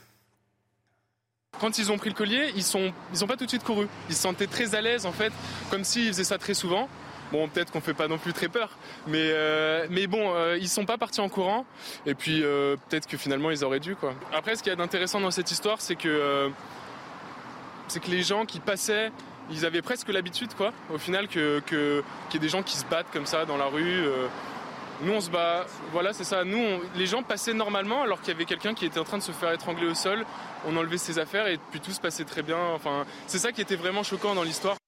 [1.59, 3.87] Quand ils ont pris le collier, ils sont, ils ont pas tout de suite couru.
[4.09, 5.33] Ils se sentaient très à l'aise en fait,
[5.71, 6.89] comme s'ils faisaient ça très souvent.
[7.33, 8.71] Bon, peut-être qu'on fait pas non plus très peur,
[9.07, 11.65] mais, euh, mais bon, euh, ils sont pas partis en courant.
[12.07, 14.15] Et puis euh, peut-être que finalement ils auraient dû quoi.
[14.33, 16.51] Après, ce qu'il y a d'intéressant dans cette histoire, c'est que
[17.89, 19.11] c'est que les gens qui passaient,
[19.51, 20.73] ils avaient presque l'habitude quoi.
[20.93, 24.05] Au final, qu'il y ait des gens qui se battent comme ça dans la rue.
[25.03, 25.65] Nous, on se bat.
[25.93, 26.45] Voilà, c'est ça.
[26.45, 26.63] Nous,
[26.95, 29.33] les gens passaient normalement alors qu'il y avait quelqu'un qui était en train de se
[29.33, 30.27] faire étrangler au sol.
[30.67, 32.59] On enlevait ses affaires et puis tout se passait très bien.
[32.75, 34.80] Enfin, c'est ça qui était vraiment choquant dans l'histoire.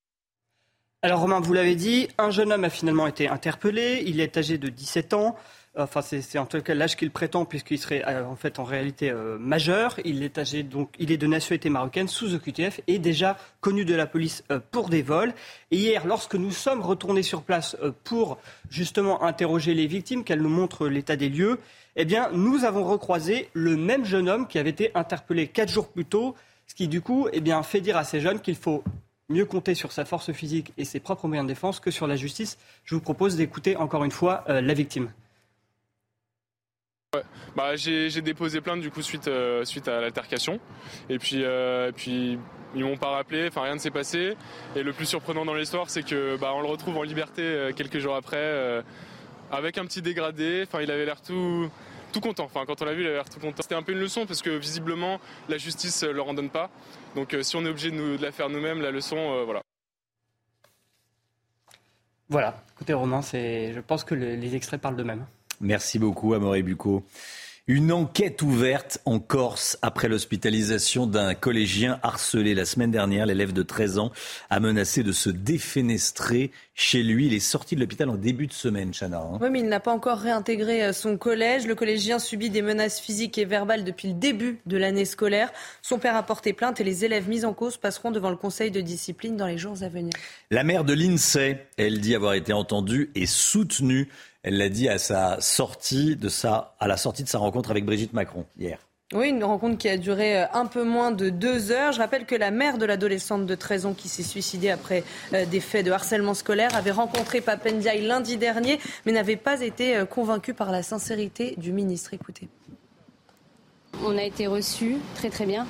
[1.05, 4.05] Alors, Romain, vous l'avez dit, un jeune homme a finalement été interpellé.
[4.07, 5.35] Il est âgé de 17 ans.
[5.77, 9.11] Enfin, c'est en tout cas l'âge qu'il prétend, puisqu'il serait euh, en fait en réalité
[9.11, 9.99] euh, majeur.
[10.05, 13.97] Il est âgé donc, il est de nationalité marocaine sous OQTF et déjà connu de
[13.97, 15.35] la police euh, pour des vols.
[15.73, 18.39] Et hier, lorsque nous sommes retournés sur place pour
[18.71, 21.59] justement interroger les victimes, qu'elles nous montrent l'état des lieux,
[21.97, 25.89] eh bien, nous avons recroisé le même jeune homme qui avait été interpellé quatre jours
[25.89, 26.37] plus tôt,
[26.69, 28.85] ce qui du coup, eh fait dire à ces jeunes qu'il faut
[29.33, 32.17] mieux compter sur sa force physique et ses propres moyens de défense que sur la
[32.17, 32.59] justice.
[32.85, 35.11] Je vous propose d'écouter encore une fois la victime.
[37.55, 40.59] Bah, j'ai déposé plainte du coup suite, euh, suite à l'altercation.
[41.11, 42.39] Et puis, euh, puis
[42.75, 44.35] ils m'ont pas rappelé, enfin rien ne s'est passé.
[44.75, 47.73] Et le plus surprenant dans l'histoire, c'est que bah, on le retrouve en liberté euh,
[47.75, 48.83] quelques jours après,
[49.51, 50.65] avec un petit dégradé.
[50.67, 51.69] Enfin, il avait l'air tout,
[52.15, 52.45] tout content.
[52.45, 53.61] Enfin, quand on l'a vu, il avait l'air tout content.
[53.61, 56.71] C'était un peu une leçon parce que visiblement, la justice ne leur en donne pas.
[57.15, 59.63] Donc, si on est obligé de, de la faire nous-mêmes, la leçon, voilà.
[62.29, 62.63] Voilà.
[62.75, 65.27] Écoutez, Romain, je pense que les extraits parlent d'eux-mêmes.
[65.61, 67.05] Merci beaucoup, Amaury Bucco.
[67.69, 73.25] Une enquête ouverte en Corse après l'hospitalisation d'un collégien harcelé la semaine dernière.
[73.25, 74.11] L'élève de 13 ans
[74.51, 77.27] a menacé de se défenestrer chez lui.
[77.27, 79.21] Il est sorti de l'hôpital en début de semaine, Chana.
[79.21, 79.39] Hein.
[79.41, 81.69] Oui, mais il n'a pas encore réintégré euh, son collège.
[81.69, 85.53] Le collégien subit des menaces physiques et verbales depuis le début de l'année scolaire.
[85.83, 88.73] Son père a porté plainte et les élèves mis en cause passeront devant le conseil
[88.73, 90.15] de discipline dans les jours à venir.
[90.51, 94.09] La mère de l'INSEE, elle dit avoir été entendue et soutenue
[94.43, 97.85] elle l'a dit à sa sortie de sa, à la sortie de sa rencontre avec
[97.85, 98.79] Brigitte Macron hier.
[99.15, 101.93] Oui, une rencontre qui a duré euh, un peu moins de deux heures.
[101.93, 105.05] Je rappelle que la mère de l'adolescente de 13 ans qui s'est suicidée après
[105.35, 109.97] euh, des faits de harcèlement scolaire avait rencontré Papendiaï lundi dernier, mais n'avait pas été
[109.97, 112.15] euh, convaincue par la sincérité du ministre.
[112.15, 112.49] Écoutez.
[114.03, 115.67] On a été reçus très très bien.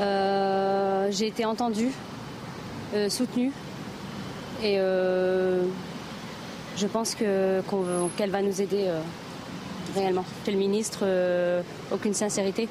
[0.00, 1.90] J'ai été entendue,
[3.08, 3.52] soutenue.
[4.62, 4.78] Et
[6.76, 9.00] je pense qu'elle va nous aider euh,
[9.94, 10.24] réellement.
[10.44, 12.68] Que le ministre, euh, aucune sincérité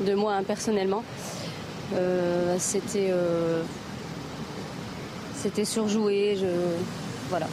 [0.00, 1.02] de moi hein, personnellement.
[1.94, 3.14] Euh, c'était
[5.64, 6.38] surjoué.
[7.28, 7.46] Voilà.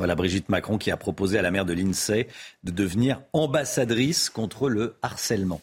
[0.00, 2.26] Voilà Brigitte Macron qui a proposé à la maire de l'INSEE
[2.64, 5.60] de devenir ambassadrice contre le harcèlement.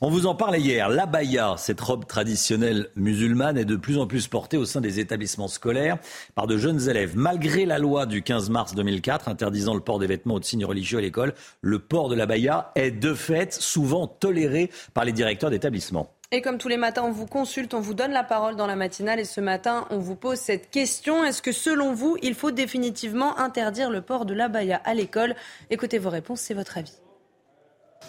[0.00, 0.88] On vous en parlait hier.
[0.88, 5.46] L'abaya, cette robe traditionnelle musulmane, est de plus en plus portée au sein des établissements
[5.46, 5.98] scolaires
[6.34, 7.16] par de jeunes élèves.
[7.16, 10.64] Malgré la loi du 15 mars 2004 interdisant le port des vêtements ou de signes
[10.64, 15.50] religieux à l'école, le port de l'abaya est de fait souvent toléré par les directeurs
[15.50, 16.15] d'établissements.
[16.32, 18.74] Et comme tous les matins, on vous consulte, on vous donne la parole dans la
[18.74, 21.24] matinale et ce matin, on vous pose cette question.
[21.24, 25.36] Est-ce que selon vous, il faut définitivement interdire le port de l'abaya à l'école?
[25.70, 26.98] Écoutez vos réponses, c'est votre avis.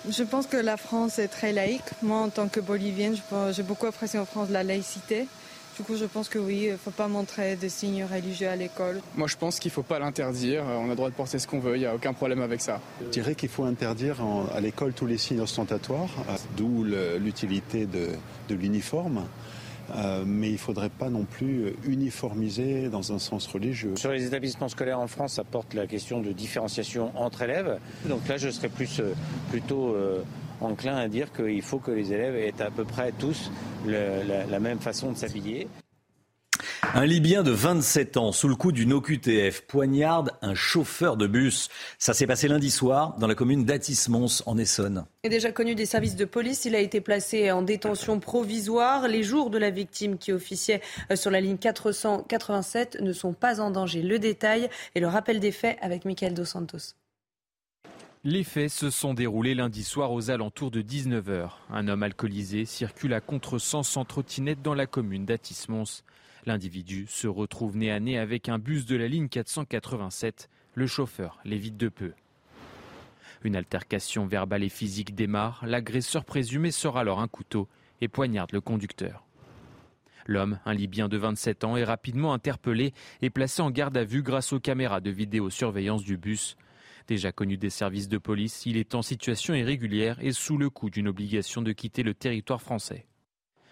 [0.10, 1.84] Je pense que la France est très laïque.
[2.02, 3.16] Moi, en tant que bolivienne,
[3.52, 5.28] j'ai beaucoup apprécié en France la laïcité.
[5.78, 8.56] Du coup, je pense que oui, il ne faut pas montrer des signes religieux à
[8.56, 9.00] l'école.
[9.16, 10.64] Moi, je pense qu'il ne faut pas l'interdire.
[10.66, 12.62] On a le droit de porter ce qu'on veut, il n'y a aucun problème avec
[12.62, 12.82] ça.
[13.00, 14.18] Je dirais qu'il faut interdire
[14.56, 16.10] à l'école tous les signes ostentatoires,
[16.56, 16.84] d'où
[17.20, 18.10] l'utilité de,
[18.50, 19.28] l'uniforme.
[19.96, 23.96] Euh, mais il ne faudrait pas non plus uniformiser dans un sens religieux.
[23.96, 27.80] Sur les établissements scolaires en France, ça porte la question de différenciation entre élèves.
[28.06, 29.14] Donc là, je serais plus, euh,
[29.50, 30.24] plutôt euh,
[30.62, 33.52] enclin à dire qu'il faut que les élèves aient à peu près tous
[33.86, 35.68] la, même façon de s'habiller.
[36.94, 41.70] Un Libyen de 27 ans, sous le coup d'une OQTF, poignarde un chauffeur de bus.
[42.00, 45.06] Ça s'est passé lundi soir dans la commune d'Atis-Mons, en Essonne.
[45.24, 49.08] Et déjà connu des services de police, il a été placé en détention provisoire.
[49.08, 50.82] Les jours de la victime qui officiait
[51.12, 54.02] euh, sur la ligne 487 ne sont pas en danger.
[54.02, 56.96] Le détail et le rappel des faits avec Michael Dos Santos.
[58.24, 61.50] Les faits se sont déroulés lundi soir aux alentours de 19h.
[61.70, 66.04] Un homme alcoolisé circule à contresens sans trottinette dans la commune d'Atis-Mons.
[66.48, 70.50] L'individu se retrouve nez à nez avec un bus de la ligne 487.
[70.76, 72.14] Le chauffeur l'évite de peu.
[73.44, 75.62] Une altercation verbale et physique démarre.
[75.68, 77.68] L'agresseur présumé sort alors un couteau
[78.00, 79.26] et poignarde le conducteur.
[80.26, 84.24] L'homme, un Libyen de 27 ans, est rapidement interpellé et placé en garde à vue
[84.24, 86.56] grâce aux caméras de vidéosurveillance du bus.
[87.10, 90.90] Déjà connu des services de police, il est en situation irrégulière et sous le coup
[90.90, 93.06] d'une obligation de quitter le territoire français.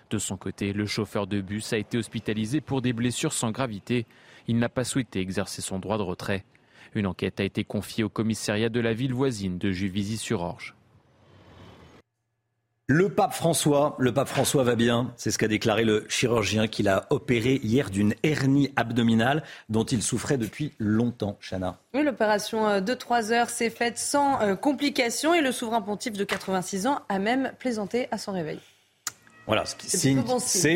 [0.10, 4.06] De son côté, le chauffeur de bus a été hospitalisé pour des blessures sans gravité.
[4.48, 6.45] Il n'a pas souhaité exercer son droit de retrait.
[6.94, 10.76] Une enquête a été confiée au commissariat de la ville voisine de Juvisy-sur-Orge.
[12.88, 16.88] Le pape François, le pape François va bien, c'est ce qu'a déclaré le chirurgien qu'il
[16.88, 21.80] a opéré hier d'une hernie abdominale dont il souffrait depuis longtemps, Chana.
[21.95, 26.14] Oui, l'opération euh, de 3 heures s'est faite sans euh, complications et le souverain pontife
[26.14, 28.60] de 86 ans a même plaisanté à son réveil.
[29.48, 30.10] Voilà, c'est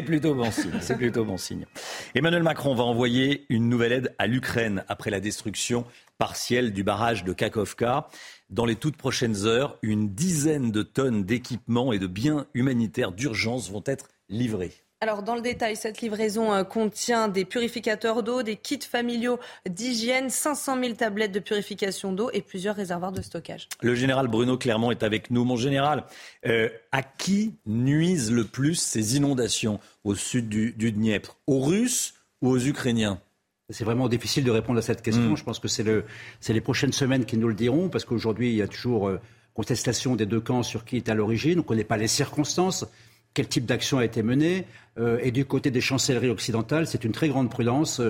[0.02, 0.72] plutôt bon signe.
[0.82, 1.66] C'est plutôt bon signe.
[2.14, 5.86] Emmanuel Macron va envoyer une nouvelle aide à l'Ukraine après la destruction
[6.20, 8.08] partielle du barrage de Kakovka.
[8.50, 13.72] Dans les toutes prochaines heures, une dizaine de tonnes d'équipements et de biens humanitaires d'urgence
[13.72, 14.74] vont être livrés.
[15.02, 20.30] Alors dans le détail, cette livraison euh, contient des purificateurs d'eau, des kits familiaux d'hygiène,
[20.30, 23.70] 500 000 tablettes de purification d'eau et plusieurs réservoirs de stockage.
[23.82, 25.46] Le général Bruno Clermont est avec nous.
[25.46, 26.04] Mon général,
[26.46, 31.38] euh, à qui nuisent le plus ces inondations au sud du, du Dniepr?
[31.48, 33.22] Aux Russes ou aux Ukrainiens?
[33.70, 35.32] C'est vraiment difficile de répondre à cette question.
[35.32, 35.38] Mm.
[35.38, 36.04] Je pense que c'est le,
[36.50, 39.22] les prochaines semaines qui nous le diront, parce qu'aujourd'hui, il y a toujours euh,
[39.54, 41.60] contestation des deux camps sur qui est à l'origine.
[41.60, 42.86] On ne connaît pas les circonstances,
[43.34, 44.66] quel type d'action a été menée.
[44.98, 48.02] Euh, et du côté des chancelleries occidentales, c'est une très grande prudence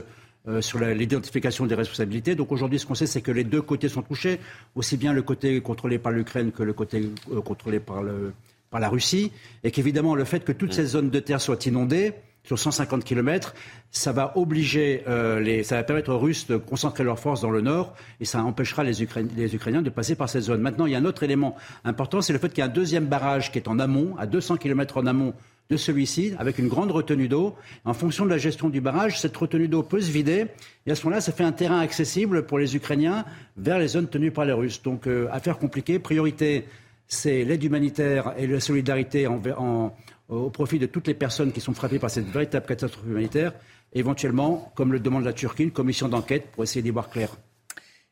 [0.48, 2.36] euh, sur l'identification des responsabilités.
[2.36, 4.40] Donc aujourd'hui, ce qu'on sait, c'est que les deux côtés sont touchés,
[4.76, 7.10] aussi bien le côté contrôlé par l'Ukraine que le côté
[7.46, 8.34] contrôlé par, le,
[8.70, 9.32] par la Russie.
[9.64, 10.74] Et qu'évidemment, le fait que toutes mm.
[10.74, 12.14] ces zones de terre soient inondées,
[12.44, 13.54] sur 150 km,
[13.92, 17.52] ça va obliger euh, les, ça va permettre aux Russes de concentrer leurs forces dans
[17.52, 18.94] le nord et ça empêchera les,
[19.36, 20.62] les, Ukrainiens de passer par cette zone.
[20.62, 22.70] Maintenant, il y a un autre élément important, c'est le fait qu'il y a un
[22.70, 25.34] deuxième barrage qui est en amont, à 200 km en amont
[25.70, 27.56] de celui-ci, avec une grande retenue d'eau.
[27.86, 30.48] En fonction de la gestion du barrage, cette retenue d'eau peut se vider
[30.88, 33.26] et à ce moment-là, ça fait un terrain accessible pour les Ukrainiens
[33.58, 34.82] vers les zones tenues par les Russes.
[34.82, 36.00] Donc, euh, affaire compliquée.
[36.00, 36.66] Priorité,
[37.08, 39.94] c'est l'aide humanitaire et la solidarité en, en
[40.30, 43.54] au profit de toutes les personnes qui sont frappées par cette véritable catastrophe humanitaire,
[43.94, 47.36] éventuellement, comme le demande la Turquie, une commission d'enquête pour essayer d'y voir clair.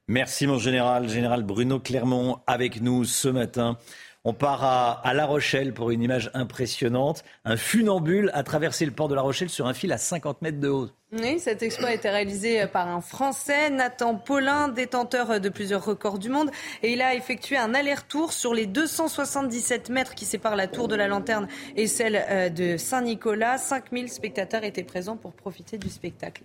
[0.09, 3.77] Merci mon général, général Bruno Clermont avec nous ce matin.
[4.29, 4.61] On part
[5.05, 7.23] à, La Rochelle pour une image impressionnante.
[7.45, 10.59] Un funambule a traversé le port de La Rochelle sur un fil à 50 mètres
[10.59, 10.89] de haut.
[11.13, 16.19] Oui, cet exploit a été réalisé par un Français, Nathan Paulin, détenteur de plusieurs records
[16.19, 16.51] du monde.
[16.83, 20.97] Et il a effectué un aller-retour sur les 277 mètres qui séparent la tour de
[20.97, 21.47] la lanterne
[21.77, 23.57] et celle euh, de Saint-Nicolas.
[23.57, 26.43] 5000 spectateurs étaient présents pour profiter du spectacle.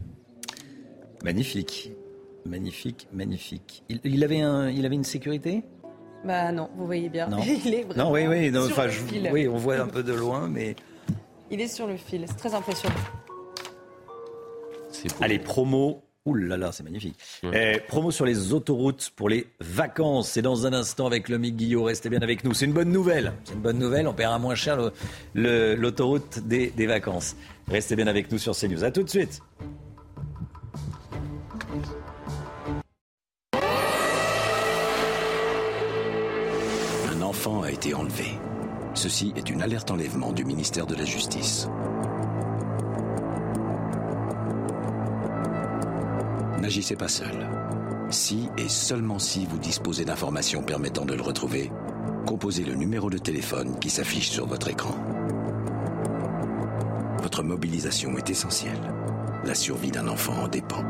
[1.24, 1.90] Magnifique.
[2.46, 3.82] Magnifique, magnifique.
[3.88, 5.64] Il, avait, un, il avait une sécurité?
[6.24, 7.28] Bah non, vous voyez bien.
[7.28, 7.38] Non.
[7.64, 8.86] Il est non, oui, oui, non, enfin,
[9.32, 10.76] oui, on voit un peu de loin, mais.
[11.50, 12.94] Il est sur le fil, c'est très impressionnant.
[15.20, 16.02] Allez, promo.
[16.24, 17.18] Ouh là là, c'est magnifique.
[17.52, 20.30] Eh, promo sur les autoroutes pour les vacances.
[20.30, 21.82] C'est dans un instant avec le Guillot.
[21.82, 22.54] Restez bien avec nous.
[22.54, 23.32] C'est une bonne nouvelle.
[23.42, 24.06] C'est une bonne nouvelle.
[24.06, 24.78] On paiera moins cher
[25.34, 27.34] l'autoroute des, des vacances.
[27.66, 28.84] Restez bien avec nous sur CNews.
[28.84, 29.42] A tout de suite.
[37.50, 38.38] A été enlevé.
[38.94, 41.68] Ceci est une alerte enlèvement du ministère de la Justice.
[46.60, 47.48] N'agissez pas seul.
[48.10, 51.72] Si et seulement si vous disposez d'informations permettant de le retrouver,
[52.26, 54.94] composez le numéro de téléphone qui s'affiche sur votre écran.
[57.22, 58.94] Votre mobilisation est essentielle.
[59.44, 60.84] La survie d'un enfant en dépend.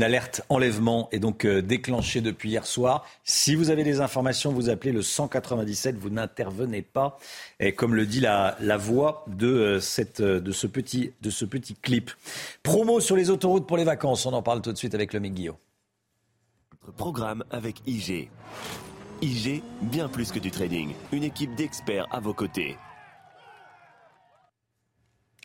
[0.00, 3.04] Une alerte enlèvement est donc euh, déclenchée depuis hier soir.
[3.22, 7.18] Si vous avez des informations, vous appelez le 197, vous n'intervenez pas.
[7.58, 11.44] Et comme le dit la, voix de, euh, cette, euh, de, ce petit, de ce
[11.44, 12.12] petit clip.
[12.62, 15.18] Promo sur les autoroutes pour les vacances, on en parle tout de suite avec le
[15.18, 15.58] Guillaume.
[16.96, 18.30] Programme avec IG.
[19.20, 20.94] IG, bien plus que du trading.
[21.12, 22.78] Une équipe d'experts à vos côtés.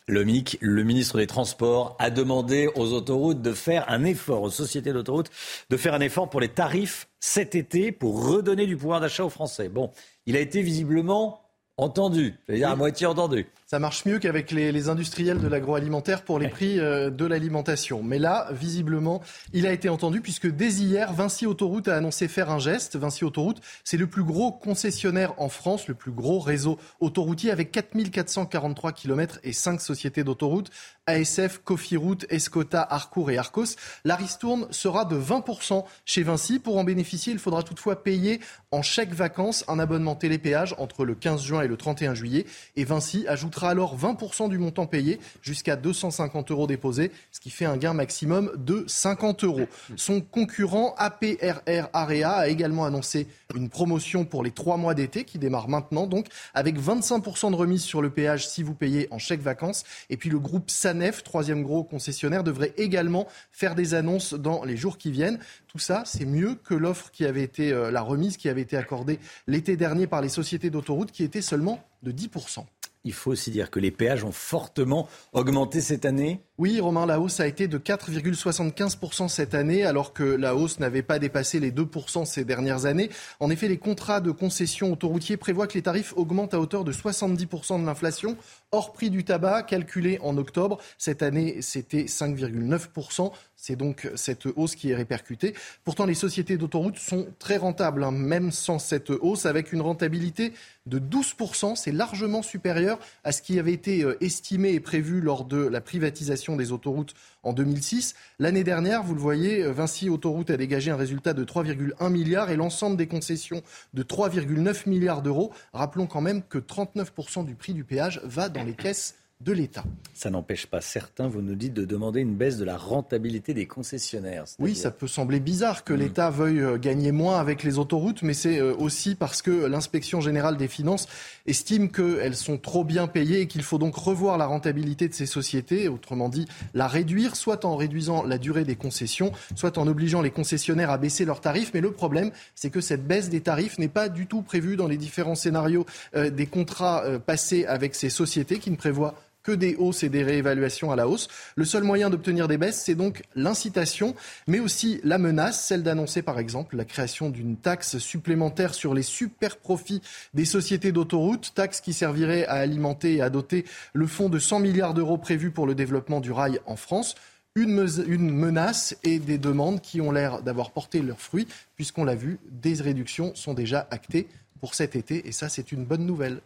[0.07, 4.51] Le MIC, le ministre des Transports, a demandé aux autoroutes de faire un effort, aux
[4.51, 5.31] sociétés d'autoroutes,
[5.69, 9.29] de faire un effort pour les tarifs cet été pour redonner du pouvoir d'achat aux
[9.29, 9.67] Français.
[9.67, 9.91] Bon,
[10.27, 11.44] il a été visiblement
[11.77, 13.47] entendu, c'est-à-dire à moitié entendu.
[13.67, 18.03] Ça marche mieux qu'avec les, industriels de l'agroalimentaire pour les prix euh, de l'alimentation.
[18.03, 19.21] Mais là, visiblement,
[19.53, 22.95] il a été entendu puisque dès hier, Vinci Autoroute a annoncé faire un geste.
[22.95, 27.71] Vinci Autoroute, c'est le plus gros concessionnaire en France, le plus gros réseau autoroutier avec
[27.71, 30.69] 4443 km et 5 sociétés d'autoroutes.
[31.07, 33.75] ASF, Cofiroute, Escota, Harcourt et Arcos.
[34.05, 36.57] La ristourne sera de 20% chez Vinci.
[36.57, 38.39] Pour en bénéficier, il faudra toutefois payer
[38.71, 42.47] en chèque vacances un abonnement télépéage entre le 15 juin et le 31 juillet.
[42.75, 47.65] Et Vinci ajoutera alors 20% du montant payé jusqu'à 250 euros déposés, ce qui fait
[47.65, 49.67] un gain maximum de 50 euros.
[49.95, 55.37] Son concurrent APRR Area a également annoncé une promotion pour les trois mois d'été qui
[55.37, 59.41] démarre maintenant, donc avec 25% de remise sur le péage si vous payez en chèque
[59.41, 59.83] vacances.
[60.09, 64.77] Et puis le groupe Sanef, troisième gros concessionnaire, devrait également faire des annonces dans les
[64.77, 65.39] jours qui viennent.
[65.67, 68.77] Tout ça, c'est mieux que l'offre qui avait été, euh, la remise qui avait été
[68.77, 72.65] accordée l'été dernier par les sociétés d'autoroutes qui était seulement de 10%
[73.05, 76.41] il faut aussi dire que les péages ont fortement augmenté cette année.
[76.57, 81.03] Oui, Romain, la hausse a été de 4,75% cette année, alors que la hausse n'avait
[81.03, 83.09] pas dépassé les 2% ces dernières années.
[83.39, 86.91] En effet, les contrats de concession autoroutiers prévoient que les tarifs augmentent à hauteur de
[86.91, 88.37] 70% de l'inflation,
[88.71, 90.79] hors prix du tabac, calculé en octobre.
[90.97, 93.31] Cette année, c'était 5,9%.
[93.67, 95.55] C'est donc cette hausse qui est répercutée.
[95.83, 100.53] Pourtant, les sociétés d'autoroutes sont très rentables, hein, même sans cette hausse, avec une rentabilité
[100.85, 101.75] de 12%.
[101.75, 105.81] C'est largement supérieur à ce qui avait été euh, estimé et prévu lors de la
[105.81, 108.13] privatisation des autoroutes en 2006.
[108.37, 112.51] L'année dernière, vous le voyez, euh, Vinci Autoroute a dégagé un résultat de 3,1 milliards
[112.51, 113.63] et l'ensemble des concessions
[113.95, 115.51] de 3,9 milliards d'euros.
[115.73, 119.83] Rappelons quand même que 39% du prix du péage va dans les caisses de l'État.
[120.13, 123.65] Ça n'empêche pas certains, vous nous dites, de demander une baisse de la rentabilité des
[123.65, 124.45] concessionnaires.
[124.59, 125.97] Oui, ça peut sembler bizarre que mmh.
[125.97, 130.21] l'État veuille euh, gagner moins avec les autoroutes, mais c'est euh, aussi parce que l'inspection
[130.21, 131.07] générale des finances
[131.47, 135.25] estime qu'elles sont trop bien payées et qu'il faut donc revoir la rentabilité de ces
[135.25, 140.21] sociétés, autrement dit la réduire, soit en réduisant la durée des concessions, soit en obligeant
[140.21, 141.71] les concessionnaires à baisser leurs tarifs.
[141.73, 144.87] Mais le problème, c'est que cette baisse des tarifs n'est pas du tout prévue dans
[144.87, 145.85] les différents scénarios
[146.15, 149.13] euh, des contrats passés avec ces sociétés qui ne prévoient
[149.45, 151.27] que des hausses et des réévaluations à la hausse.
[151.55, 154.15] Le seul moyen d'obtenir des baisses, c'est donc l'incitation,
[154.47, 159.03] mais aussi la menace, celle d'annoncer par exemple la création d'une taxe supplémentaire sur les
[159.03, 160.01] super profits
[160.33, 164.59] des sociétés d'autoroutes, taxe qui servirait à alimenter et à doter le fonds de 100
[164.59, 167.15] milliards d'euros prévu pour le développement du rail en France.
[167.57, 171.47] Une, une, menace et des demandes qui ont l'air d'avoir porté leurs fruits,
[171.77, 174.27] puisqu'on l'a vu, des réductions sont déjà actées
[174.59, 176.41] pour cet été, et ça c'est une bonne nouvelle.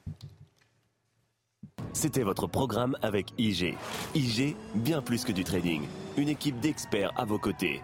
[1.94, 3.76] C'était votre programme avec IG.
[4.16, 5.84] IG, bien plus que du trading.
[6.18, 7.82] Une équipe d'experts à vos côtés.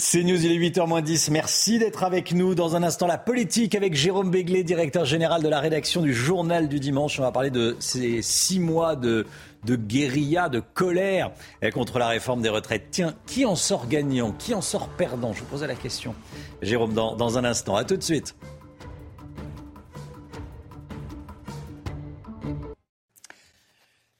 [0.00, 1.32] C'est News, il est 8h10.
[1.32, 2.54] Merci d'être avec nous.
[2.54, 6.68] Dans un instant, la politique avec Jérôme Béglé, directeur général de la rédaction du Journal
[6.68, 7.18] du Dimanche.
[7.18, 9.26] On va parler de ces six mois de,
[9.66, 11.32] guérilla, de colère
[11.74, 12.86] contre la réforme des retraites.
[12.92, 14.30] Tiens, qui en sort gagnant?
[14.30, 15.32] Qui en sort perdant?
[15.32, 16.14] Je vous posais la question.
[16.62, 17.74] Jérôme, dans, dans un instant.
[17.74, 18.36] À tout de suite.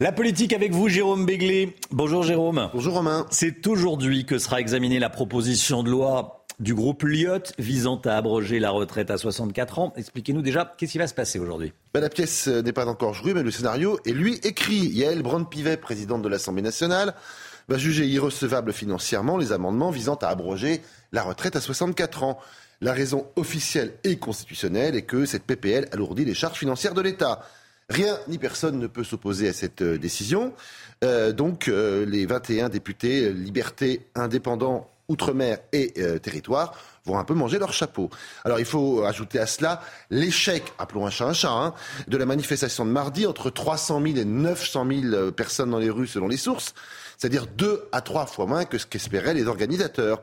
[0.01, 1.75] La politique avec vous, Jérôme Béglé.
[1.91, 2.71] Bonjour Jérôme.
[2.73, 3.27] Bonjour Romain.
[3.33, 8.61] C'est aujourd'hui que sera examinée la proposition de loi du groupe Lyot visant à abroger
[8.61, 9.93] la retraite à 64 ans.
[9.97, 11.73] Expliquez-nous déjà, qu'est-ce qui va se passer aujourd'hui?
[11.93, 14.87] Ben, La pièce euh, n'est pas encore jouée, mais le scénario est lui écrit.
[14.87, 17.15] Yael Brand-Pivet, présidente de l'Assemblée nationale,
[17.69, 20.81] va juger irrecevable financièrement les amendements visant à abroger
[21.11, 22.39] la retraite à 64 ans.
[22.81, 27.43] La raison officielle et constitutionnelle est que cette PPL alourdit les charges financières de l'État.
[27.91, 30.53] Rien ni personne ne peut s'opposer à cette euh, décision.
[31.05, 36.75] Euh, donc euh, les 21 députés Liberté, Indépendants, Outre-mer et Territoire
[37.07, 38.11] vont un peu manger leur chapeau.
[38.45, 41.73] Alors il faut ajouter à cela l'échec, appelons un chat un chat, hein,
[42.09, 46.09] de la manifestation de mardi entre 300 000 et 900 000 personnes dans les rues
[46.09, 46.75] selon les sources,
[47.17, 50.21] c'est-à-dire deux à trois fois moins que ce qu'espéraient les organisateurs.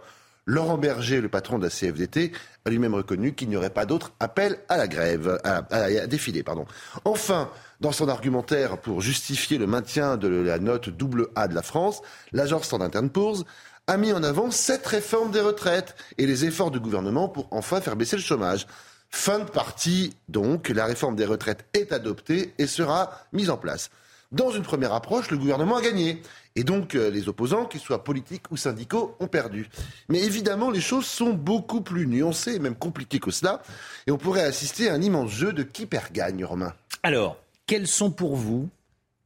[0.48, 2.32] Laurent Berger, le patron de la CFDT,
[2.66, 5.62] a lui-même reconnu qu'il n'y aurait pas d'autre appel à la grève, à,
[6.08, 6.44] défiler.
[6.44, 6.66] Pardon.
[7.04, 7.50] Enfin,
[7.82, 12.02] dans son argumentaire pour justifier le maintien de la note double A de la France,
[12.32, 13.44] l'agence Standard Poor's
[13.88, 17.82] a mis en avant cette réforme des retraites et les efforts du gouvernement pour enfin
[17.82, 18.68] faire baisser le chômage.
[19.10, 23.90] Fin de partie, donc, la réforme des retraites est adoptée et sera mise en place.
[24.32, 26.22] Dans une première approche, le gouvernement a gagné.
[26.56, 29.70] Et donc, euh, les opposants, qu'ils soient politiques ou syndicaux, ont perdu.
[30.10, 33.62] Mais évidemment, les choses sont beaucoup plus nuancées et même compliquées que cela.
[34.08, 36.74] Et on pourrait assister à un immense jeu de qui perd gagne, Romain.
[37.04, 37.38] Alors,
[37.68, 38.70] quels sont pour vous,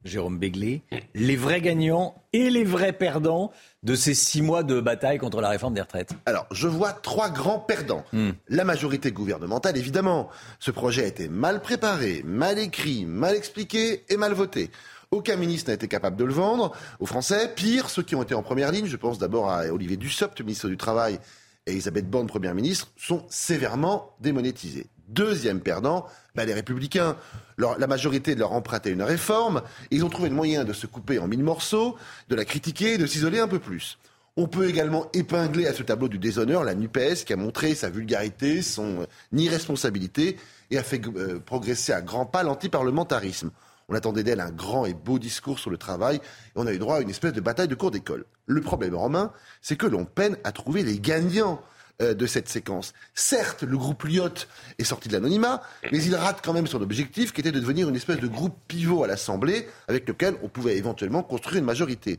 [0.04, 0.82] Jérôme Béglé,
[1.14, 5.48] les vrais gagnants et les vrais perdants de ces six mois de bataille contre la
[5.48, 8.04] réforme des retraites Alors, je vois trois grands perdants.
[8.12, 8.30] Hmm.
[8.48, 10.28] La majorité gouvernementale, évidemment.
[10.58, 14.70] Ce projet a été mal préparé, mal écrit, mal expliqué et mal voté.
[15.10, 17.52] Aucun ministre n'a été capable de le vendre aux Français.
[17.54, 20.68] Pire, ceux qui ont été en première ligne, je pense d'abord à Olivier Dussopt, ministre
[20.68, 21.18] du Travail,
[21.66, 24.86] et Elisabeth Borne, première ministre, sont sévèrement démonétisés.
[25.10, 26.06] Deuxième perdant,
[26.36, 27.16] bah, les Républicains.
[27.58, 29.62] la majorité de leur emprunte à une réforme.
[29.90, 31.96] Ils ont trouvé le moyen de se couper en mille morceaux,
[32.28, 33.98] de la critiquer et de s'isoler un peu plus.
[34.36, 37.90] On peut également épingler à ce tableau du déshonneur la NUPES qui a montré sa
[37.90, 40.36] vulgarité, son irresponsabilité
[40.70, 43.50] et a fait euh, progresser à grands pas l'antiparlementarisme.
[43.88, 46.20] On attendait d'elle un grand et beau discours sur le travail et
[46.54, 48.24] on a eu droit à une espèce de bataille de cours d'école.
[48.46, 51.60] Le problème romain, c'est que l'on peine à trouver les gagnants
[52.00, 52.92] euh, de cette séquence.
[53.14, 54.46] Certes, le groupe Lyot
[54.78, 55.62] est sorti de l'anonymat,
[55.92, 58.56] mais il rate quand même son objectif qui était de devenir une espèce de groupe
[58.68, 62.18] pivot à l'Assemblée avec lequel on pouvait éventuellement construire une majorité.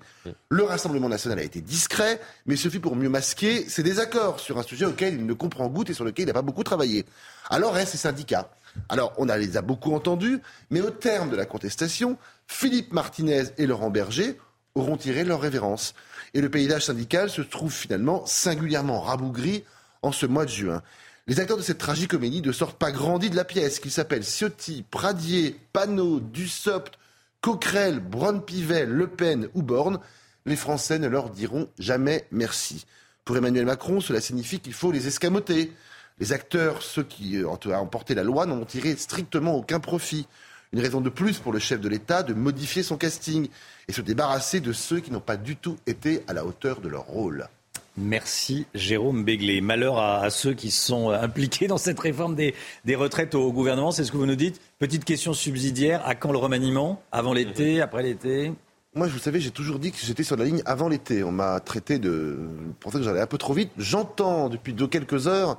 [0.50, 4.58] Le Rassemblement national a été discret, mais ce fut pour mieux masquer ses désaccords sur
[4.58, 7.06] un sujet auquel il ne comprend goutte et sur lequel il n'a pas beaucoup travaillé.
[7.50, 8.50] Alors reste les syndicats.
[8.90, 10.40] Alors, on les a beaucoup entendus,
[10.70, 12.18] mais au terme de la contestation,
[12.48, 14.38] Philippe Martinez et Laurent Berger
[14.76, 15.94] auront tiré leur révérence.
[16.34, 19.64] Et le paysage syndical se trouve finalement singulièrement rabougri
[20.02, 20.82] en ce mois de juin.
[21.28, 24.84] Les acteurs de cette tragicomédie ne sortent pas grandis de la pièce, qu'ils s'appellent Ciotti,
[24.90, 26.98] Pradier, Panot, Dussopt,
[27.42, 30.00] Coquerel, Braun-Pivet, Le Pen ou Borne.
[30.46, 32.86] Les Français ne leur diront jamais merci.
[33.24, 35.72] Pour Emmanuel Macron, cela signifie qu'il faut les escamoter.
[36.20, 40.28] Les acteurs, ceux qui euh, ont emporté la loi, n'ont tiré strictement aucun profit.
[40.74, 43.50] Une raison de plus pour le chef de l'État de modifier son casting
[43.90, 46.88] et se débarrasser de ceux qui n'ont pas du tout été à la hauteur de
[46.88, 47.50] leur rôle.
[47.98, 49.60] Merci Jérôme Béglé.
[49.60, 54.06] Malheur à, ceux qui sont impliqués dans cette réforme des, des retraites au gouvernement, c'est
[54.06, 57.02] ce que vous nous dites Petite question subsidiaire, à quand le remaniement?
[57.12, 58.54] Avant l'été, après l'été?
[58.96, 61.22] Moi, vous savez, j'ai toujours dit que j'étais sur la ligne avant l'été.
[61.24, 62.40] On m'a traité de.
[62.86, 63.72] Je que j'allais un peu trop vite.
[63.78, 65.58] J'entends depuis de quelques heures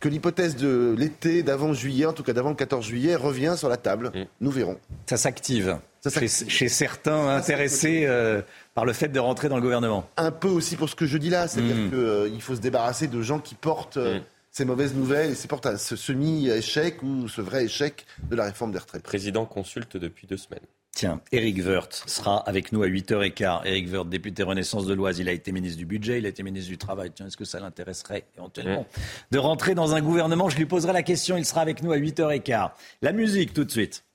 [0.00, 3.68] que l'hypothèse de l'été d'avant juillet, en tout cas d'avant le 14 juillet, revient sur
[3.68, 4.12] la table.
[4.14, 4.24] Mm.
[4.40, 4.78] Nous verrons.
[5.06, 5.78] Ça s'active
[6.08, 8.42] chez, certains intéressés euh,
[8.74, 10.08] par le fait de rentrer dans le gouvernement.
[10.16, 11.88] Un peu aussi pour ce que je dis là, c'est-à-dire mm.
[11.88, 14.22] qu'il euh, faut se débarrasser de gens qui portent euh, mm.
[14.52, 18.44] ces mauvaises nouvelles et qui portent à ce semi-échec ou ce vrai échec de la
[18.44, 19.02] réforme des retraites.
[19.02, 20.60] Le président consulte depuis deux semaines.
[20.96, 23.66] Tiens, Éric Woerth sera avec nous à 8h15.
[23.66, 26.42] Éric Woerth, député Renaissance de l'Oise, il a été ministre du Budget, il a été
[26.42, 27.10] ministre du Travail.
[27.14, 28.86] Tiens, est-ce que ça l'intéresserait éventuellement
[29.30, 30.48] de rentrer dans un gouvernement?
[30.48, 32.70] Je lui poserai la question, il sera avec nous à 8h15.
[33.02, 34.06] La musique tout de suite.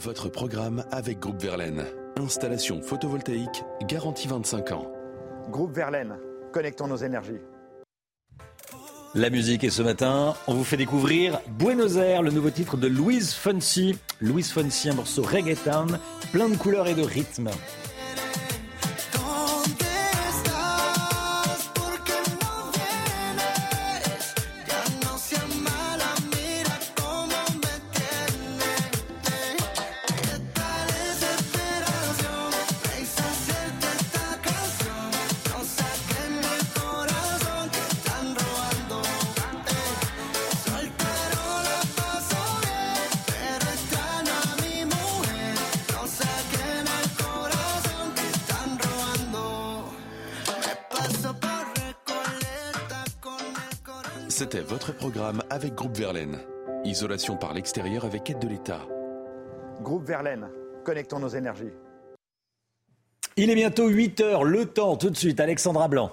[0.00, 1.84] Votre programme avec Groupe Verlaine.
[2.16, 4.90] Installation photovoltaïque garantie 25 ans.
[5.50, 6.16] Groupe Verlaine,
[6.54, 7.42] connectons nos énergies.
[9.14, 12.86] La musique et ce matin, on vous fait découvrir Buenos Aires, le nouveau titre de
[12.86, 13.98] Louise Fonsi.
[14.22, 15.98] Louise Fonsi, un morceau reggaeton,
[16.32, 17.50] plein de couleurs et de rythmes.
[54.52, 56.38] C'était votre programme avec Groupe Verlaine.
[56.84, 58.86] Isolation par l'extérieur avec aide de l'État.
[59.80, 60.46] Groupe Verlaine,
[60.84, 61.72] connectons nos énergies.
[63.38, 66.10] Il est bientôt 8 heures, le temps tout de suite, Alexandra Blanc.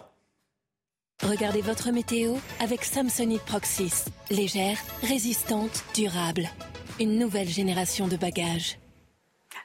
[1.21, 4.05] Regardez votre météo avec Samsonite Proxys.
[4.29, 6.47] Légère, résistante, durable.
[7.01, 8.79] Une nouvelle génération de bagages.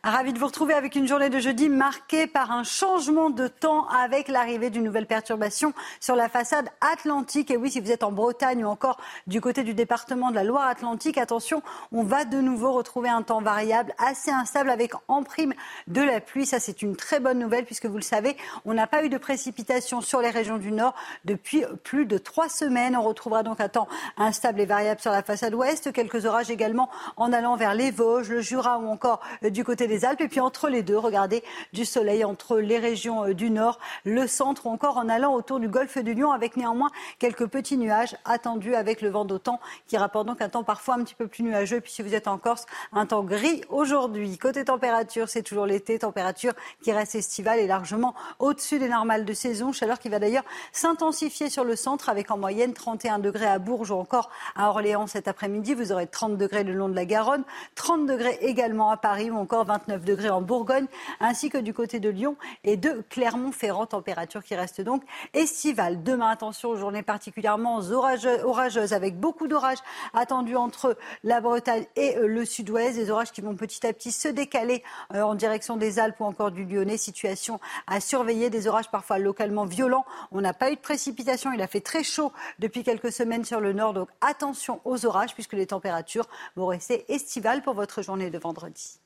[0.07, 3.89] Ravi de vous retrouver avec une journée de jeudi marquée par un changement de temps
[3.89, 7.51] avec l'arrivée d'une nouvelle perturbation sur la façade atlantique.
[7.51, 10.45] Et oui, si vous êtes en Bretagne ou encore du côté du département de la
[10.45, 15.55] Loire-Atlantique, attention, on va de nouveau retrouver un temps variable assez instable avec en prime
[15.87, 16.45] de la pluie.
[16.45, 18.37] Ça, c'est une très bonne nouvelle puisque vous le savez,
[18.67, 20.95] on n'a pas eu de précipitations sur les régions du Nord
[21.25, 22.95] depuis plus de trois semaines.
[22.95, 25.95] On retrouvera donc un temps instable et variable sur la façade ouest.
[25.95, 29.94] Quelques orages également en allant vers les Vosges, le Jura ou encore du côté des
[30.03, 30.21] Alpes.
[30.21, 34.27] Et puis entre les deux, regardez du soleil entre les régions euh, du nord, le
[34.27, 36.91] centre ou encore en allant autour du golfe du Lion avec néanmoins
[37.21, 41.05] quelques petits nuages attendus avec le vent d'autant qui rapporte donc un temps parfois un
[41.05, 41.77] petit peu plus nuageux.
[41.77, 44.37] Et puis si vous êtes en Corse, un temps gris aujourd'hui.
[44.39, 46.53] Côté température, c'est toujours l'été, température
[46.83, 49.73] qui reste estivale et largement au-dessus des normales de saison.
[49.73, 53.93] Chaleur qui va d'ailleurs s'intensifier sur le centre avec en moyenne 31 degrés à Bourges
[53.93, 55.75] ou encore à Orléans cet après-midi.
[55.75, 57.45] Vous aurez 30 degrés le long de la Garonne,
[57.77, 60.87] 30 degrés également à Paris ou encore 29 degrés en Bourgogne,
[61.21, 65.03] ainsi que du côté de Lyon et de Clermont-Ferrand, température qui reste donc
[65.33, 66.03] estivale.
[66.03, 69.79] Demain, attention aux journées particulièrement orageuses, avec beaucoup d'orages
[70.13, 74.13] attendus entre la Bretagne et euh, le sud-ouest, des orages qui vont petit à petit
[74.13, 74.83] se décaler
[75.15, 76.97] euh, en direction des Alpes ou encore du Lyonnais.
[76.97, 80.05] Situation à surveiller, des orages parfois localement violents.
[80.33, 83.61] On n'a pas eu de précipitation, il a fait très chaud depuis quelques semaines sur
[83.61, 88.31] le nord, donc attention aux orages puisque les températures vont rester estivales pour votre journée
[88.31, 89.01] de vendredi.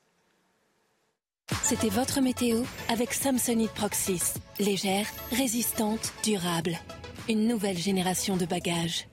[1.63, 4.35] C'était votre météo avec Samsonite Proxys.
[4.59, 6.79] Légère, résistante, durable.
[7.29, 9.09] Une nouvelle génération de bagages.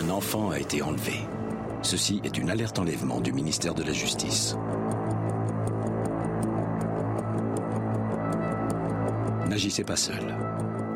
[0.00, 1.14] Un enfant a été enlevé.
[1.82, 4.56] Ceci est une alerte enlèvement du ministère de la Justice.
[9.48, 10.34] N'agissez pas seul.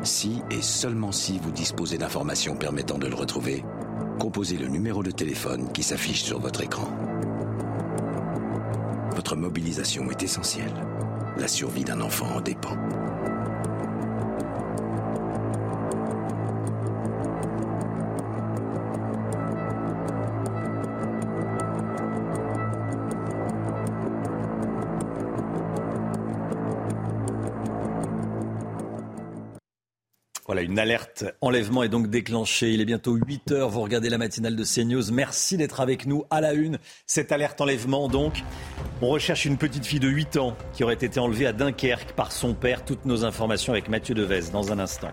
[0.03, 3.63] Si et seulement si vous disposez d'informations permettant de le retrouver,
[4.17, 6.87] composez le numéro de téléphone qui s'affiche sur votre écran.
[9.15, 10.73] Votre mobilisation est essentielle.
[11.37, 12.75] La survie d'un enfant en dépend.
[30.67, 32.73] Une alerte enlèvement est donc déclenchée.
[32.73, 33.69] Il est bientôt 8 heures.
[33.69, 35.11] Vous regardez la matinale de CNews.
[35.13, 36.77] Merci d'être avec nous à la une.
[37.05, 38.43] Cette alerte enlèvement, donc,
[39.01, 42.33] on recherche une petite fille de 8 ans qui aurait été enlevée à Dunkerque par
[42.33, 42.83] son père.
[42.83, 45.11] Toutes nos informations avec Mathieu Devez dans un instant.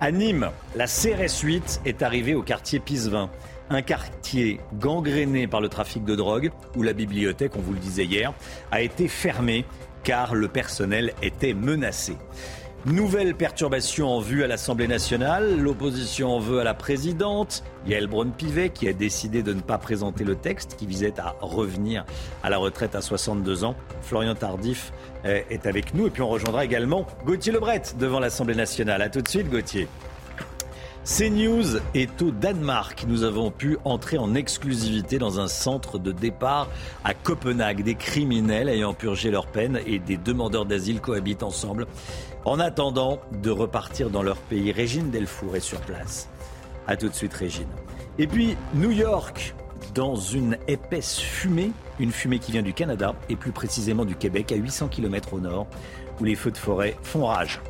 [0.00, 3.30] À Nîmes, la CRS 8 est arrivée au quartier Pisevin.
[3.68, 8.06] Un quartier gangréné par le trafic de drogue, où la bibliothèque, on vous le disait
[8.06, 8.32] hier,
[8.70, 9.66] a été fermée
[10.02, 12.16] car le personnel était menacé.
[12.92, 15.60] Nouvelle perturbation en vue à l'Assemblée nationale.
[15.60, 20.24] L'opposition en veut à la présidente, Yael Braun-Pivet, qui a décidé de ne pas présenter
[20.24, 22.06] le texte qui visait à revenir
[22.42, 23.74] à la retraite à 62 ans.
[24.00, 24.94] Florian Tardif
[25.26, 26.06] euh, est avec nous.
[26.06, 29.02] Et puis on rejoindra également Gauthier Lebret devant l'Assemblée nationale.
[29.02, 29.86] A tout de suite, Gauthier.
[31.08, 33.06] CNews est au Danemark.
[33.08, 36.68] Nous avons pu entrer en exclusivité dans un centre de départ
[37.02, 37.82] à Copenhague.
[37.82, 41.86] Des criminels ayant purgé leur peine et des demandeurs d'asile cohabitent ensemble
[42.48, 44.72] en attendant de repartir dans leur pays.
[44.72, 46.30] Régine Delfour est sur place.
[46.86, 47.68] A tout de suite, Régine.
[48.18, 49.54] Et puis, New York,
[49.94, 54.50] dans une épaisse fumée, une fumée qui vient du Canada et plus précisément du Québec,
[54.50, 55.66] à 800 km au nord,
[56.20, 57.60] où les feux de forêt font rage.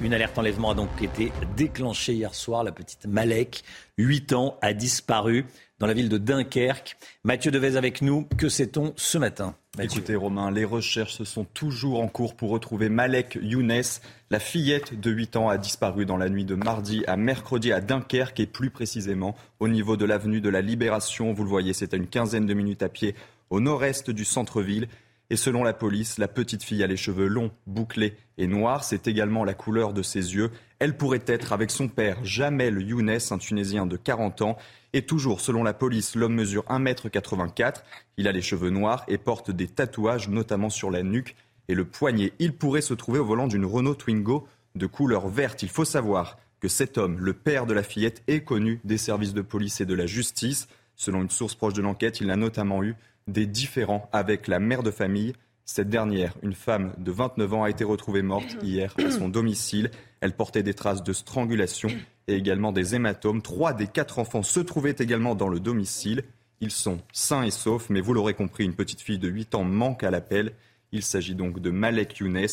[0.00, 2.64] Une alerte enlèvement a donc été déclenchée hier soir.
[2.64, 3.64] La petite Malek,
[3.98, 5.44] 8 ans, a disparu
[5.78, 6.96] dans la ville de Dunkerque.
[7.22, 8.26] Mathieu Devez avec nous.
[8.38, 9.54] Que sait-on ce matin?
[9.80, 13.82] Écoutez Romain, les recherches sont toujours en cours pour retrouver Malek Younes.
[14.30, 17.80] La fillette de 8 ans a disparu dans la nuit de mardi à mercredi à
[17.80, 21.32] Dunkerque et plus précisément au niveau de l'avenue de la Libération.
[21.32, 23.16] Vous le voyez, c'est à une quinzaine de minutes à pied
[23.50, 24.86] au nord-est du centre-ville.
[25.30, 28.84] Et selon la police, la petite fille a les cheveux longs, bouclés et noirs.
[28.84, 30.52] C'est également la couleur de ses yeux.
[30.84, 34.58] Elle pourrait être avec son père, Jamel Younes, un Tunisien de 40 ans.
[34.92, 37.76] Et toujours, selon la police, l'homme mesure 1m84.
[38.18, 41.36] Il a les cheveux noirs et porte des tatouages, notamment sur la nuque
[41.68, 42.34] et le poignet.
[42.38, 45.62] Il pourrait se trouver au volant d'une Renault Twingo de couleur verte.
[45.62, 49.32] Il faut savoir que cet homme, le père de la fillette, est connu des services
[49.32, 50.68] de police et de la justice.
[50.96, 52.94] Selon une source proche de l'enquête, il a notamment eu
[53.26, 55.32] des différends avec la mère de famille.
[55.64, 59.90] Cette dernière, une femme de 29 ans, a été retrouvée morte hier à son domicile.
[60.24, 61.90] Elle portait des traces de strangulation
[62.28, 63.42] et également des hématomes.
[63.42, 66.24] Trois des quatre enfants se trouvaient également dans le domicile.
[66.62, 69.64] Ils sont sains et saufs, mais vous l'aurez compris, une petite fille de 8 ans
[69.64, 70.54] manque à l'appel.
[70.92, 72.46] Il s'agit donc de Malek Younes.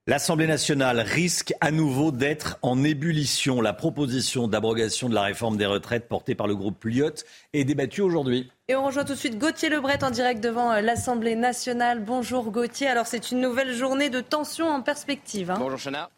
[0.07, 3.61] L'Assemblée nationale risque à nouveau d'être en ébullition.
[3.61, 7.23] La proposition d'abrogation de la réforme des retraites portée par le groupe Lyot
[7.53, 8.51] est débattue aujourd'hui.
[8.71, 11.99] Et on rejoint tout de suite Gauthier Lebret en direct devant euh, l'Assemblée nationale.
[11.99, 12.87] Bonjour Gauthier.
[12.87, 15.51] Alors c'est une nouvelle journée de tension en perspective.
[15.51, 15.57] Hein.
[15.59, 16.09] Bonjour Chana.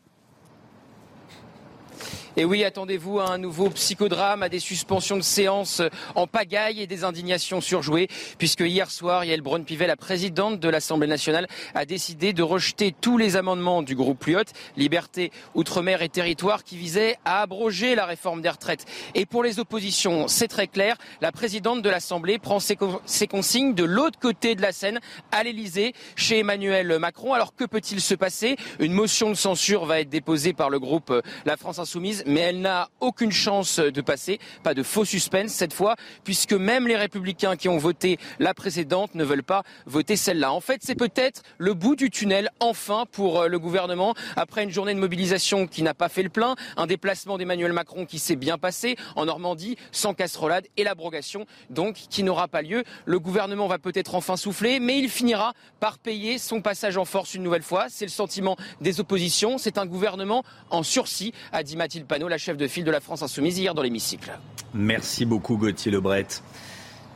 [2.39, 5.83] Et oui, attendez-vous à un nouveau psychodrame, à des suspensions de séance
[6.15, 11.07] en pagaille et des indignations surjouées, puisque hier soir, Yael Braun-Pivet, la présidente de l'Assemblée
[11.07, 14.45] nationale, a décidé de rejeter tous les amendements du groupe Lyot,
[14.79, 18.87] Liberté, Outre-mer et Territoire, qui visaient à abroger la réforme des retraites.
[19.15, 23.75] Et pour les oppositions, c'est très clair, la présidente de l'Assemblée prend ses, ses consignes
[23.75, 25.01] de l'autre côté de la scène,
[25.33, 27.35] à l'Elysée, chez Emmanuel Macron.
[27.35, 28.57] Alors que peut-il se passer?
[28.79, 31.13] Une motion de censure va être déposée par le groupe
[31.45, 34.39] La France Insoumise mais elle n'a aucune chance de passer.
[34.63, 39.15] Pas de faux suspense cette fois, puisque même les républicains qui ont voté la précédente
[39.15, 40.53] ne veulent pas voter celle-là.
[40.53, 44.71] En fait, c'est peut-être le bout du tunnel, enfin, pour euh, le gouvernement, après une
[44.71, 48.37] journée de mobilisation qui n'a pas fait le plein, un déplacement d'Emmanuel Macron qui s'est
[48.37, 52.85] bien passé en Normandie, sans casserolade, et l'abrogation, donc, qui n'aura pas lieu.
[53.05, 57.35] Le gouvernement va peut-être enfin souffler, mais il finira par payer son passage en force
[57.35, 57.87] une nouvelle fois.
[57.89, 59.59] C'est le sentiment des oppositions.
[59.59, 63.23] C'est un gouvernement en sursis, a dit Mathilde la chef de file de la France
[63.23, 64.31] Insoumise, hier dans l'hémicycle.
[64.75, 66.27] Merci beaucoup Gauthier Lebret.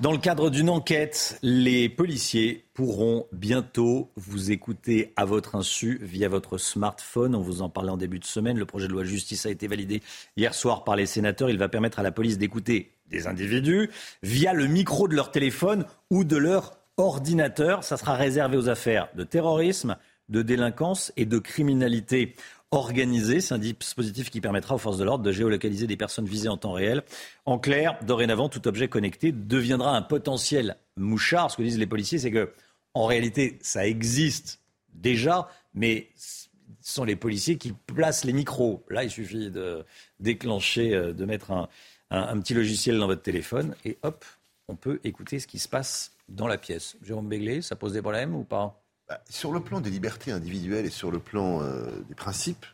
[0.01, 6.29] Dans le cadre d'une enquête, les policiers pourront bientôt vous écouter à votre insu via
[6.29, 7.35] votre smartphone.
[7.35, 8.59] On vous en parlait en début de semaine.
[8.59, 10.03] Le projet de loi justice a été validé
[10.37, 11.49] hier soir par les sénateurs.
[11.49, 13.89] Il va permettre à la police d'écouter des individus
[14.23, 17.83] via le micro de leur téléphone ou de leur ordinateur.
[17.83, 19.97] Ça sera réservé aux affaires de terrorisme,
[20.29, 22.35] de délinquance et de criminalité
[22.71, 23.41] organisé.
[23.41, 26.57] C'est un dispositif qui permettra aux forces de l'ordre de géolocaliser des personnes visées en
[26.57, 27.03] temps réel.
[27.45, 31.51] En clair, dorénavant, tout objet connecté deviendra un potentiel mouchard.
[31.51, 32.53] Ce que disent les policiers, c'est que,
[32.95, 34.61] en réalité, ça existe
[34.95, 36.49] déjà, mais ce
[36.81, 38.85] sont les policiers qui placent les micros.
[38.89, 39.85] Là, il suffit de
[40.21, 41.69] déclencher, euh, de mettre un,
[42.11, 44.25] un petit logiciel dans votre téléphone et hop,
[44.69, 46.97] on peut écouter ce qui se passe dans la pièce.
[47.03, 48.83] Jérôme Béglé, ça pose des problèmes ou pas?
[49.09, 52.67] Bah, Sur le plan des libertés individuelles et sur le plan euh, des principes,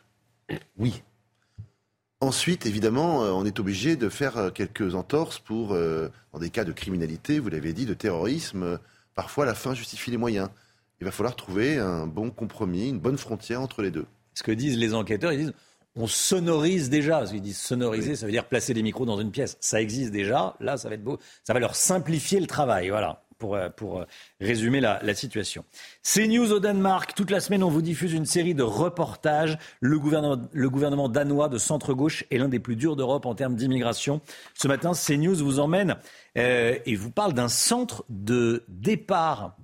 [0.77, 1.03] oui.
[2.19, 6.63] Ensuite, évidemment, euh, on est obligé de faire euh, quelques entorses pour, dans des cas
[6.63, 8.79] de criminalité, vous l'avez dit, de terrorisme,
[9.15, 10.49] parfois la fin justifie les moyens.
[11.01, 14.05] Il va falloir trouver un bon compromis, une bonne frontière entre les deux.
[14.35, 15.53] Ce que disent les enquêteurs, ils disent
[15.95, 17.19] on sonorise déjà.
[17.19, 19.57] Parce qu'ils disent sonoriser, ça veut dire placer les micros dans une pièce.
[19.59, 20.55] Ça existe déjà.
[20.59, 21.19] Là, ça va être beau.
[21.43, 22.89] Ça va leur simplifier le travail.
[22.89, 23.23] Voilà.
[23.43, 24.05] Pour, euh, euh,
[24.39, 25.65] résumer la, situation.
[26.01, 27.13] C'est News au Danemark.
[27.13, 29.57] Toute la semaine, on vous diffuse une série de reportages.
[29.81, 33.55] Le gouvernement, le gouvernement danois de centre-gauche est l'un des plus durs d'Europe en termes
[33.55, 34.21] d'immigration.
[34.53, 35.97] Ce matin, CNews vous emmène
[36.37, 39.57] euh, et vous parle d'un centre de départ.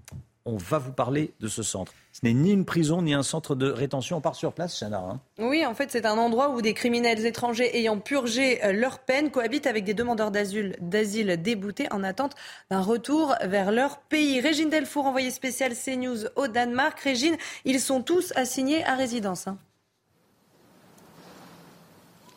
[0.43, 1.93] On va vous parler de ce centre.
[2.19, 4.17] Ce n'est ni une prison ni un centre de rétention.
[4.17, 4.99] On part sur place, Chana.
[4.99, 5.21] Hein.
[5.37, 9.31] oui, en fait, c'est un endroit où des criminels étrangers ayant purgé euh, leur peine
[9.31, 12.35] cohabitent avec des demandeurs d'asile, déboutés en attente
[12.69, 14.41] d'un retour vers leur pays.
[14.41, 16.99] Régine Delfour, envoyée spéciale CNews au Danemark.
[16.99, 19.47] Régine, ils sont tous assignés à résidence.
[19.47, 19.57] Hein.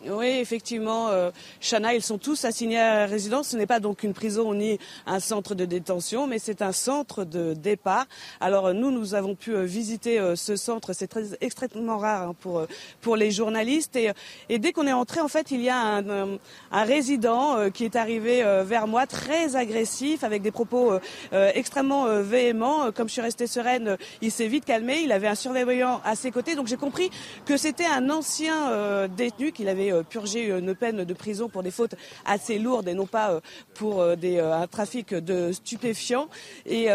[0.08, 1.30] Oui, effectivement, euh,
[1.94, 3.48] ils sont tous assignés à résidence.
[3.48, 7.22] Ce n'est pas donc une prison ni un centre de détention, mais c'est un centre
[7.22, 8.06] de départ.
[8.40, 10.92] Alors nous, nous avons pu euh, visiter euh, ce centre.
[10.92, 12.66] C'est très extrêmement rare hein, pour
[13.00, 13.96] pour les journalistes.
[14.48, 16.38] Et, dès qu'on est entré, en fait, il y a un,
[16.72, 20.92] un, résident qui est arrivé vers moi, très agressif, avec des propos
[21.32, 22.90] extrêmement véhéments.
[22.92, 25.00] Comme je suis restée sereine, il s'est vite calmé.
[25.04, 27.10] Il avait un surveillant à ses côtés, donc j'ai compris
[27.44, 31.70] que c'était un ancien détenu qu'il avait euh, purger une peine de prison pour des
[31.70, 31.94] fautes
[32.24, 33.40] assez lourdes et non pas euh,
[33.74, 34.16] pour euh,
[34.52, 36.28] un trafic de stupéfiants.
[36.66, 36.88] Et,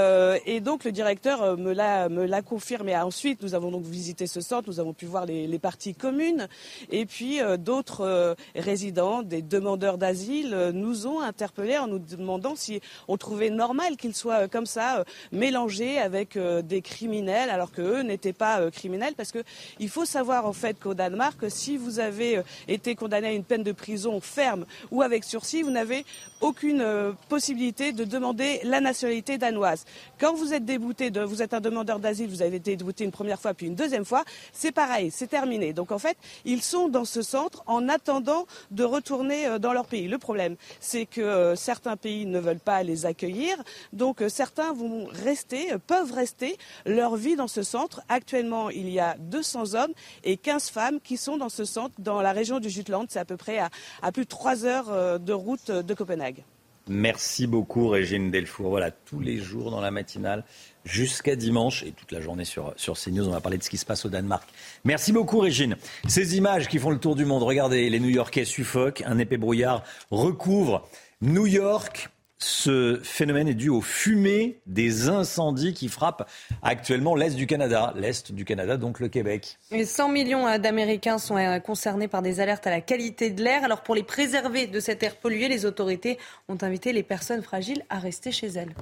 [0.62, 2.96] donc le directeur me l'a confirmé.
[2.98, 6.48] Ensuite, nous avons donc visité ce centre, nous avons pu voir les, parties communes
[6.92, 13.18] et puis d'autres résidents, des demandeurs d'asile, nous ont interpellés en nous demandant si on
[13.18, 18.70] trouvait normal qu'ils soient comme ça mélangés avec des criminels alors que eux n'étaient pas
[18.72, 19.44] criminels parce que
[19.80, 23.64] il faut savoir en fait qu'au Danemark, si vous avez été condamné à une peine
[23.64, 26.06] de prison ferme ou avec sursis, vous n'avez
[26.42, 29.86] aucune euh, possibilité de demander la nationalité danoise.
[30.20, 33.40] Quand vous êtes débouté, vous êtes un demandeur d'asile, vous avez été débouté une première
[33.40, 34.24] fois puis une deuxième fois,
[34.54, 35.74] c'est pareil, c'est terminé.
[35.74, 39.88] Donc en fait, ils sont dans ce centre en attendant de retourner euh, dans leur
[39.88, 40.08] pays.
[40.08, 43.56] Le problème, c'est que euh, certains pays ne veulent pas les accueillir,
[43.94, 48.02] donc certains vont rester, peuvent rester leur vie dans ce centre.
[48.10, 49.94] Actuellement, il y a 200 hommes
[50.24, 52.70] et 15 femmes qui sont dans ce centre dans la région du
[53.10, 56.44] c'est à peu près à, plus de trois heures euh, de route de Copenhague.
[56.90, 58.70] Merci beaucoup Régine Delfour.
[58.70, 60.46] Voilà, tous les jours dans la matinale
[60.86, 63.28] jusqu'à dimanche et toute la journée sur, sur CNews.
[63.28, 64.48] On va parler de ce qui se passe au Danemark.
[64.86, 65.76] Merci beaucoup Régine.
[66.08, 69.84] Ces images qui font le tour du monde, regardez, les New-Yorkais suffoquent, un épais brouillard
[70.12, 70.88] recouvre
[71.22, 72.10] New York.
[72.40, 76.30] Ce phénomène est dû aux fumées des incendies qui frappent
[76.62, 79.58] actuellement l'Est du Canada, l'Est du Canada, donc le Québec.
[79.72, 83.64] 100 millions euh, d'Américains sont euh, concernés par des alertes à la qualité de l'air.
[83.64, 87.84] Alors pour les préserver de cet air pollué, les autorités ont invité les personnes fragiles
[87.90, 88.76] à rester chez elles.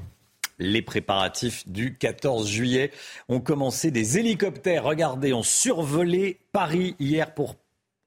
[0.59, 2.91] Les préparatifs du 14 juillet
[3.29, 3.89] ont commencé.
[3.89, 7.55] Des hélicoptères, regardez, ont survolé Paris hier pour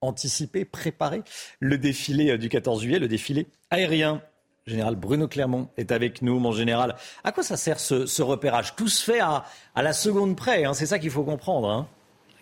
[0.03, 1.23] anticiper, préparer
[1.59, 4.23] le défilé euh, du 14 juillet, le défilé aérien
[4.69, 6.97] général Bruno Clermont est avec nous, mon général.
[7.24, 8.77] À quoi ça sert ce, repérage?
[8.77, 9.45] Tout se fait à,
[9.77, 11.69] la seconde près, hein, c'est ça qu'il faut comprendre.
[11.69, 11.86] Hein.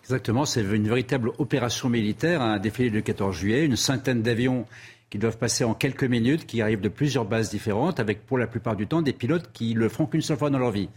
[0.01, 4.65] Exactement, c'est une véritable opération militaire, un défilé du 14 juillet, une centaine d'avions
[5.09, 8.47] qui doivent passer en quelques minutes, qui arrivent de plusieurs bases différentes, avec pour la
[8.47, 10.89] plupart du temps des pilotes qui le feront qu'une seule fois dans leur vie.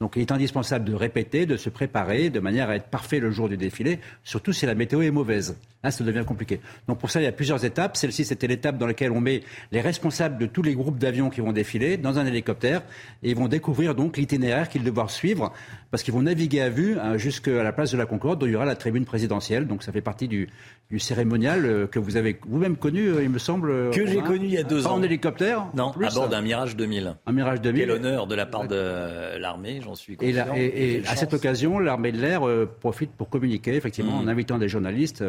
[0.00, 3.30] Donc il est indispensable de répéter, de se préparer de manière à être parfait le
[3.30, 5.56] jour du défilé, surtout si la météo est mauvaise.
[5.84, 6.60] Là, ça devient compliqué.
[6.88, 7.96] Donc pour ça, il y a plusieurs étapes.
[7.96, 11.40] Celle-ci, c'était l'étape dans laquelle on met les responsables de tous les groupes d'avions qui
[11.40, 12.82] vont défiler dans un hélicoptère
[13.22, 15.52] et ils vont découvrir donc l'itinéraire qu'ils devront suivre
[15.92, 18.52] parce qu'ils vont naviguer à vue hein, jusqu'à la place de la Concorde où il
[18.52, 19.68] y aura la tribune présidentielle.
[19.68, 20.48] Donc ça fait partie du,
[20.90, 23.70] du cérémonial euh, que vous avez vous-même connu, euh, il me semble.
[23.70, 24.94] Euh, que j'ai connu il y a deux ans.
[24.94, 27.14] en hélicoptère Non, à bord d'un Mirage 2000.
[27.24, 27.82] Un Mirage 2000.
[27.82, 30.46] Quel honneur de la part de l'armée, j'en suis conscient.
[30.56, 32.42] Et, et, à cette occasion, l'armée de l'air
[32.80, 34.28] profite pour communiquer, effectivement, en mm.
[34.28, 35.22] invitant des journalistes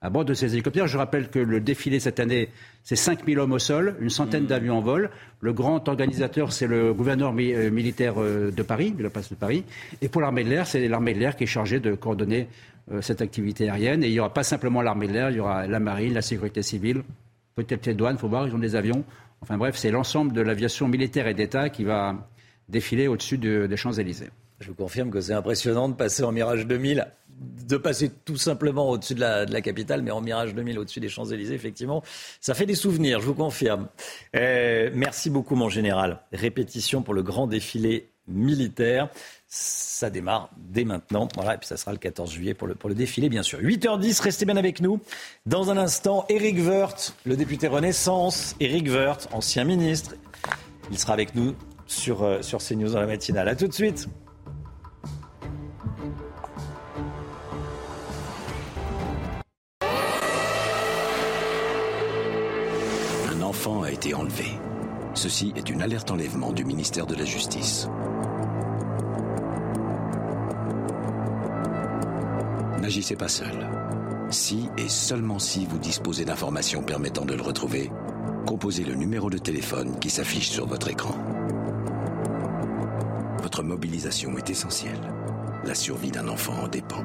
[0.00, 0.86] à bord de ces hélicoptères.
[0.86, 2.48] Je rappelle que le défilé cette année,
[2.84, 4.48] c'est 5000 hommes au sol, une centaine mmh.
[4.48, 5.10] d'avions en vol.
[5.40, 9.34] Le grand organisateur, c'est le gouverneur euh, militaire euh, de Paris, de la place de
[9.34, 9.64] Paris.
[10.00, 12.48] Et pour l'armée de l'air, c'est l'armée de l'air qui est chargée de coordonner
[12.92, 14.04] euh, cette activité aérienne.
[14.04, 16.22] Et il n'y aura pas simplement l'armée de l'air, il y aura la marine, la
[16.22, 17.02] sécurité civile,
[17.56, 19.04] peut-être les douanes, il faut voir, ils ont des avions.
[19.40, 22.28] Enfin bref, c'est l'ensemble de l'aviation militaire et d'État qui va
[22.68, 24.30] défiler au-dessus des Champs-Élysées.
[24.60, 27.06] Je vous confirme que c'est impressionnant de passer en Mirage 2000,
[27.66, 31.54] de passer tout simplement au-dessus de la, capitale, mais en Mirage 2000 au-dessus des Champs-Élysées,
[31.54, 32.02] effectivement,
[32.40, 33.88] ça fait des souvenirs, je vous confirme.
[34.34, 36.20] Euh, merci beaucoup, mon général.
[36.32, 39.08] Répétition pour le grand défilé militaire.
[39.46, 41.28] Ça démarre dès maintenant.
[41.36, 43.60] Voilà, et puis ça sera le 14 juillet pour le, pour le défilé, bien sûr.
[43.60, 45.00] 8h10, restez bien avec nous.
[45.46, 48.56] Dans un instant, Éric Woerth, le député Renaissance.
[48.58, 50.16] Éric Woerth, ancien ministre.
[50.90, 51.54] Il sera avec nous
[51.86, 53.48] sur, euh, sur CNews dans la matinale.
[53.48, 54.08] A tout de suite.
[63.58, 64.52] Enfant a été enlevé.
[65.14, 67.88] Ceci est une alerte enlèvement du ministère de la Justice.
[72.80, 73.68] N'agissez pas seul.
[74.30, 77.90] Si et seulement si vous disposez d'informations permettant de le retrouver,
[78.46, 81.16] composez le numéro de téléphone qui s'affiche sur votre écran.
[83.42, 85.00] Votre mobilisation est essentielle.
[85.64, 87.02] La survie d'un enfant en dépend.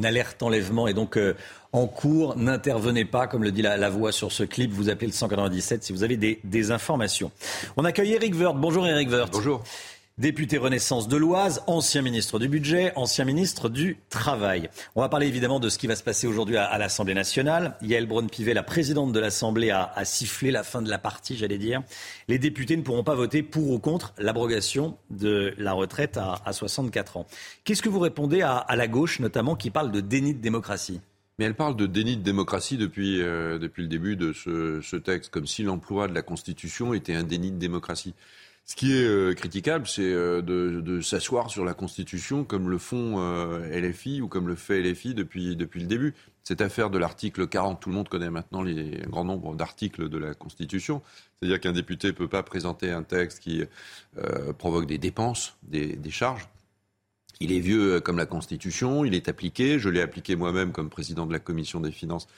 [0.00, 1.34] Une alerte enlèvement est donc euh,
[1.72, 2.34] en cours.
[2.38, 4.72] N'intervenez pas, comme le dit la, la, voix sur ce clip.
[4.72, 7.30] Vous appelez le 197 si vous avez des, des informations.
[7.76, 8.56] On accueille Eric Woerth.
[8.56, 9.30] Bonjour Eric Woerth.
[9.30, 9.62] Bonjour.
[10.20, 14.68] Député Renaissance de l'Oise, ancien ministre du Budget, ancien ministre du Travail.
[14.94, 17.74] On va parler évidemment de ce qui va se passer aujourd'hui à, l'Assemblée nationale.
[17.80, 21.82] Yael Braun-Pivet, la présidente de l'Assemblée, a, sifflé la fin de la partie, j'allais dire.
[22.28, 26.52] Les députés ne pourront pas voter pour ou contre l'abrogation de la retraite à, à
[26.52, 27.26] 64 ans.
[27.64, 31.00] Qu'est-ce que vous répondez à, la gauche, notamment, qui parle de déni de démocratie?
[31.38, 35.46] Mais elle parle de déni de démocratie depuis, euh, le début de ce texte, comme
[35.46, 38.12] si l'emploi de la Constitution était un déni de démocratie.
[38.70, 42.78] Ce qui est euh, critiquable, c'est euh, de, de s'asseoir sur la Constitution comme le
[42.78, 46.14] font euh, LFI ou comme le fait LFI depuis, depuis le début.
[46.44, 50.08] Cette affaire de l'article 40, tout le monde connaît maintenant les, un grand nombre d'articles
[50.08, 51.02] de la Constitution.
[51.34, 53.64] C'est-à-dire qu'un député ne peut pas présenter un texte qui
[54.18, 56.48] euh, provoque des dépenses, des, des charges.
[57.40, 59.80] Il est vieux comme la Constitution, il est appliqué.
[59.80, 62.28] Je l'ai appliqué moi-même comme président de la Commission des finances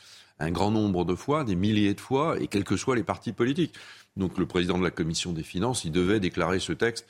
[0.42, 3.32] un grand nombre de fois, des milliers de fois, et quels que soient les partis
[3.32, 3.74] politiques.
[4.16, 7.06] Donc le président de la commission des finances, il devait déclarer ce texte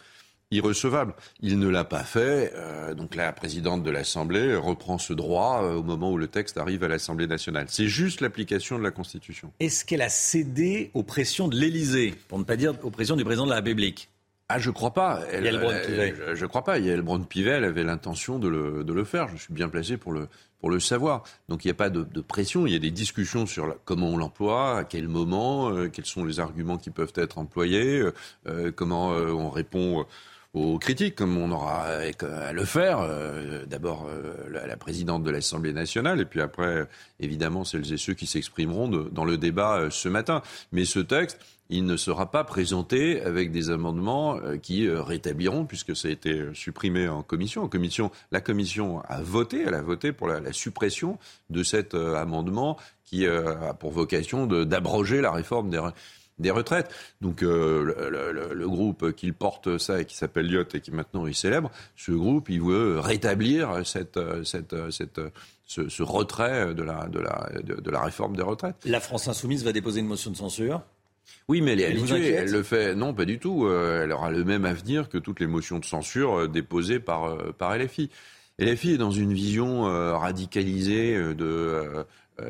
[0.52, 1.14] irrecevable.
[1.40, 2.52] Il ne l'a pas fait.
[2.54, 6.58] Euh, donc la présidente de l'Assemblée reprend ce droit euh, au moment où le texte
[6.58, 7.66] arrive à l'Assemblée nationale.
[7.68, 9.52] C'est juste l'application de la Constitution.
[9.58, 13.24] Est-ce qu'elle a cédé aux pressions de l'Élysée, pour ne pas dire aux pressions du
[13.24, 14.08] président de la République?
[14.54, 15.20] Ah, je crois pas.
[15.30, 16.78] Elle, elle, je, je crois pas.
[16.78, 19.28] Yael Braun-Pivet, elle avait l'intention de le, de le faire.
[19.28, 20.28] Je suis bien placé pour le,
[20.62, 21.24] pour le savoir.
[21.48, 23.74] Donc il n'y a pas de, de, pression, il y a des discussions sur la,
[23.84, 28.04] comment on l'emploie, à quel moment, euh, quels sont les arguments qui peuvent être employés,
[28.46, 30.06] euh, comment euh, on répond
[30.54, 33.00] aux critiques, comme on aura à le faire.
[33.00, 34.08] Euh, D'abord
[34.50, 36.86] la, la, présidente de l'Assemblée nationale, et puis après,
[37.20, 40.42] évidemment, celles et ceux qui s'exprimeront dans le débat ce matin.
[40.70, 41.38] Mais ce texte,
[41.72, 47.08] il ne sera pas présenté avec des amendements qui rétabliront, puisque ça a été supprimé
[47.08, 47.62] en commission.
[47.62, 51.18] En commission, la commission a voté, elle a voté pour la, suppression
[51.50, 55.70] de cet euh, amendement qui euh, a pour vocation d'abroger la réforme
[56.38, 56.90] des retraites.
[57.20, 61.32] Donc euh, le, groupe qui porte ça et qui s'appelle Lyot et qui maintenant est
[61.32, 63.98] célèbre, ce groupe, il veut rétablir ce,
[66.02, 68.76] retrait de la réforme des retraites.
[68.84, 70.82] La France insoumise va déposer une motion de censure
[71.48, 72.30] oui, mais elle est habituée.
[72.30, 72.94] Elle le fait.
[72.94, 73.66] Non, pas du tout.
[73.66, 77.24] Euh, elle aura le même avenir que toutes les motions de censure euh, déposées par,
[77.24, 78.10] euh, par LFI.
[78.58, 82.04] LFI est dans une vision radicalisée de,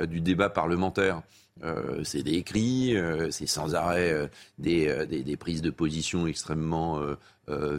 [0.06, 1.22] du débat parlementaire.
[1.62, 4.28] Euh, c'est des écrits, euh, c'est sans arrêt
[4.58, 7.00] des, des, des, prises de position extrêmement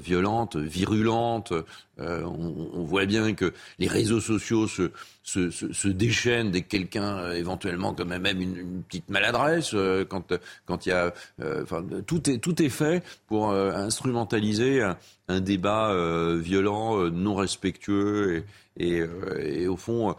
[0.01, 1.53] violentes, virulentes.
[1.99, 8.17] On, on, voit bien que les réseaux sociaux se, déchaînent dès que quelqu'un éventuellement comme
[8.17, 9.75] même une, une petite maladresse,
[10.09, 10.33] quand
[10.65, 11.13] quand il y a,
[11.61, 14.81] enfin tout est tout est fait pour instrumentaliser
[15.27, 15.93] un, débat
[16.35, 18.43] violent, non respectueux
[18.77, 19.03] et, et,
[19.43, 20.15] et au fond,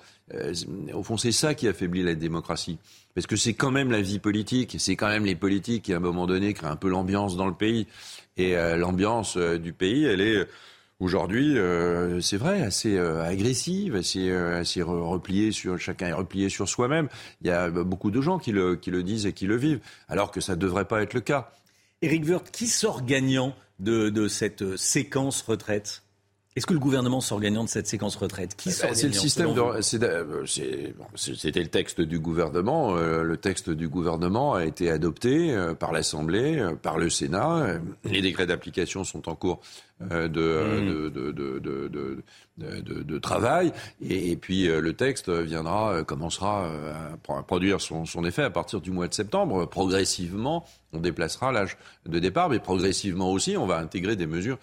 [0.93, 2.79] au fond c'est ça qui affaiblit la démocratie.
[3.15, 5.99] Parce que c'est quand même la vie politique, c'est quand même les politiques qui, à
[5.99, 7.87] un moment donné, créent un peu l'ambiance dans le pays.
[8.37, 10.47] Et euh, l'ambiance euh, du pays, elle est
[11.01, 17.09] aujourd'hui, euh, c'est vrai, assez agressive, assez, assez repliée sur chacun est replié sur soi-même.
[17.43, 19.81] Il y a beaucoup de gens qui le, qui le disent et qui le vivent,
[20.09, 21.51] alors que ça ne devrait pas être le cas.
[22.01, 26.04] Éric Woerth, qui sort gagnant de, de cette séquence retraite?
[26.57, 28.55] Est-ce que le gouvernement sort gagnant de cette séquence retraite?
[28.57, 29.81] Qui eh ben, C'est le système de.
[29.81, 32.97] C'était le texte du gouvernement.
[32.97, 37.81] Euh, le texte du gouvernement a été adopté euh, par l'Assemblée, euh, par le Sénat.
[38.05, 39.63] Les décrets d'application sont en cours
[40.01, 43.73] de, de, de, de, travail.
[44.01, 46.71] Et, puis le texte viendra, commencera
[47.29, 49.67] à produire son, son effet à partir du mois de septembre.
[49.67, 51.77] Progressivement, on déplacera l'âge
[52.07, 54.59] de départ, mais progressivement aussi, on va intégrer des mesures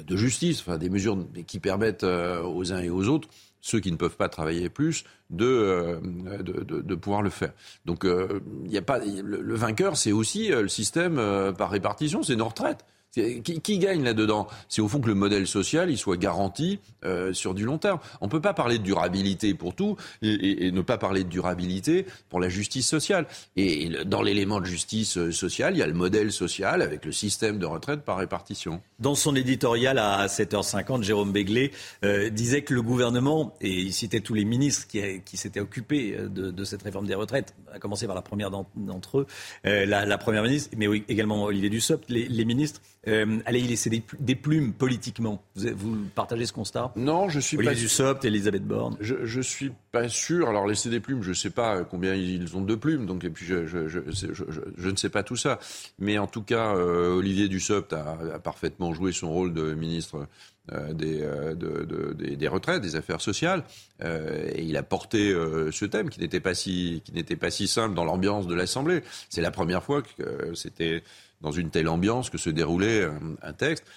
[0.00, 3.28] de justice, enfin des mesures qui permettent euh, aux uns et aux autres,
[3.60, 6.00] ceux qui ne peuvent pas travailler plus, de, euh,
[6.42, 7.52] de, pouvoir le faire.
[7.84, 11.16] Donc euh, il a pas le vainqueur, c'est aussi le système
[11.56, 12.84] par répartition, c'est nos retraites.
[13.12, 14.48] Qui, gagne là-dedans?
[14.70, 17.98] C'est au fond que le modèle social il soit garanti euh, sur du long terme.
[18.22, 22.06] On ne peut pas parler de durabilité pour tout et, ne pas parler de durabilité
[22.30, 23.26] pour la justice sociale.
[23.54, 27.12] Et, dans l'élément de justice euh, sociale, il y a le modèle social avec le
[27.12, 28.80] système de retraite par répartition.
[28.98, 31.72] Dans son éditorial à 7h50, Jérôme Béglé
[32.06, 36.16] euh, disait que le gouvernement, et il citait tous les ministres qui, qui s'étaient occupés
[36.30, 39.26] de, cette réforme des retraites, à commencer par la première d'entre eux,
[39.64, 44.72] la, première ministre, mais également Olivier Dussopt, les ministres euh, allez y laisser des, plumes
[44.72, 45.42] politiquement.
[45.56, 46.92] Vous, partagez ce constat?
[46.94, 48.96] Non, je suis Olivier pas Dussopt, Elisabeth Borne.
[49.00, 50.48] Je, je suis pas sûr.
[50.48, 53.30] Alors laisser des plumes, je ne sais pas combien ils ont de plumes, donc et
[53.30, 55.58] puis je, je, je ne sais pas tout ça.
[55.98, 60.28] Mais en tout cas, euh, Olivier Dussopt a, a, parfaitement joué son rôle de ministre.
[60.70, 63.64] Euh, des, euh, de, de, des, des, retraites, des affaires sociales,
[64.04, 65.34] euh, et il a porté
[65.72, 69.02] ce thème qui n'était pas si qui n'était pas si simple dans l'ambiance de l'Assemblée.
[69.28, 71.02] C'est la première fois que c'était
[71.42, 73.06] dans une telle ambiance que se déroulait
[73.42, 73.84] un texte.
[73.84, 73.90] euh,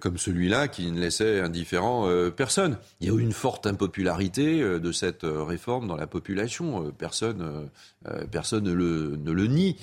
[0.00, 2.78] comme celui-là qui ne laissait indifférent euh, personne.
[3.00, 6.92] Il y a eu une forte impopularité euh, de cette réforme dans la population.
[6.96, 7.68] personne
[8.30, 9.76] personne ne le, ne le nie.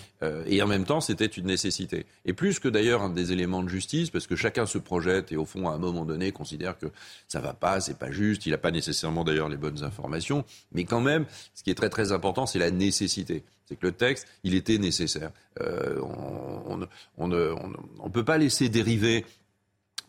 [0.46, 2.06] et en même temps, c'était une nécessité.
[2.26, 5.38] Et plus que d'ailleurs un des éléments de justice, parce que chacun se projette et
[5.38, 6.88] au fond, à un moment donné, considère que
[7.28, 8.46] ça va pas, c'est pas juste.
[8.46, 10.44] Il n'a pas nécessairement d'ailleurs les bonnes informations.
[10.74, 13.92] Mais quand même, ce qui est très très important, c'est la nécessité c'est que le
[13.92, 15.30] texte, il était nécessaire.
[15.60, 16.86] on ne
[17.20, 19.26] on, on, on, peut pas laisser dériver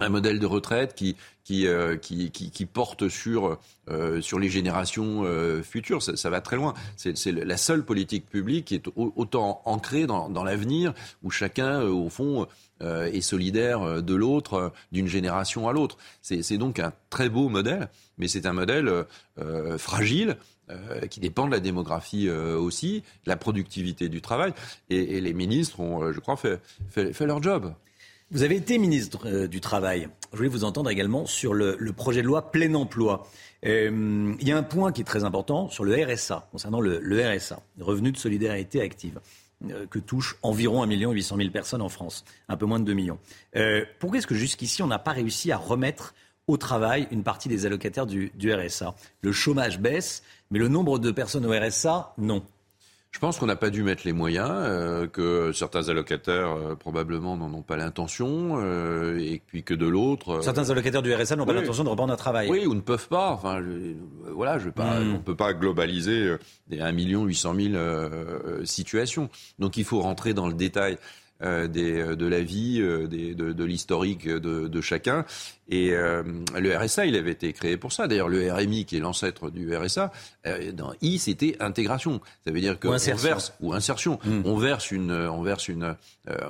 [0.01, 1.17] un modèle de retraite qui
[1.51, 3.59] qui euh, qui, qui, porte sur
[3.89, 6.01] euh, sur les générations euh, futures.
[6.01, 6.75] Ça, ça, va très loin.
[6.97, 10.95] C'est la seule politique publique qui est autant ancrée dans, dans l'avenir
[11.25, 12.47] où chacun au fond
[12.81, 15.99] est solidaire de l'autre d'une génération à l'autre.
[16.23, 19.05] C'est donc un très beau modèle, mais c'est un modèle
[19.77, 20.37] fragile.
[21.11, 24.53] qui dépend de la démographie aussi, de la productivité du travail.
[24.89, 27.75] Et, et les ministres ont, je crois, fait, fait leur job.
[28.33, 30.09] Vous avez été ministre euh, du Travail.
[30.31, 33.27] Je voulais vous entendre également sur le, projet de loi plein emploi.
[33.67, 37.01] Euh, il y a un point qui est très important sur le RSA, concernant le,
[37.01, 39.19] RSA, revenu de solidarité active,
[39.69, 42.93] euh, que touche environ 1 800 000 personnes en France, un peu moins de 2
[42.93, 43.19] millions.
[43.99, 46.15] pourquoi est-ce que jusqu'ici, on n'a pas réussi à remettre
[46.47, 51.11] au travail une partie des allocataires du RSA Le chômage baisse, mais le nombre de
[51.11, 52.45] personnes au RSA, non.
[53.11, 57.37] Je pense qu'on n'a pas dû mettre les moyens, euh, que certains allocataires euh, probablement
[57.37, 60.43] n'en ont pas l'intention, euh, et puis que de l'autre.
[60.43, 62.49] certains allocataires du RSA n'ont pas l'intention de reprendre un travail.
[62.49, 63.33] Oui, ou ne peuvent pas.
[63.33, 63.61] Enfin,
[64.33, 65.09] voilà, je pas, hmm.
[65.09, 66.37] on ne peut pas globaliser
[66.69, 69.29] des 1 800 000 situations.
[69.59, 70.97] Donc il faut rentrer dans le détail.
[71.43, 75.25] Euh, des, euh, de la vie, euh, des, de, de l'historique de, de, chacun.
[75.71, 78.09] Et le RSA, il avait été créé pour ça.
[78.09, 80.11] D'ailleurs, le RMI, qui est l'ancêtre du RSA,
[80.73, 82.21] dans I, c'était intégration.
[82.45, 84.19] Ça veut dire qu'on verse ou insertion.
[84.25, 84.43] Hmm.
[84.45, 85.95] On verse une, on verse une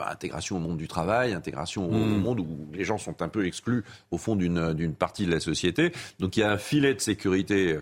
[0.08, 2.18] intégration au monde du travail, intégration au, hmm.
[2.18, 5.40] monde où les gens sont un peu exclus au fond d'une d'une partie de la
[5.40, 5.92] société.
[6.18, 7.78] Donc il y a un filet de sécurité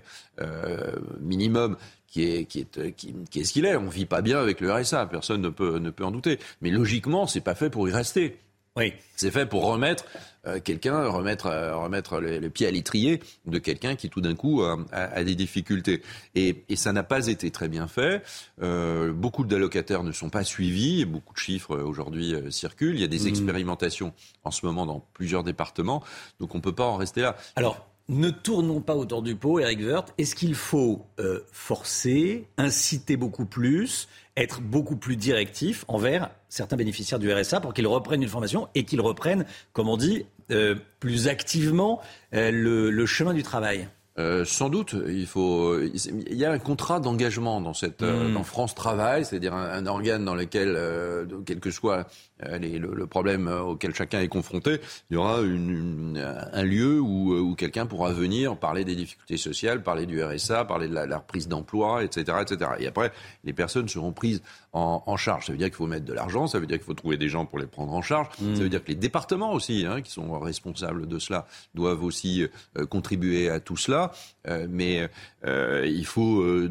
[1.21, 1.77] minimum
[2.19, 3.77] qui est, qui est, qui, est ce qu'il est.
[3.77, 6.39] On vit pas bien avec le RSA, personne ne peut, ne peut en douter.
[6.61, 8.39] Mais logiquement, c'est pas fait pour y rester.
[8.77, 8.93] Oui.
[9.17, 10.05] C'est fait pour remettre
[10.47, 14.63] euh, quelqu'un, remettre, euh, remettre le, pied à l'étrier de quelqu'un qui tout d'un coup
[14.63, 16.03] a, a, des difficultés.
[16.37, 18.23] Et, et ça n'a pas été très bien fait.
[18.63, 21.05] Euh, beaucoup d'allocataires ne sont pas suivis.
[21.05, 22.95] Beaucoup de chiffres euh, aujourd'hui circulent.
[22.95, 23.29] Il y a des mmh.
[23.29, 24.13] expérimentations
[24.45, 26.05] en ce moment dans plusieurs départements.
[26.39, 27.37] Donc on peut pas en rester là.
[27.57, 30.15] Alors ne tournons pas autour du pot, Eric Wirth.
[30.19, 37.19] Est-ce qu'il faut euh, forcer, inciter beaucoup plus, être beaucoup plus directif envers certains bénéficiaires
[37.19, 41.29] du RSA pour qu'ils reprennent une formation et qu'ils reprennent, comme on dit, euh, plus
[41.29, 42.01] activement
[42.35, 43.89] euh, le, chemin du travail?
[44.19, 45.79] Euh, sans doute, il faut.
[45.81, 48.35] Il y a un contrat d'engagement dans cette euh, hmm.
[48.35, 52.09] dans France Travail, c'est-à-dire un, organe dans lequel, euh, quel que soit
[52.41, 54.81] le, le, problème auquel chacun est confronté,
[55.11, 56.21] il y aura une,
[56.53, 60.89] un lieu où, où quelqu'un pourra venir parler des difficultés sociales, parler du RSA, parler
[60.89, 62.71] de la, la reprise d'emploi, etc., etc.
[62.81, 63.13] Et après,
[63.45, 64.43] les personnes seront prises
[64.73, 65.47] en, en charge.
[65.47, 67.29] Ça veut dire qu'il faut mettre de l'argent, ça veut dire qu'il faut trouver des
[67.29, 68.55] gens pour les prendre en charge, hmm.
[68.55, 72.47] ça veut dire que les départements aussi, hein, qui sont responsables de cela, doivent aussi
[72.89, 74.13] contribuer à tout cela.
[74.49, 75.09] Euh, mais
[75.47, 76.69] euh, il faut euh,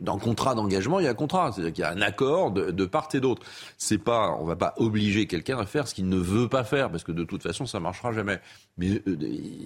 [0.00, 2.50] dans le contrat d'engagement, il y a un contrat, c'est-à-dire qu'il y a un accord
[2.50, 3.42] de, part et d'autre.
[3.78, 6.90] C'est pas, on va pas obliger quelqu'un à faire ce qu'il ne veut pas faire,
[6.90, 8.40] parce que de toute façon, ça marchera jamais.
[8.76, 9.02] Mais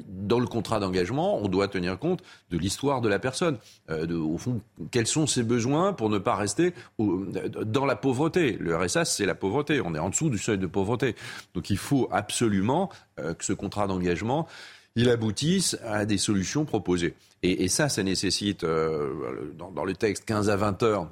[0.09, 3.57] dans le contrat d'engagement, on doit tenir compte de l'histoire de la personne,
[3.89, 4.61] de, au fond,
[4.91, 6.75] quels sont ses besoins pour ne pas rester
[7.71, 8.53] dans la pauvreté.
[8.61, 9.81] Le RSA, c'est la pauvreté.
[9.81, 11.15] On est en dessous du seuil de pauvreté.
[11.55, 14.47] Donc il faut absolument que ce contrat d'engagement
[14.99, 17.15] il aboutisse à des solutions proposées.
[17.45, 21.09] Et, ça, ça nécessite, euh, dans, le texte, 15 à 20 heures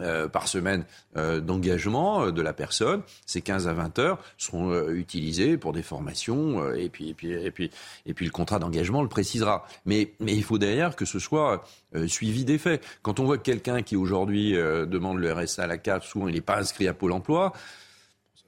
[0.00, 0.84] euh, par semaine
[1.16, 3.02] euh, d'engagement de la personne.
[3.26, 7.50] Ces 15 à 20 heures seront utilisées pour des formations et, puis, et, puis, et,
[7.50, 7.70] puis,
[8.06, 9.66] et puis le contrat d'engagement le précisera.
[9.86, 11.64] Mais, mais il faut derrière que ce soit
[12.06, 12.84] suivi des faits.
[13.02, 16.34] Quand on voit que quelqu'un qui aujourd'hui demande le RSA à la CAF, souvent il
[16.34, 17.52] n'est pas inscrit à Pôle emploi,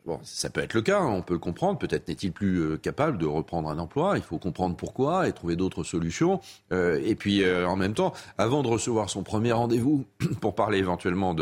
[0.07, 1.79] Bon, ça peut être le cas, hein, on peut le comprendre.
[1.79, 4.17] Peut-être n'est-il plus euh, capable de reprendre un emploi.
[4.17, 6.41] Il faut comprendre pourquoi et trouver d'autres solutions.
[6.73, 10.07] Euh, et puis, euh, en même temps, avant de recevoir son premier rendez-vous
[10.41, 11.35] pour parler éventuellement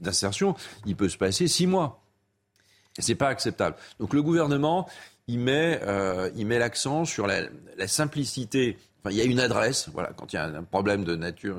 [0.00, 2.02] d'insertion, il peut se passer six mois.
[2.98, 3.76] C'est pas acceptable.
[3.98, 4.86] Donc, le gouvernement,
[5.26, 5.80] il met,
[6.36, 7.48] met l'accent sur la
[7.86, 8.76] simplicité
[9.10, 11.56] il y a une adresse, voilà, quand il y a un problème de nature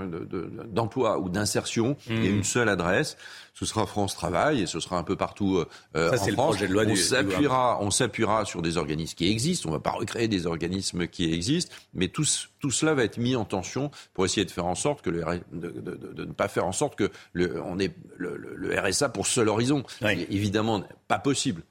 [0.68, 2.36] d'emploi ou d'insertion, il y a mmh.
[2.36, 3.18] une seule adresse.
[3.54, 5.64] Ce sera France Travail et ce sera un peu partout
[5.96, 9.30] euh, Ça, en Le projet de loi on s'appuiera, on s'appuiera sur des organismes qui
[9.30, 9.70] existent.
[9.70, 12.26] On ne va pas recréer des organismes qui existent, mais tout,
[12.60, 15.24] tout cela va être mis en tension pour essayer de faire en sorte que le
[15.52, 19.50] de, de, ne pas faire en sorte que le, on ait le, RSA pour seul
[19.50, 19.84] horizon.
[20.02, 21.62] Évidemment, pas possible.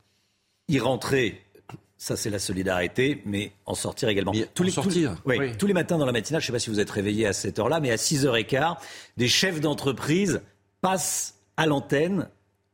[0.68, 1.42] Y rentrer
[2.02, 4.32] ça, c'est la solidarité, mais en sortir également.
[4.54, 6.68] tous, les, sortir, oui, tous les matins dans la matinale, je ne sais pas si
[6.68, 8.74] vous êtes réveillé à cette heure-là, mais à 6h15,
[9.16, 10.42] des chefs d'entreprise
[10.80, 12.28] passent à l'antenne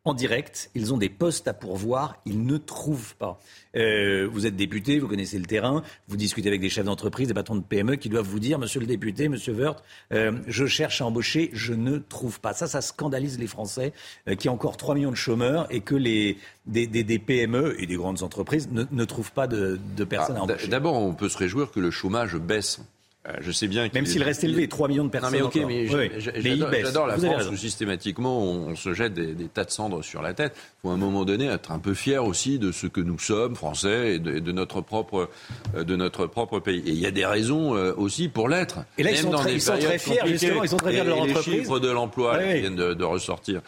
[0.08, 0.70] en direct.
[0.74, 2.20] Ils ont des postes à pourvoir.
[2.26, 3.38] Ils ne trouvent pas.
[3.76, 7.34] Euh, vous êtes député, vous connaissez le terrain, vous discutez avec des chefs d'entreprise, des
[7.34, 11.00] patrons de PME qui doivent vous dire, monsieur le député, monsieur Wörth, euh, je cherche
[11.00, 12.54] à embaucher, je ne trouve pas.
[12.54, 13.92] Ça, ça scandalise les Français,
[14.26, 17.86] euh, qui ont encore 3 millions de chômeurs et que les, des, des, PME et
[17.86, 20.68] des grandes entreprises ne, ne trouvent pas de, de personnes à ah, embaucher.
[20.68, 22.80] D'abord, on peut se réjouir que le chômage baisse.
[23.26, 25.32] Euh, je sais bien Même s'il reste élevé, 3 millions de personnes.
[25.32, 25.86] mais ok, mais
[26.18, 30.54] j'adore la France où systématiquement on, se jette des, tas de cendres sur la tête.
[30.56, 33.18] Il faut à un moment donné être un peu fier aussi de ce que nous
[33.18, 35.28] sommes, Français, et de, notre, propre,
[35.74, 36.82] euh, de notre propre pays.
[36.86, 38.78] Et il y a des raisons euh, aussi pour l'être.
[38.98, 39.58] Et là, ils sont, très,
[39.98, 41.46] fiers, justement, ils sont très fiers de leur entreprise.
[41.46, 43.62] Les chiffres de l'emploi qui viennent de, ressortir,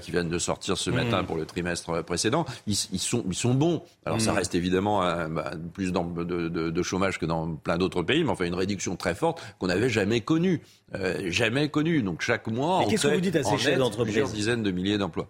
[0.00, 1.26] qui viennent de sortir ce matin mmh.
[1.26, 3.82] pour le trimestre précédent, ils, sont, ils sont bons.
[4.06, 4.36] Alors ça mmh.
[4.36, 8.54] reste évidemment bah, plus de, de chômage que dans plein d'autres pays, mais enfin une
[8.54, 10.62] réduction très forte qu'on n'avait jamais connue.
[10.94, 12.02] Euh, jamais connue.
[12.02, 14.70] Donc chaque mois, on qu'est-ce que vous dites à ces chefs d'entreprise Plusieurs dizaines de
[14.70, 15.26] milliers d'emplois.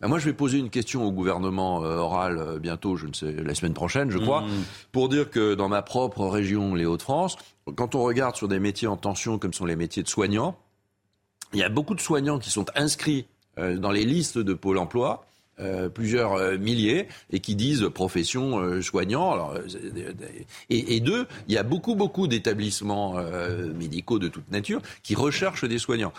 [0.00, 3.14] Ben, moi, je vais poser une question au gouvernement euh, oral euh, bientôt, je ne
[3.14, 4.64] sais, la semaine prochaine, je crois, mmh.
[4.92, 7.36] pour dire que dans ma propre région, les Hauts-de-France,
[7.74, 10.56] quand on regarde sur des métiers en tension comme sont les métiers de soignants,
[11.54, 13.26] il y a beaucoup de soignants qui sont inscrits
[13.56, 15.27] dans les listes de Pôle emploi
[15.60, 19.32] euh, plusieurs euh, milliers et qui disent profession euh, soignant.
[19.32, 19.54] Alors,
[20.70, 23.16] et, et, deux, il y a beaucoup beaucoup d'établissements
[23.74, 26.12] médicaux de toute nature qui recherchent des soignants.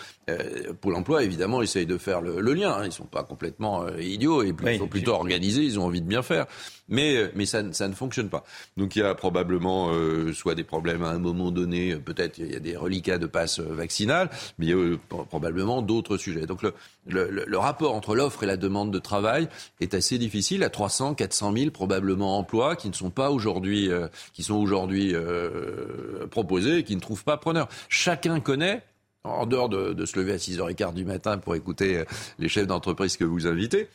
[0.82, 2.74] Pôle Emploi évidemment essaye de faire le, lien.
[2.74, 2.86] Hein.
[2.86, 5.64] Ils sont pas complètement idiots et ils sont plutôt organisés.
[5.64, 6.48] Ils ont envie de bien faire
[6.90, 8.44] mais, mais ça, ça, ne fonctionne pas.
[8.78, 12.52] Donc il y a probablement euh, soit des problèmes à un moment donné, peut-être il
[12.52, 15.00] y a des reliquats de passe vaccinales, mais il y a euh,
[15.30, 16.46] probablement d'autres sujets.
[16.46, 16.74] Donc le,
[17.08, 19.48] le, le rapport entre l'offre et la demande de travail
[19.80, 20.64] est assez difficile.
[20.64, 25.14] À 300, 400 000 probablement emplois qui ne sont pas aujourd'hui, euh, qui sont aujourd'hui
[25.14, 27.68] euh, proposés et qui ne trouvent pas preneur.
[27.90, 28.84] Chacun connaît
[29.24, 32.04] en dehors de, de, se lever à 6h15 du matin pour écouter
[32.40, 33.90] les chefs d'entreprise que vous invitez,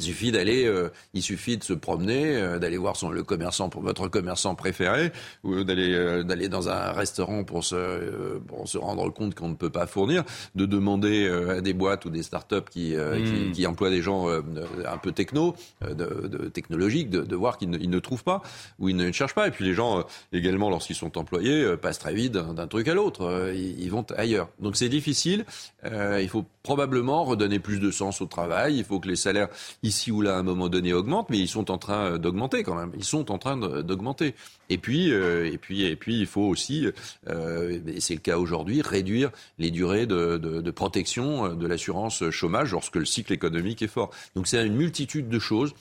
[0.00, 3.68] il suffit d'aller, euh, il suffit de se promener, euh, d'aller voir son, le commerçant
[3.68, 5.12] pour votre commerçant préféré,
[5.44, 9.54] ou d'aller euh, d'aller dans un restaurant pour se pour se rendre compte qu'on ne
[9.54, 10.24] peut pas fournir,
[10.54, 13.52] de demander à des boîtes ou des startups qui, qui, hmm.
[13.52, 17.78] qui emploient des gens un peu techno, de, de technologiques, de, de voir qu'ils ne,
[17.78, 18.42] ils ne trouvent pas
[18.78, 19.48] ou ils ne cherchent pas.
[19.48, 23.52] Et puis les gens également, lorsqu'ils sont employés, passent très vite d'un truc à l'autre,
[23.54, 24.48] ils, ils, vont ailleurs.
[24.60, 25.44] Donc c'est difficile.
[25.84, 28.78] il faut probablement redonner plus de sens au travail.
[28.78, 29.48] Il faut que les salaires
[29.90, 32.74] ici ou là à un moment donné augmentent, mais ils sont en train d'augmenter quand
[32.74, 32.92] même.
[32.96, 34.34] Ils sont en train d'augmenter.
[34.68, 36.86] Et puis, et puis, il faut aussi,
[37.28, 42.96] et c'est le cas aujourd'hui, réduire les durées de, de protection de l'assurance chômage lorsque
[42.96, 44.10] le cycle économique est fort.
[44.34, 45.74] Donc, c'est une multitude de choses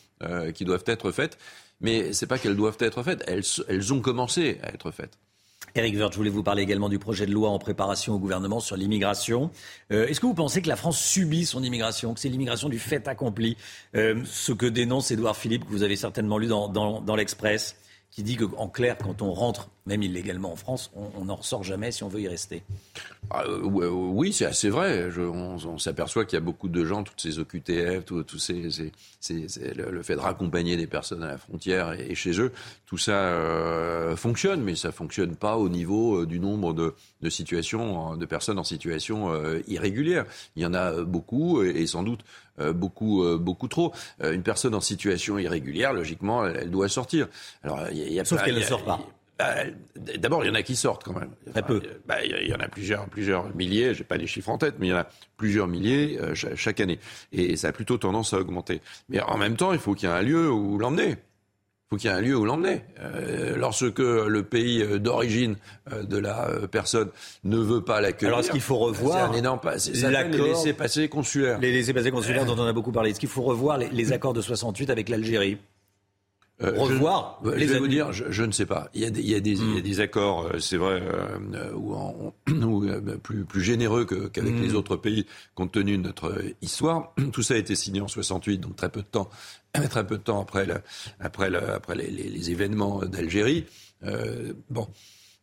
[0.53, 1.37] qui doivent être faites.
[1.81, 5.17] Mais c'est pas qu'elles doivent être faites, elles, elles ont commencé à être faites.
[5.75, 8.59] Eric Woerth, je voulais vous parler également du projet de loi en préparation au gouvernement
[8.59, 9.51] sur l'immigration.
[9.91, 12.79] Euh, est-ce que vous pensez que la France subit son immigration, que c'est l'immigration du
[12.79, 13.57] fait accompli
[13.95, 17.75] euh, Ce que dénonce Édouard Philippe, que vous avez certainement lu dans, l'Express,
[18.11, 21.91] qui dit qu'en clair, quand on rentre même illégalement en France, on n'en ressort jamais
[21.91, 22.63] si on veut y rester.
[23.31, 25.09] Ah, euh, euh, oui, c'est assez vrai.
[25.17, 28.91] on, s'aperçoit qu'il y a beaucoup de gens, toutes ces OQTF, tout, ces,
[29.75, 32.51] le, fait de raccompagner des personnes à la frontière et, chez eux,
[32.87, 36.95] tout ça euh, fonctionne, mais ça fonctionne pas au niveau du nombre de,
[37.27, 39.33] situations, de personnes en situation
[39.67, 40.25] irrégulière.
[40.55, 42.21] Il y en a beaucoup et, sans doute
[42.73, 43.93] beaucoup, beaucoup trop.
[44.23, 47.27] une personne en situation irrégulière, logiquement, elle, doit sortir.
[47.63, 48.99] Alors, il y a Sauf qu'elle ne sort pas.
[49.39, 49.55] Bah,
[49.95, 51.31] d'abord, il y en a qui sortent quand même.
[51.51, 51.81] Très peu.
[52.05, 53.93] Bah, il y en a plusieurs, plusieurs milliers.
[53.93, 56.81] J'ai pas les chiffres en tête, mais il y en a plusieurs milliers euh, chaque
[56.81, 56.99] année.
[57.31, 58.81] Et ça a plutôt tendance à augmenter.
[59.07, 61.15] Mais en même temps, il faut qu'il y ait un lieu où l'emmener.
[61.91, 62.83] Il faut qu'il y ait un lieu où l'emmener.
[62.99, 65.55] Euh, lorsque le pays euh, d'origine
[66.01, 67.09] de la personne
[67.43, 68.29] ne veut pas l'accueillir.
[68.29, 71.59] Alors est-ce qu'il faut revoir C'est un énorme les laissés-passer consulaires.
[71.59, 73.09] Les laissés-passer consulaires dont on a beaucoup parlé.
[73.09, 75.57] Est-ce qu'il faut revoir les, les accords de 68 avec l'Algérie?
[76.61, 78.89] Euh, revoir je, les je vais vous dire, je, ne sais pas.
[78.93, 79.81] Il y a des, il y a des, il y a hmm.
[79.81, 82.33] des accords, euh, c'est vrai, euh, ou, en,
[83.23, 84.75] plus, plus généreux qu'avec les hmm.
[84.75, 85.25] autres pays,
[85.55, 87.13] compte tenu de notre histoire.
[87.31, 89.29] Tout ça a été signé en 68, donc très peu de temps,
[89.89, 90.75] très peu de temps après, le,
[91.19, 93.65] après, le, après les, les, les événements d'Algérie.
[94.03, 94.87] Euh, bon,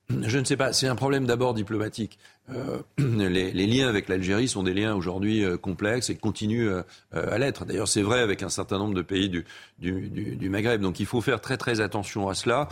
[0.09, 0.73] je ne sais pas.
[0.73, 2.19] C'est un problème d'abord diplomatique.
[2.51, 6.83] Euh, les, les, liens avec l'Algérie sont des liens aujourd'hui euh, complexes et continuent euh,
[7.13, 7.65] à l'être.
[7.65, 9.45] D'ailleurs, c'est vrai avec un certain nombre de pays du,
[9.79, 10.81] du, du, du Maghreb.
[10.81, 12.69] Donc, il faut faire très très attention à cela.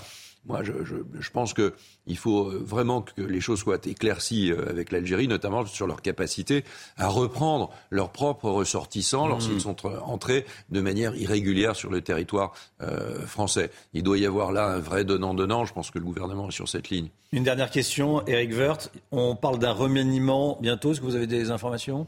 [0.46, 4.68] Moi, je, je, je pense qu'il faut euh, vraiment que les choses soient éclaircies euh,
[4.68, 6.64] avec l'Algérie, notamment sur leur capacité
[6.98, 9.60] à reprendre leurs propres ressortissants lorsqu'ils mmh.
[9.60, 12.52] sont entrés de manière irrégulière sur le territoire
[12.82, 13.70] euh, français.
[13.94, 15.64] Il doit y avoir là un vrai donnant-donnant.
[15.64, 17.08] Je pense que le gouvernement est sur cette ligne.
[17.32, 18.92] Une dernière question, Eric Woerth.
[19.12, 20.92] On parle d'un remaniement bientôt.
[20.92, 22.06] Est-ce que vous avez des informations?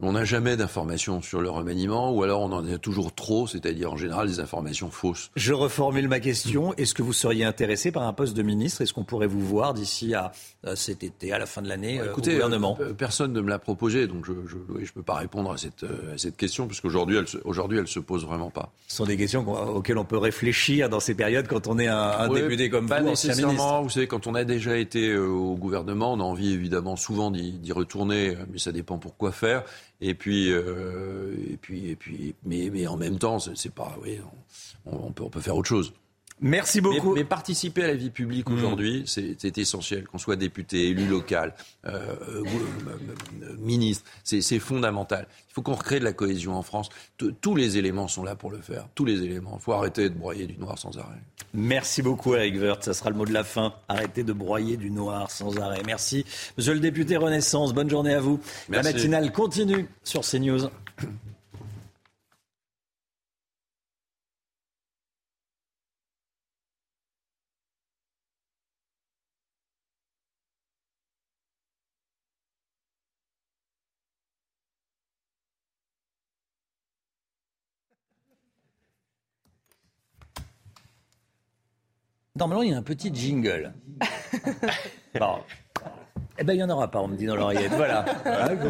[0.00, 3.92] On n'a jamais d'informations sur le remaniement, ou alors on en a toujours trop, c'est-à-dire
[3.92, 5.30] en général des informations fausses.
[5.36, 6.74] Je reformule ma question.
[6.74, 8.82] Est-ce que vous seriez intéressé par un poste de ministre?
[8.82, 10.32] Est-ce qu'on pourrait vous voir d'ici à,
[10.74, 12.76] cet été, à la fin de l'année, euh, Écoutez, au gouvernement?
[12.80, 16.14] euh, Personne ne me l'a proposé, donc je ne peux pas répondre à cette, euh,
[16.14, 18.72] à cette question, parce qu'aujourd'hui, elle, aujourd'hui, elle se pose vraiment pas.
[18.88, 21.96] Ce sont des questions auxquelles on peut réfléchir dans ces périodes quand on est un,
[21.96, 23.82] un député comme pas vous, nécessairement.
[23.82, 27.72] Vous savez, quand on a déjà été au gouvernement, on a envie évidemment souvent d'y
[27.72, 29.62] retourner, mais ça dépend pour quoi faire.
[30.00, 34.18] Et puis, euh, et puis, et puis, mais, mais en même temps, c'est pas, oui,
[34.84, 35.92] on, peut, on peut faire autre chose.
[36.40, 37.14] Merci beaucoup.
[37.14, 38.54] Mais, participer à la vie publique mmh.
[38.54, 41.54] aujourd'hui, c'est essentiel, qu'on soit député, élu local,
[41.86, 45.26] euh, euh, ministre, c'est fondamental.
[45.50, 46.88] Il faut qu'on recrée de la cohésion en France.
[47.40, 48.88] tous les éléments sont là pour le faire.
[48.94, 49.56] Tous les éléments.
[49.60, 51.20] Il faut arrêter de broyer du noir sans arrêt.
[51.52, 52.82] Merci beaucoup, Eric Woerth.
[52.82, 53.72] Ça sera le mot de la fin.
[53.88, 55.82] Arrêtez de broyer du noir sans arrêt.
[55.86, 56.24] Merci,
[56.58, 57.72] Monsieur le député Renaissance.
[57.72, 58.40] Bonne journée à vous.
[58.68, 60.68] La matinale continue sur CNews.
[82.36, 83.72] Normalement, il y a un petit jingle.
[85.20, 85.36] bon.
[86.36, 87.70] Eh ben, il n'y en aura pas, on me dit dans l'oreillette.
[87.76, 88.04] Voilà.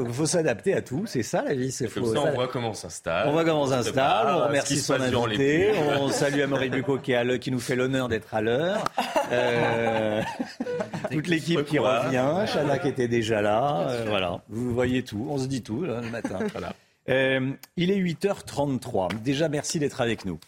[0.05, 1.73] Il faut s'adapter à tout, c'est ça la vie.
[1.73, 3.27] C'est Comme ça, on voit comment on s'installe.
[3.27, 7.51] On voit comment on s'installe, on remercie son invité, on salue Amaury Bucco qui, qui,
[7.51, 8.85] nous fait l'honneur d'être à l'heure.
[9.33, 10.21] Euh,
[11.11, 13.87] toute l'équipe qui revient, Chana qui était déjà là.
[13.89, 16.41] Euh, voilà, vous voyez tout, on se dit tout le matin.
[16.53, 16.75] Voilà.
[17.09, 19.23] Euh, il est 8h33.
[19.23, 20.39] Déjà, merci d'être avec nous.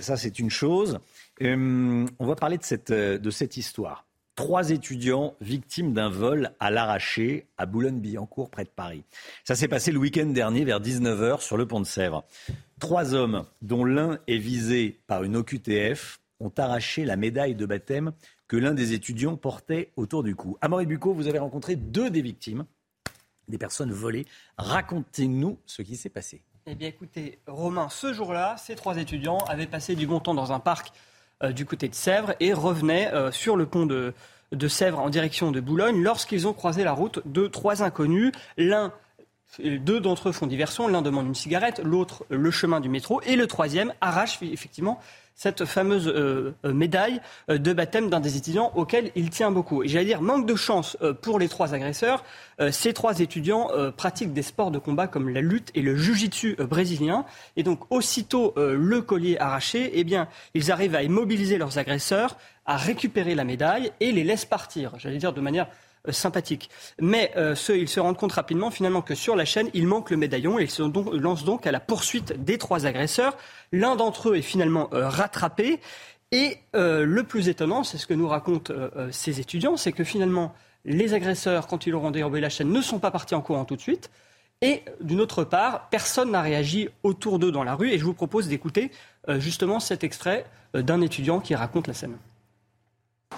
[0.00, 0.98] ça, c'est une chose.
[1.42, 4.06] Euh, on va parler de cette, euh, de cette histoire.
[4.34, 9.02] Trois étudiants victimes d'un vol à l'arraché à Boulogne-Billancourt, près de Paris.
[9.42, 12.24] Ça s'est passé le week-end dernier vers 19h sur le pont de Sèvres.
[12.78, 18.12] Trois hommes, dont l'un est visé par une OQTF, ont arraché la médaille de baptême
[18.46, 20.56] que l'un des étudiants portait autour du cou.
[20.60, 22.64] Amaury Bucco, vous avez rencontré deux des victimes,
[23.48, 24.24] des personnes volées.
[24.56, 26.42] Racontez-nous ce qui s'est passé.
[26.66, 30.52] Eh bien écoutez, Romain, ce jour-là, ces trois étudiants avaient passé du bon temps dans
[30.52, 30.92] un parc
[31.42, 34.12] du côté de Sèvres et revenaient euh, sur le pont de,
[34.68, 38.32] Sèvres en direction de Boulogne lorsqu'ils ont croisé la route de trois inconnus.
[38.56, 38.92] L'un
[39.58, 40.88] Deux d'entre eux font diversion.
[40.88, 43.20] L'un demande une cigarette, l'autre le chemin du métro.
[43.22, 45.00] Et le troisième arrache effectivement
[45.38, 49.82] cette fameuse euh, euh, médaille euh, de baptême d'un des étudiants auquel il tient beaucoup.
[49.86, 52.24] J'allais dire, manque de chance pour les trois agresseurs.
[52.72, 57.24] ces trois étudiants pratiquent des sports de combat comme la lutte et le jujitsu brésilien.
[57.56, 62.36] Et donc, aussitôt le collier arraché, eh bien, ils arrivent à immobiliser leurs agresseurs,
[62.66, 64.92] à récupérer la médaille et les laissent partir.
[64.98, 66.70] J'allais dire de manière euh, sympathique.
[67.00, 70.16] Mais euh, ils se rendent compte rapidement finalement que sur la chaîne, il manque le
[70.16, 70.82] médaillon et ils se
[71.16, 73.36] lancent donc à la poursuite des trois agresseurs.
[73.72, 75.80] L'un d'entre eux est finalement euh, rattrapé.
[76.30, 78.74] Et le plus étonnant, c'est ce que nous racontent
[79.10, 80.52] ces étudiants, c'est que finalement,
[80.84, 83.76] les agresseurs, quand ils auront dérobé la chaîne, ne sont pas partis en courant tout
[83.76, 84.10] de suite.
[84.60, 87.92] Et d'une autre part, personne n'a réagi autour d'eux dans la rue.
[87.92, 88.90] Et je vous propose d'écouter
[89.38, 90.44] justement cet extrait
[90.74, 92.18] d'un étudiant qui raconte la scène.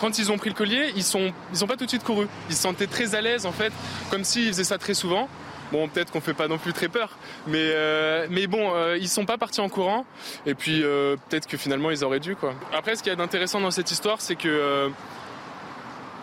[0.00, 2.26] Quand ils ont pris le collier, ils sont, sont pas tout de suite courus.
[2.48, 3.72] Ils se sentaient très à l'aise en fait,
[4.10, 5.28] comme s'ils faisaient ça très souvent.
[5.72, 9.08] Bon, peut-être qu'on fait pas non plus très peur, mais euh, mais bon, euh, ils
[9.08, 10.06] sont pas partis en courant.
[10.46, 12.54] Et puis euh, peut-être que finalement ils auraient dû quoi.
[12.72, 14.90] Après, ce qu'il y a d'intéressant dans cette histoire, c'est que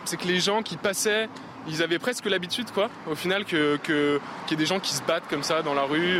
[0.05, 1.29] c'est que les gens qui passaient,
[1.67, 2.89] ils avaient presque l'habitude quoi.
[3.09, 3.95] Au final, que qu'il
[4.49, 6.19] y ait des gens qui se battent comme ça dans la rue.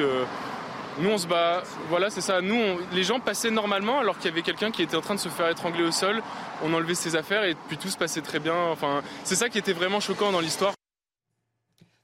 [1.00, 1.64] Nous, on se bat.
[1.90, 2.42] Voilà, c'est ça.
[2.42, 2.60] Nous,
[2.92, 5.30] les gens passaient normalement alors qu'il y avait quelqu'un qui était en train de se
[5.30, 6.22] faire étrangler au sol.
[6.64, 8.56] On enlevait ses affaires et puis tout se passait très bien.
[8.72, 10.74] Enfin, c'est ça qui était vraiment choquant dans l'histoire.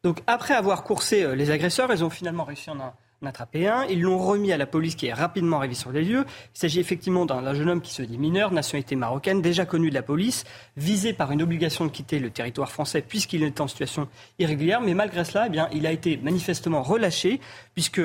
[0.03, 2.93] Donc, après avoir coursé euh, les agresseurs, ils ont finalement réussi en un
[3.25, 3.85] attrapé un.
[3.85, 6.25] Ils l'ont remis à la police qui est rapidement arrivée sur les lieux.
[6.55, 9.95] Il s'agit effectivement d'un jeune homme qui se dit mineur, nationalité marocaine, déjà connu de
[9.95, 10.43] la police,
[10.77, 14.07] visé par une obligation de quitter le territoire français puisqu'il est en situation
[14.39, 14.81] irrégulière.
[14.81, 17.39] Mais malgré cela, eh bien, il a été manifestement relâché
[17.73, 18.01] puisque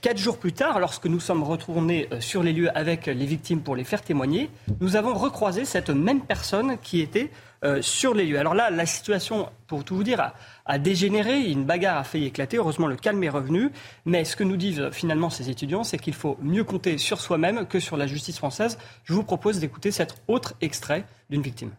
[0.00, 3.60] quatre jours plus tard, lorsque nous sommes retournés euh, sur les lieux avec les victimes
[3.60, 7.30] pour les faire témoigner, nous avons recroisé cette même personne qui était
[7.64, 8.38] euh, sur les lieux.
[8.38, 10.32] Alors là, la situation, pour tout vous dire,
[10.66, 11.40] a, dégénéré.
[11.50, 12.58] Une bagarre a failli éclater.
[12.58, 13.70] Heureusement, le calme est revenu.
[14.04, 17.66] Mais ce que nous disent finalement ces étudiants, c'est qu'il faut mieux compter sur soi-même
[17.66, 18.78] que sur la justice française.
[19.04, 21.70] Je vous propose d'écouter cet autre extrait d'une victime.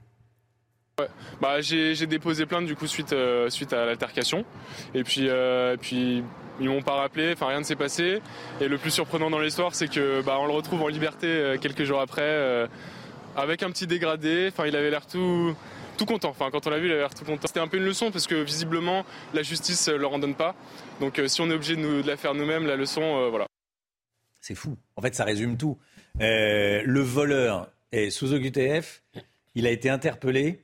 [1.40, 4.44] Bah, j'ai déposé plainte du coup suite, euh, suite à l'altercation.
[4.96, 6.24] Et puis, euh, puis
[6.60, 8.22] ils m'ont pas rappelé, enfin rien ne s'est passé.
[8.62, 11.84] Et le plus surprenant dans l'histoire, c'est que bah, on le retrouve en liberté quelques
[11.84, 12.68] jours après,
[13.36, 14.50] avec un petit dégradé.
[14.52, 15.56] Enfin, il avait l'air tout,
[15.96, 16.30] tout content.
[16.30, 17.48] Enfin, quand on l'a vu, il avait l'air tout content.
[17.48, 20.36] C'était un peu une leçon parce que visiblement, la justice ne euh, leur en donne
[20.36, 20.56] pas.
[21.00, 23.48] Donc, euh, si on est obligé de, la faire nous-mêmes, la leçon, euh, voilà.
[24.42, 24.78] C'est fou.
[24.96, 25.78] En fait, ça résume tout.
[26.20, 29.04] le voleur est sous OQTF.
[29.56, 30.62] Il a été interpellé.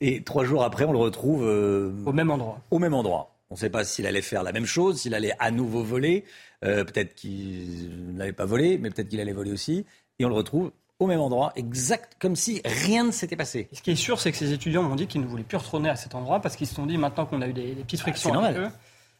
[0.00, 1.42] Et trois jours après, on le retrouve.
[1.42, 2.60] au même endroit.
[2.70, 3.29] Au même endroit.
[3.50, 6.24] On ne sait pas s'il allait faire la même chose, s'il allait à nouveau voler.
[6.60, 9.84] peut-être qu'il n'avait pas volé, mais peut-être qu'il allait voler aussi.
[10.18, 10.70] Et on le retrouve
[11.00, 13.68] au même endroit, exact comme si rien ne s'était passé.
[13.72, 15.88] ce qui est sûr, c'est que ces étudiants m'ont dit qu'ils ne voulaient plus retourner
[15.88, 18.38] à cet endroit parce qu'ils se sont dit maintenant qu'on a eu des, petites frictions
[18.38, 18.68] avec eux,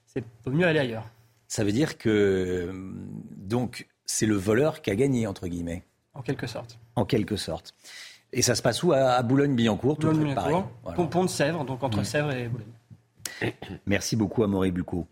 [0.07, 1.09] c'est mieux aller ailleurs.
[1.49, 2.71] Ça veut dire que
[3.37, 5.83] donc c'est le voleur qui a gagné entre guillemets.
[6.13, 6.79] En quelque sorte.
[6.97, 7.75] En quelque sorte.
[8.33, 8.93] Et ça se passe où?
[8.93, 10.35] À, Boulogne-Billancourt, tout Boulogne
[11.11, 12.05] Pont de Sèvres, donc entre mmh.
[12.05, 12.69] Sèvres et Boulogne.
[13.87, 15.07] Merci beaucoup, Amaury Bucco.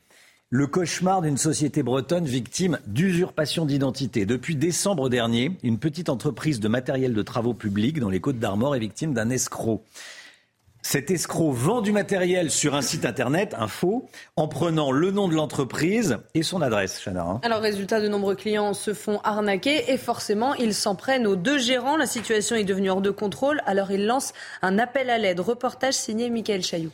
[0.51, 4.24] Le cauchemar d'une société bretonne victime d'usurpation d'identité.
[4.24, 8.74] Depuis décembre dernier, une petite entreprise de matériel de travaux publics dans les Côtes d'Armor
[8.74, 9.85] est victime d'un escroc.
[10.81, 15.28] Cet escroc vend du matériel sur un site internet, un faux, en prenant le nom
[15.28, 17.24] de l'entreprise et son adresse, Chana.
[17.24, 17.40] Hein.
[17.43, 21.59] Alors, résultat, de nombreux clients se font arnaquer et forcément, ils s'en prennent aux deux
[21.59, 21.99] gérants.
[21.99, 24.32] La situation est devenue hors de contrôle, alors ils lancent
[24.62, 25.40] un appel à l'aide.
[25.40, 26.93] Reportage signé Michael Chailloux.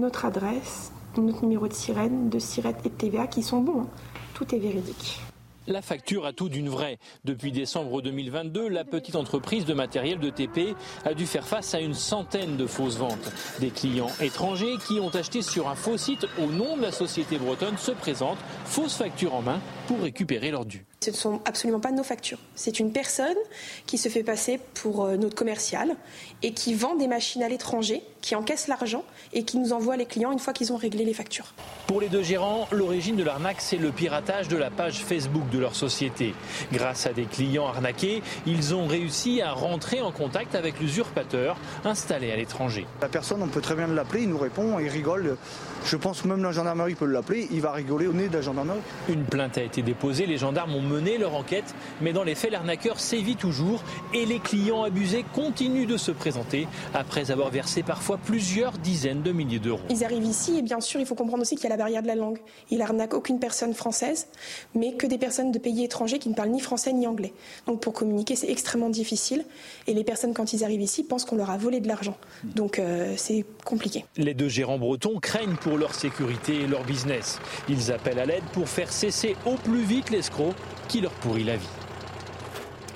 [0.00, 3.82] Notre adresse notre numéro de sirène, de sirène et de TVA qui sont bons.
[3.82, 3.88] Hein.
[4.32, 5.20] Tout est véridique.
[5.66, 6.98] La facture a tout d'une vraie.
[7.24, 10.74] Depuis décembre 2022, la petite entreprise de matériel de TP
[11.04, 13.30] a dû faire face à une centaine de fausses ventes.
[13.60, 17.36] Des clients étrangers qui ont acheté sur un faux site au nom de la société
[17.36, 20.86] bretonne se présentent, fausses factures en main, pour récupérer leur dû.
[21.02, 22.36] Ce ne sont absolument pas nos factures.
[22.56, 23.38] C'est une personne
[23.86, 25.96] qui se fait passer pour euh, notre commercial
[26.42, 29.02] et qui vend des machines à l'étranger, qui encaisse l'argent
[29.32, 31.54] et qui nous envoie les clients une fois qu'ils ont réglé les factures.
[31.86, 35.58] Pour les deux gérants, l'origine de l'arnaque, c'est le piratage de la page Facebook de
[35.58, 36.34] leur société.
[36.70, 42.30] Grâce à des clients arnaqués, ils ont réussi à rentrer en contact avec l'usurpateur installé
[42.30, 42.86] à l'étranger.
[43.00, 45.38] La personne, on peut très bien l'appeler, il nous répond, il rigole.
[45.86, 48.80] Je pense même la gendarmerie peut l'appeler, il va rigoler au nez de la gendarmerie.
[49.08, 52.50] Une plainte a été déposée, les gendarmes ont mené leur enquête, mais dans les faits,
[52.50, 58.18] l'arnaqueur sévit toujours et les clients abusés continuent de se présenter après avoir versé parfois
[58.18, 59.80] plusieurs dizaines de milliers d'euros.
[59.88, 62.02] Ils arrivent ici et bien sûr, il faut comprendre aussi qu'il y a la barrière
[62.02, 62.38] de la langue.
[62.70, 64.26] Il arnaque aucune personne française,
[64.74, 67.32] mais que des personnes de pays étrangers qui ne parlent ni français ni anglais.
[67.66, 69.44] Donc pour communiquer, c'est extrêmement difficile
[69.86, 72.16] et les personnes, quand ils arrivent ici, pensent qu'on leur a volé de l'argent.
[72.42, 74.04] Donc euh, c'est compliqué.
[74.16, 77.38] Les deux gérants bretons craignent pour leur sécurité et leur business.
[77.68, 80.54] Ils appellent à l'aide pour faire cesser au plus vite l'escroc
[80.90, 81.79] qui leur pourrit la vie.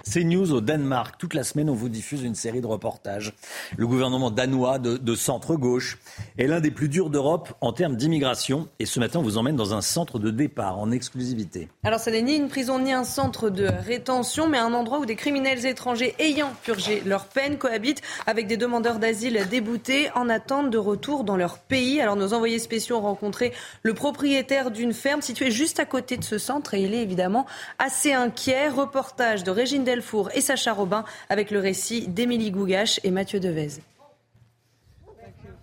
[0.06, 1.16] C'est News au Danemark.
[1.18, 3.32] Toute la semaine, on vous diffuse une série de reportages.
[3.78, 5.98] Le gouvernement danois de, centre-gauche
[6.36, 8.68] est l'un des plus durs d'Europe en termes d'immigration.
[8.78, 11.68] Et ce matin, on vous emmène dans un centre de départ en exclusivité.
[11.85, 15.06] Alors, ce n'est ni une prison ni un centre de rétention, mais un endroit où
[15.06, 20.70] des criminels étrangers ayant purgé leur peine cohabitent avec des demandeurs d'asile déboutés en attente
[20.70, 22.02] de retour dans leur pays.
[22.02, 26.24] Alors, nos envoyés spéciaux ont rencontré le propriétaire d'une ferme située juste à côté de
[26.24, 27.47] ce centre et il est évidemment
[27.78, 28.68] assez inquiet.
[28.68, 33.38] Reportage de Régine Del Delfour et Sacha Robin avec le récit d'Émilie Gougache et Mathieu
[33.38, 33.68] Devez.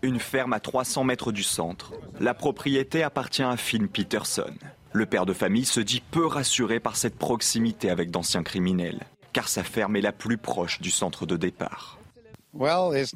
[0.01, 1.93] Une ferme à 300 mètres du centre.
[2.19, 4.53] La propriété appartient à Finn Peterson.
[4.93, 9.01] Le père de famille se dit peu rassuré par cette proximité avec d'anciens criminels,
[9.33, 11.99] car sa ferme est la plus proche du centre de départ.
[12.53, 13.15] Ce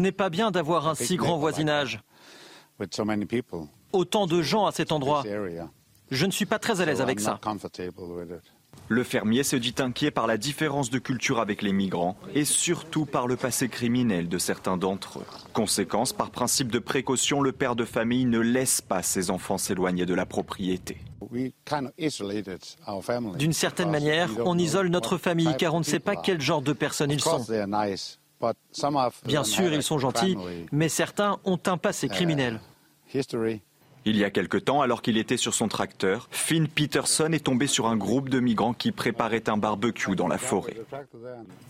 [0.00, 2.00] n'est pas bien d'avoir un si grand voisinage.
[3.92, 5.22] Autant de gens à cet endroit.
[6.10, 7.38] Je ne suis pas très à l'aise avec ça.
[8.90, 13.04] Le fermier se dit inquiet par la différence de culture avec les migrants et surtout
[13.04, 15.26] par le passé criminel de certains d'entre eux.
[15.52, 20.06] Conséquence, par principe de précaution, le père de famille ne laisse pas ses enfants s'éloigner
[20.06, 20.96] de la propriété.
[23.36, 26.72] D'une certaine manière, on isole notre famille car on ne sait pas quel genre de
[26.72, 27.44] personnes ils sont.
[29.26, 30.36] Bien sûr, ils sont gentils,
[30.72, 32.60] mais certains ont un passé uh, criminel.
[34.08, 37.66] Il y a quelque temps, alors qu'il était sur son tracteur, Finn Peterson est tombé
[37.66, 40.78] sur un groupe de migrants qui préparaient un barbecue dans la forêt.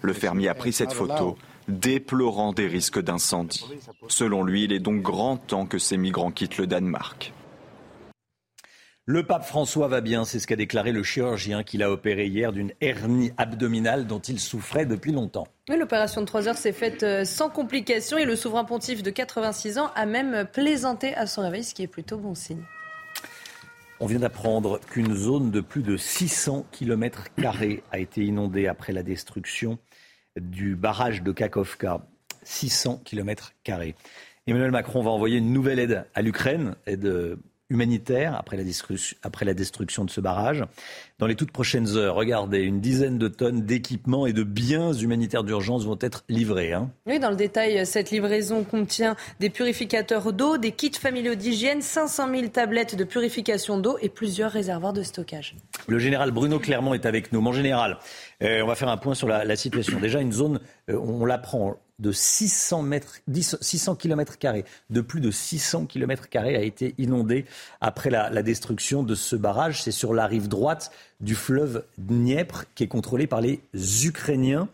[0.03, 1.37] Le fermier a pris cette photo,
[1.67, 3.67] déplorant des risques d'incendie.
[4.07, 7.33] Selon lui, il est donc grand temps que ces migrants quittent le Danemark.
[9.11, 12.53] Le pape François va bien, c'est ce qu'a déclaré le chirurgien qu'il a opéré hier
[12.53, 15.47] d'une hernie abdominale dont il souffrait depuis longtemps.
[15.67, 19.79] L'opération de 3 heures s'est faite euh, sans complications et le souverain pontife de 86
[19.79, 22.63] ans a même plaisanté à son réveil, ce qui est plutôt bon signe.
[23.99, 27.29] On vient d'apprendre qu'une zone de plus de 600 km
[27.91, 29.79] a été inondée après la destruction
[30.39, 32.07] du barrage de Kakovka.
[32.43, 33.55] 600 km.
[34.47, 37.39] Emmanuel Macron va envoyer une nouvelle aide à l'Ukraine, aide
[37.71, 38.65] humanitaire après la,
[39.23, 40.65] après la destruction de ce barrage.
[41.19, 45.45] Dans les toutes prochaines heures, regardez, une dizaine de tonnes d'équipements et de biens humanitaires
[45.45, 46.73] d'urgence vont être livrés.
[46.73, 46.91] Hein.
[47.07, 52.31] Oui, dans le détail, cette livraison contient des purificateurs d'eau, des kits familiaux d'hygiène, 500
[52.31, 55.57] 000 tablettes de purification d'eau et plusieurs réservoirs de stockage.
[55.87, 57.41] Le général Bruno Clermont est avec nous.
[57.41, 57.99] Mon général,
[58.43, 59.99] euh, on va faire un point sur la, situation.
[60.01, 64.37] Déjà, une zone, euh, on l'apprend, de 600, mètres, 600 km,
[64.91, 67.45] de plus de 600 km a été inondée
[67.81, 69.83] après la, la destruction de ce barrage.
[69.83, 73.61] C'est sur la rive droite du fleuve Dniepr qui est contrôlé par les
[74.07, 74.69] Ukrainiens.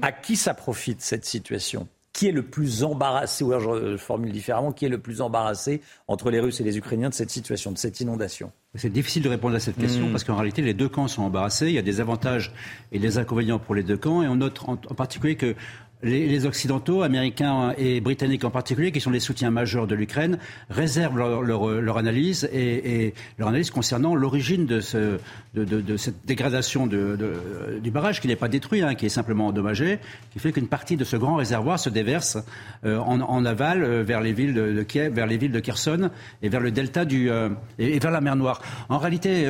[0.00, 1.88] À qui ça profite cette situation?
[2.12, 5.80] Qui est le plus embarrassé, ou alors je formule différemment, qui est le plus embarrassé
[6.08, 8.50] entre les Russes et les Ukrainiens de cette situation, de cette inondation?
[8.74, 10.12] C'est difficile de répondre à cette question hmm.
[10.12, 11.68] parce qu'en réalité, les deux camps sont embarrassés.
[11.68, 12.52] Il y a des avantages
[12.92, 14.22] et des inconvénients pour les deux camps.
[14.22, 15.54] Et on note en particulier que
[16.02, 20.38] les, Occidentaux, Américains et Britanniques en particulier, qui sont les soutiens majeurs de l'Ukraine,
[20.70, 25.18] réservent leur, analyse et, leur analyse concernant l'origine de, ce,
[25.54, 29.98] de, cette dégradation du barrage qui n'est pas détruit, hein, qui est simplement endommagé,
[30.32, 32.38] qui fait qu'une partie de ce grand réservoir se déverse
[32.84, 36.10] euh, en, aval euh, vers les villes de, Kiev, vers les villes de Kherson
[36.42, 37.48] et vers le delta du euh,
[37.78, 38.62] et, vers la mer Noire.
[38.88, 39.48] En réalité.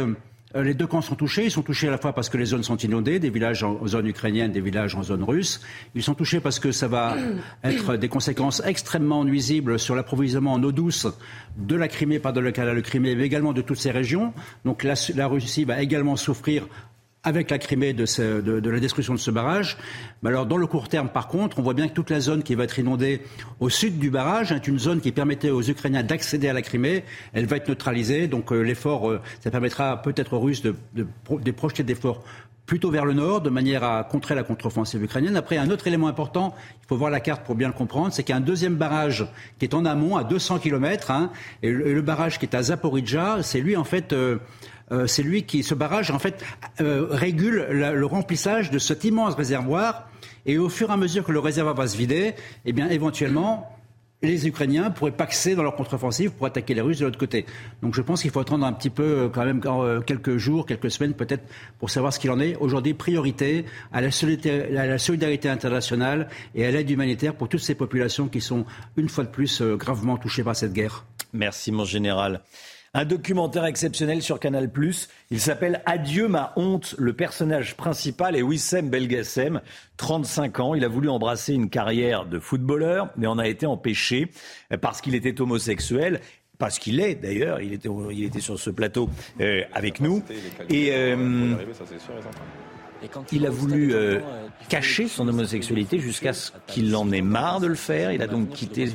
[0.55, 1.45] Euh, les deux camps sont touchés.
[1.45, 3.87] Ils sont touchés à la fois parce que les zones sont inondées, des villages en
[3.87, 5.61] zone ukrainienne, des villages en zone russe.
[5.95, 7.16] Ils sont touchés parce que ça va
[7.65, 11.07] être des conséquences extrêmement nuisibles sur l'approvisionnement en eau douce
[11.57, 14.33] de la Crimée, pas de de Crimée, mais également de toutes ces régions.
[14.65, 16.66] Donc la, la Russie va également souffrir
[17.24, 19.77] avec la Crimée de, la destruction de ce barrage.
[20.23, 22.43] Mais alors, dans le court terme, par contre, on voit bien que toute la zone
[22.43, 23.23] qui va être inondée
[23.61, 27.05] au sud du barrage est une zone qui permettait aux Ukrainiens d'accéder à la Crimée.
[27.32, 28.28] Elle va être neutralisée.
[28.28, 32.23] Donc, euh, l'effort, euh, ça permettra peut-être aux Russes de, de, projeter des efforts
[32.66, 35.36] plutôt vers le nord, de manière à contrer la contre-offensive ukrainienne.
[35.36, 38.23] Après, un autre élément important, il faut voir la carte pour bien le comprendre, c'est
[38.23, 39.27] qu'il y a un deuxième barrage
[39.59, 41.31] qui est en amont, à 200 km, hein,
[41.62, 44.12] et, le, barrage qui est à Zaporizhzhia, c'est lui, en fait...
[44.12, 44.39] Euh,
[45.06, 46.43] c'est lui qui, ce barrage, en fait,
[46.81, 50.09] euh, régule le remplissage de cet immense réservoir.
[50.47, 52.35] Et au fur et à mesure que le réservoir va se vider,
[52.65, 53.78] eh bien, éventuellement,
[54.23, 57.47] les Ukrainiens pourraient paxer dans leur contre-offensive pour attaquer les Russes de l'autre côté.
[57.82, 60.66] Donc je pense qu'il faut attendre un petit peu, euh, quand même, euh, quelques jours,
[60.66, 61.44] quelques semaines peut-être,
[61.78, 62.56] pour savoir ce qu'il en est.
[62.56, 68.40] Aujourd'hui, priorité à la, solidarité, internationale et à l'aide humanitaire pour toutes ces populations qui
[68.40, 68.65] sont,
[68.97, 71.05] une fois de plus, euh, gravement touchées par cette guerre.
[71.32, 72.40] Merci, mon général.
[72.94, 74.70] Un documentaire exceptionnel sur Canal+.
[75.31, 76.94] Il s'appelle Adieu ma honte.
[76.98, 79.60] Le personnage principal est Wissem Belgassem,
[79.98, 80.74] 35 ans.
[80.74, 84.31] Il a voulu embrasser une carrière de footballeur, mais en a été empêché
[84.81, 86.20] parce qu'il était homosexuel
[86.59, 89.09] parce qu'il est d'ailleurs, il était, il était sur ce plateau
[89.40, 90.23] euh, avec nous.
[90.68, 91.55] Et, euh,
[93.33, 94.20] il a voulu euh,
[94.68, 98.12] cacher son homosexualité jusqu'à ce qu'il en ait marre de le faire.
[98.12, 98.91] Il a donc quitté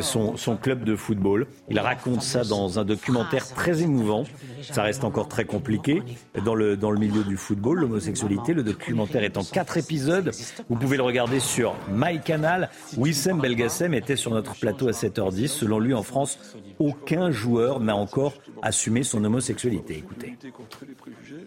[0.00, 1.46] son, son, club de football.
[1.68, 4.24] Il raconte ça dans un documentaire très émouvant.
[4.62, 6.02] Ça reste encore très compliqué
[6.44, 8.52] dans le, dans le milieu du football, l'homosexualité.
[8.54, 10.32] Le documentaire est en quatre épisodes.
[10.68, 12.70] Vous pouvez le regarder sur MyCanal.
[12.96, 15.48] Wissem Belgassem était sur notre plateau à 7h10.
[15.48, 16.38] Selon lui, en France,
[16.78, 20.04] aucun joueur n'a encore assumé son homosexualité.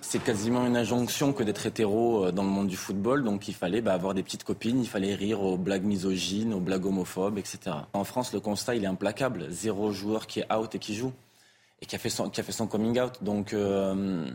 [0.02, 3.24] C'est quasiment une injonction que d'être hétéro euh, dans le monde du football.
[3.24, 6.60] Donc il fallait bah, avoir des petites copines, il fallait rire aux blagues misogynes, aux
[6.60, 7.76] blagues homophobes, etc.
[7.94, 9.48] En France, le constat, il est implacable.
[9.50, 11.14] Zéro joueur qui est out et qui joue.
[11.82, 13.24] Et qui a fait son, qui a fait son coming out.
[13.24, 14.26] Donc euh,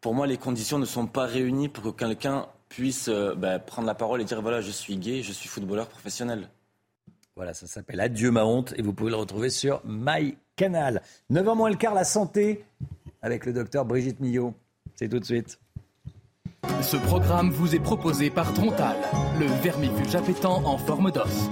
[0.00, 3.86] pour moi, les conditions ne sont pas réunies pour que quelqu'un puisse euh, bah, prendre
[3.86, 6.48] la parole et dire voilà, je suis gay, je suis footballeur professionnel.
[7.40, 11.00] Voilà, ça s'appelle Adieu ma honte et vous pouvez le retrouver sur MyCanal.
[11.32, 12.66] 9h moins le quart, la santé
[13.22, 14.52] avec le docteur Brigitte Millot.
[14.94, 15.58] C'est tout de suite.
[16.82, 18.94] Ce programme vous est proposé par Trontal,
[19.38, 21.48] le vermifuge appétant en forme d'os.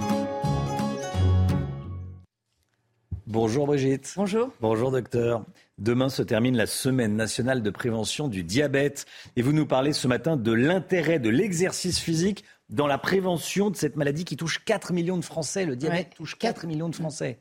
[3.25, 4.13] Bonjour Brigitte.
[4.15, 4.51] Bonjour.
[4.61, 5.43] Bonjour docteur.
[5.79, 10.07] Demain se termine la semaine nationale de prévention du diabète et vous nous parlez ce
[10.07, 14.93] matin de l'intérêt de l'exercice physique dans la prévention de cette maladie qui touche 4
[14.93, 15.65] millions de Français.
[15.65, 17.39] Le diabète touche 4 millions de Français.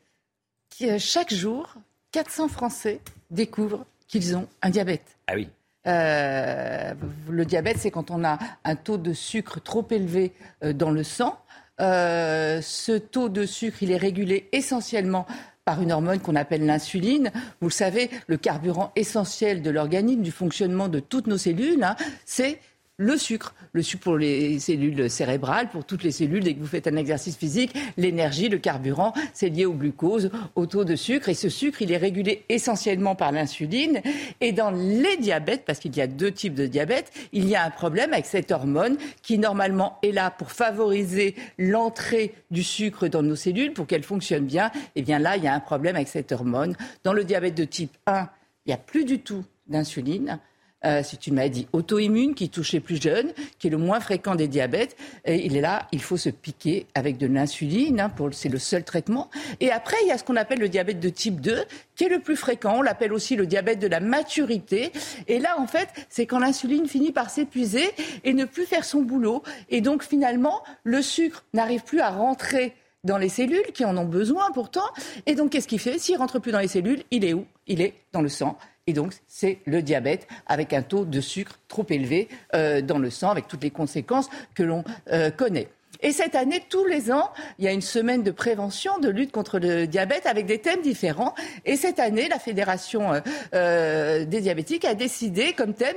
[0.83, 1.75] Euh, chaque jour,
[2.13, 3.01] 400 Français
[3.31, 5.17] découvrent qu'ils ont un diabète.
[5.27, 5.49] Ah oui.
[5.87, 6.93] Euh,
[7.29, 10.33] le diabète, c'est quand on a un taux de sucre trop élevé
[10.65, 11.39] euh, dans le sang.
[11.81, 15.27] Euh, ce taux de sucre, il est régulé essentiellement
[15.65, 17.31] par une hormone qu'on appelle l'insuline.
[17.61, 21.95] Vous le savez, le carburant essentiel de l'organisme, du fonctionnement de toutes nos cellules, hein,
[22.25, 22.59] c'est
[22.99, 23.55] le sucre.
[23.73, 26.97] Le sucre pour les cellules cérébrales, pour toutes les cellules, dès que vous faites un
[26.97, 31.29] exercice physique, l'énergie, le carburant, c'est lié au glucose, au taux de sucre.
[31.29, 34.03] Et ce sucre, il est régulé essentiellement par l'insuline.
[34.41, 37.65] Et dans les diabètes, parce qu'il y a deux types de diabète, il y a
[37.65, 43.23] un problème avec cette hormone qui, normalement, est là pour favoriser l'entrée du sucre dans
[43.23, 44.73] nos cellules, pour qu'elle fonctionne bien.
[44.97, 46.75] Et eh bien là, il y a un problème avec cette hormone.
[47.05, 48.29] Dans le diabète de type 1,
[48.67, 50.41] il n'y a plus du tout d'insuline.
[50.85, 54.35] Euh, c'est une maladie auto-immune qui touche les plus jeunes, qui est le moins fréquent
[54.35, 54.97] des diabètes.
[55.25, 58.85] Et il est là, il faut se piquer avec de l'insuline, hein, c'est le seul
[58.85, 59.31] traitement.
[59.61, 61.65] Et après, il y a ce qu'on appelle le diabète de type 2,
[61.97, 62.77] qui est le plus fréquent.
[62.79, 64.93] On l'appelle aussi le diabète de la maturité.
[65.27, 67.91] Et là, en fait, c'est quand l'insuline finit par s'épuiser
[68.25, 69.43] et ne plus faire son boulot.
[69.71, 72.75] Et donc, finalement, le sucre n'arrive plus à rentrer
[73.05, 74.87] dans les cellules qui en ont besoin pourtant.
[75.27, 75.99] Et donc, qu'est-ce qu'il fait?
[75.99, 77.47] S'il rentre plus dans les cellules, il est où?
[77.67, 78.59] Il est dans le sang.
[78.89, 83.11] Et donc, c'est le diabète avec un taux de sucre trop élevé euh, dans le
[83.11, 85.69] sang, avec toutes les conséquences que l'on euh, connaît.
[86.01, 89.31] Et cette année, tous les ans, il y a une semaine de prévention, de lutte
[89.31, 91.35] contre le diabète avec des thèmes différents.
[91.67, 93.21] Et cette année, la Fédération
[93.55, 95.97] euh, des diabétiques a décidé comme thème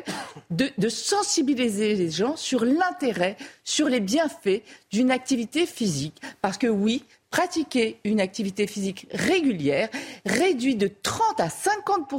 [0.50, 6.22] de, de sensibiliser les gens sur l'intérêt, sur les bienfaits d'une activité physique.
[6.42, 9.88] Parce que oui, pratiquer une activité physique régulière
[10.26, 12.10] réduit de 30 à 50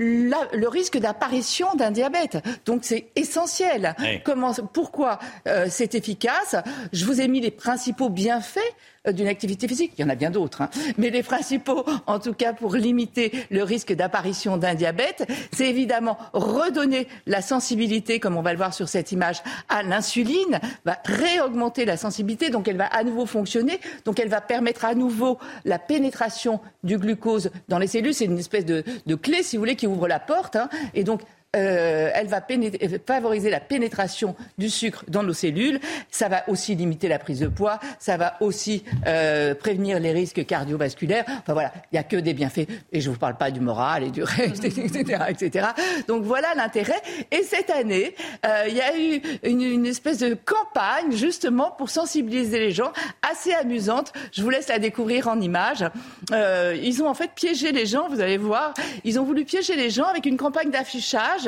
[0.00, 2.38] le risque d'apparition d'un diabète.
[2.64, 3.94] Donc c'est essentiel.
[4.24, 6.56] Comment, pourquoi euh, c'est efficace?
[6.92, 8.58] Je vous ai mis les principaux bienfaits
[9.06, 9.92] euh, d'une activité physique.
[9.96, 10.70] Il y en a bien d'autres, hein.
[10.98, 16.18] mais les principaux, en tout cas pour limiter le risque d'apparition d'un diabète, c'est évidemment
[16.34, 21.86] redonner la sensibilité, comme on va le voir sur cette image, à l'insuline, va réaugmenter
[21.86, 25.78] la sensibilité, donc elle va à nouveau fonctionner, donc elle va permettre à nouveau la
[25.78, 28.12] pénétration du glucose dans les cellules.
[28.12, 30.68] C'est une espèce de, de, clé, si vous voulez, qui ouvre la porte, hein.
[30.94, 31.22] et donc
[31.56, 32.40] euh, elle va
[33.06, 35.80] favoriser la pénétration du sucre dans nos cellules.
[36.08, 37.80] Ça va aussi limiter la prise de poids.
[37.98, 41.24] Ça va aussi euh, prévenir les risques cardiovasculaires.
[41.26, 42.68] Enfin voilà, il n'y a que des bienfaits.
[42.92, 45.68] Et je ne vous parle pas du moral et du reste, etc., etc.
[46.06, 47.00] Donc voilà l'intérêt.
[47.32, 48.14] Et cette année,
[48.46, 52.92] euh, il y a eu une, une, espèce de campagne justement pour sensibiliser les gens,
[53.28, 54.12] assez amusante.
[54.30, 55.84] Je vous laisse la découvrir en images.
[56.32, 58.08] Euh, ils ont en fait piégé les gens.
[58.08, 58.72] Vous allez voir,
[59.02, 61.39] ils ont voulu piéger les gens avec une campagne d'affichage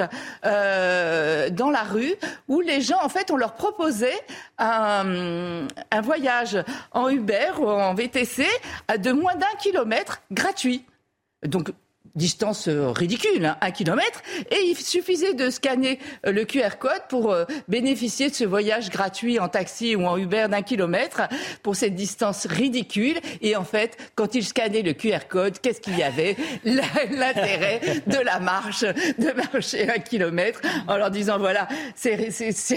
[0.44, 2.14] euh, dans la rue
[2.48, 4.20] où les gens, en fait, on leur proposait
[4.58, 5.66] un,
[6.02, 6.58] voyage
[6.92, 8.46] en Uber ou en VTC
[8.98, 10.84] de moins d'un kilomètre gratuit.
[11.44, 11.72] Donc
[12.14, 17.02] distance euh, ridicule, hein, un kilomètre, et il suffisait de scanner euh, le QR code
[17.08, 21.22] pour euh, bénéficier de ce voyage gratuit en taxi ou en Uber d'un kilomètre
[21.62, 23.18] pour cette distance ridicule.
[23.40, 26.36] Et en fait, quand il scannait le QR code, qu'est-ce qu'il y avait?
[26.64, 32.18] L'intérêt de la marche, de marcher un kilomètre en leur disant voilà, c'est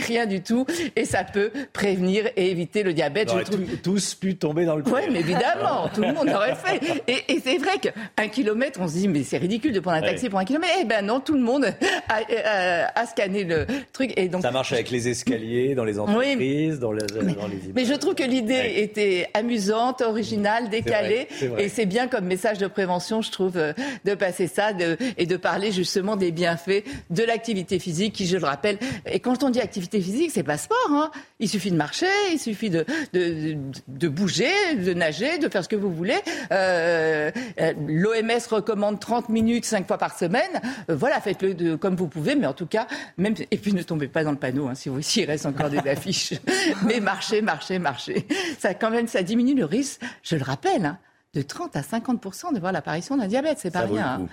[0.02, 0.66] rien du tout
[0.96, 3.32] et ça peut prévenir et éviter le diabète.
[3.34, 3.66] On trouve...
[3.84, 7.04] tous pu tomber dans le Oui, mais évidemment, tout le monde aurait fait.
[7.08, 10.02] Et, et c'est vrai qu'un kilomètre, on se dit mais c'est ridicule de prendre un
[10.02, 10.74] taxi pour un kilomètre.
[10.82, 11.66] Eh ben non, tout le monde
[12.10, 14.14] a, scanné le truc.
[14.18, 17.36] Et donc, ça marche avec les escaliers, dans les entreprises, dans, les, mais,
[17.76, 21.28] mais je trouve que l'idée était amusante, originale, décalée.
[21.58, 23.74] et c'est bien comme message de prévention, je trouve, euh,
[24.06, 28.38] de passer ça de, et de parler justement des bienfaits de l'activité physique qui, je
[28.38, 30.78] le rappelle, et quand on dit activité physique, c'est pas sport.
[30.90, 31.12] Hein.
[31.40, 35.70] Il suffit de marcher, il suffit de, de, de, bouger, de nager, de faire ce
[35.70, 36.16] que vous voulez.
[36.52, 40.62] Euh, euh L'OMS recommande 30 30 minutes cinq fois par semaine.
[40.90, 42.86] Euh, voilà, faites-le comme vous pouvez, mais en tout cas,
[43.18, 45.70] même et puis ne tombez pas dans le panneau hein, si vous s'il reste encore
[45.70, 46.34] des affiches.
[46.86, 48.28] mais marchez, marchez, marchez.
[48.60, 50.02] Ça quand même, ça diminue le risque.
[50.22, 50.98] Je le rappelle, hein,
[51.34, 54.20] de 30 à 50 de voir l'apparition d'un diabète, c'est pas rien.
[54.20, 54.28] Hein.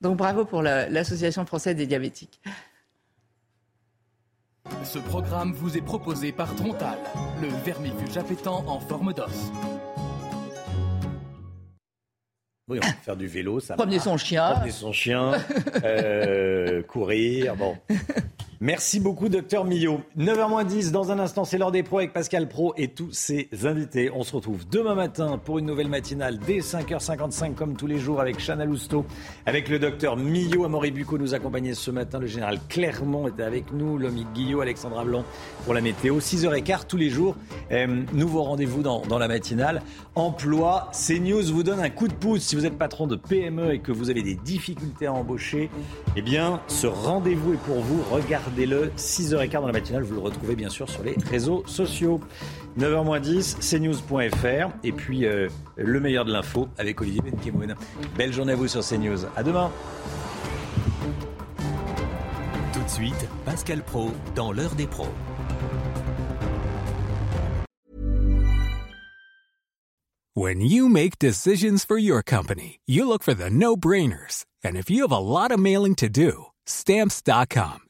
[0.00, 2.40] Donc bravo pour l'Association française des diabétiques.
[4.82, 6.98] Ce programme vous est proposé par Trontal,
[7.42, 9.52] le vermifuge appétant en forme d'os.
[12.68, 14.50] Oui, on peut faire du vélo, ça Promener son chien.
[14.50, 15.34] Promener son chien,
[15.84, 17.76] euh, courir, bon.
[18.60, 20.00] Merci beaucoup, docteur Millot.
[20.18, 24.10] 9h10, dans un instant, c'est l'heure des pros avec Pascal Pro et tous ses invités.
[24.14, 28.18] On se retrouve demain matin pour une nouvelle matinale dès 5h55, comme tous les jours,
[28.18, 29.04] avec Chana Lousteau,
[29.44, 30.64] avec le docteur Millot.
[30.64, 32.18] Amaury Bucco nous accompagnait ce matin.
[32.18, 33.98] Le général Clermont était avec nous.
[33.98, 35.24] L'homme Guillot, Alexandra Blanc
[35.66, 36.18] pour la météo.
[36.20, 37.36] 6h15 tous les jours.
[37.72, 39.82] Euh, nouveau rendez-vous dans, dans la matinale.
[40.14, 42.40] Emploi, CNews vous donne un coup de pouce.
[42.40, 45.68] Si vous êtes patron de PME et que vous avez des difficultés à embaucher,
[46.16, 48.02] eh bien, ce rendez-vous est pour vous.
[48.10, 50.04] Regardez Regardez-le, 6h15 dans la matinale.
[50.04, 52.20] Vous le retrouvez bien sûr sur les réseaux sociaux.
[52.78, 54.70] 9h10, cnews.fr.
[54.84, 57.74] Et puis, euh, le meilleur de l'info avec Olivier Benkemoun.
[58.16, 59.26] Belle journée à vous sur CNews.
[59.34, 59.72] À demain.
[62.72, 65.08] Tout de suite, Pascal Pro dans l'heure des pros.
[70.36, 74.44] When you make decisions for your company, you look for the no-brainers.
[74.62, 77.85] And if you have a lot of mailing to do, Stamps.com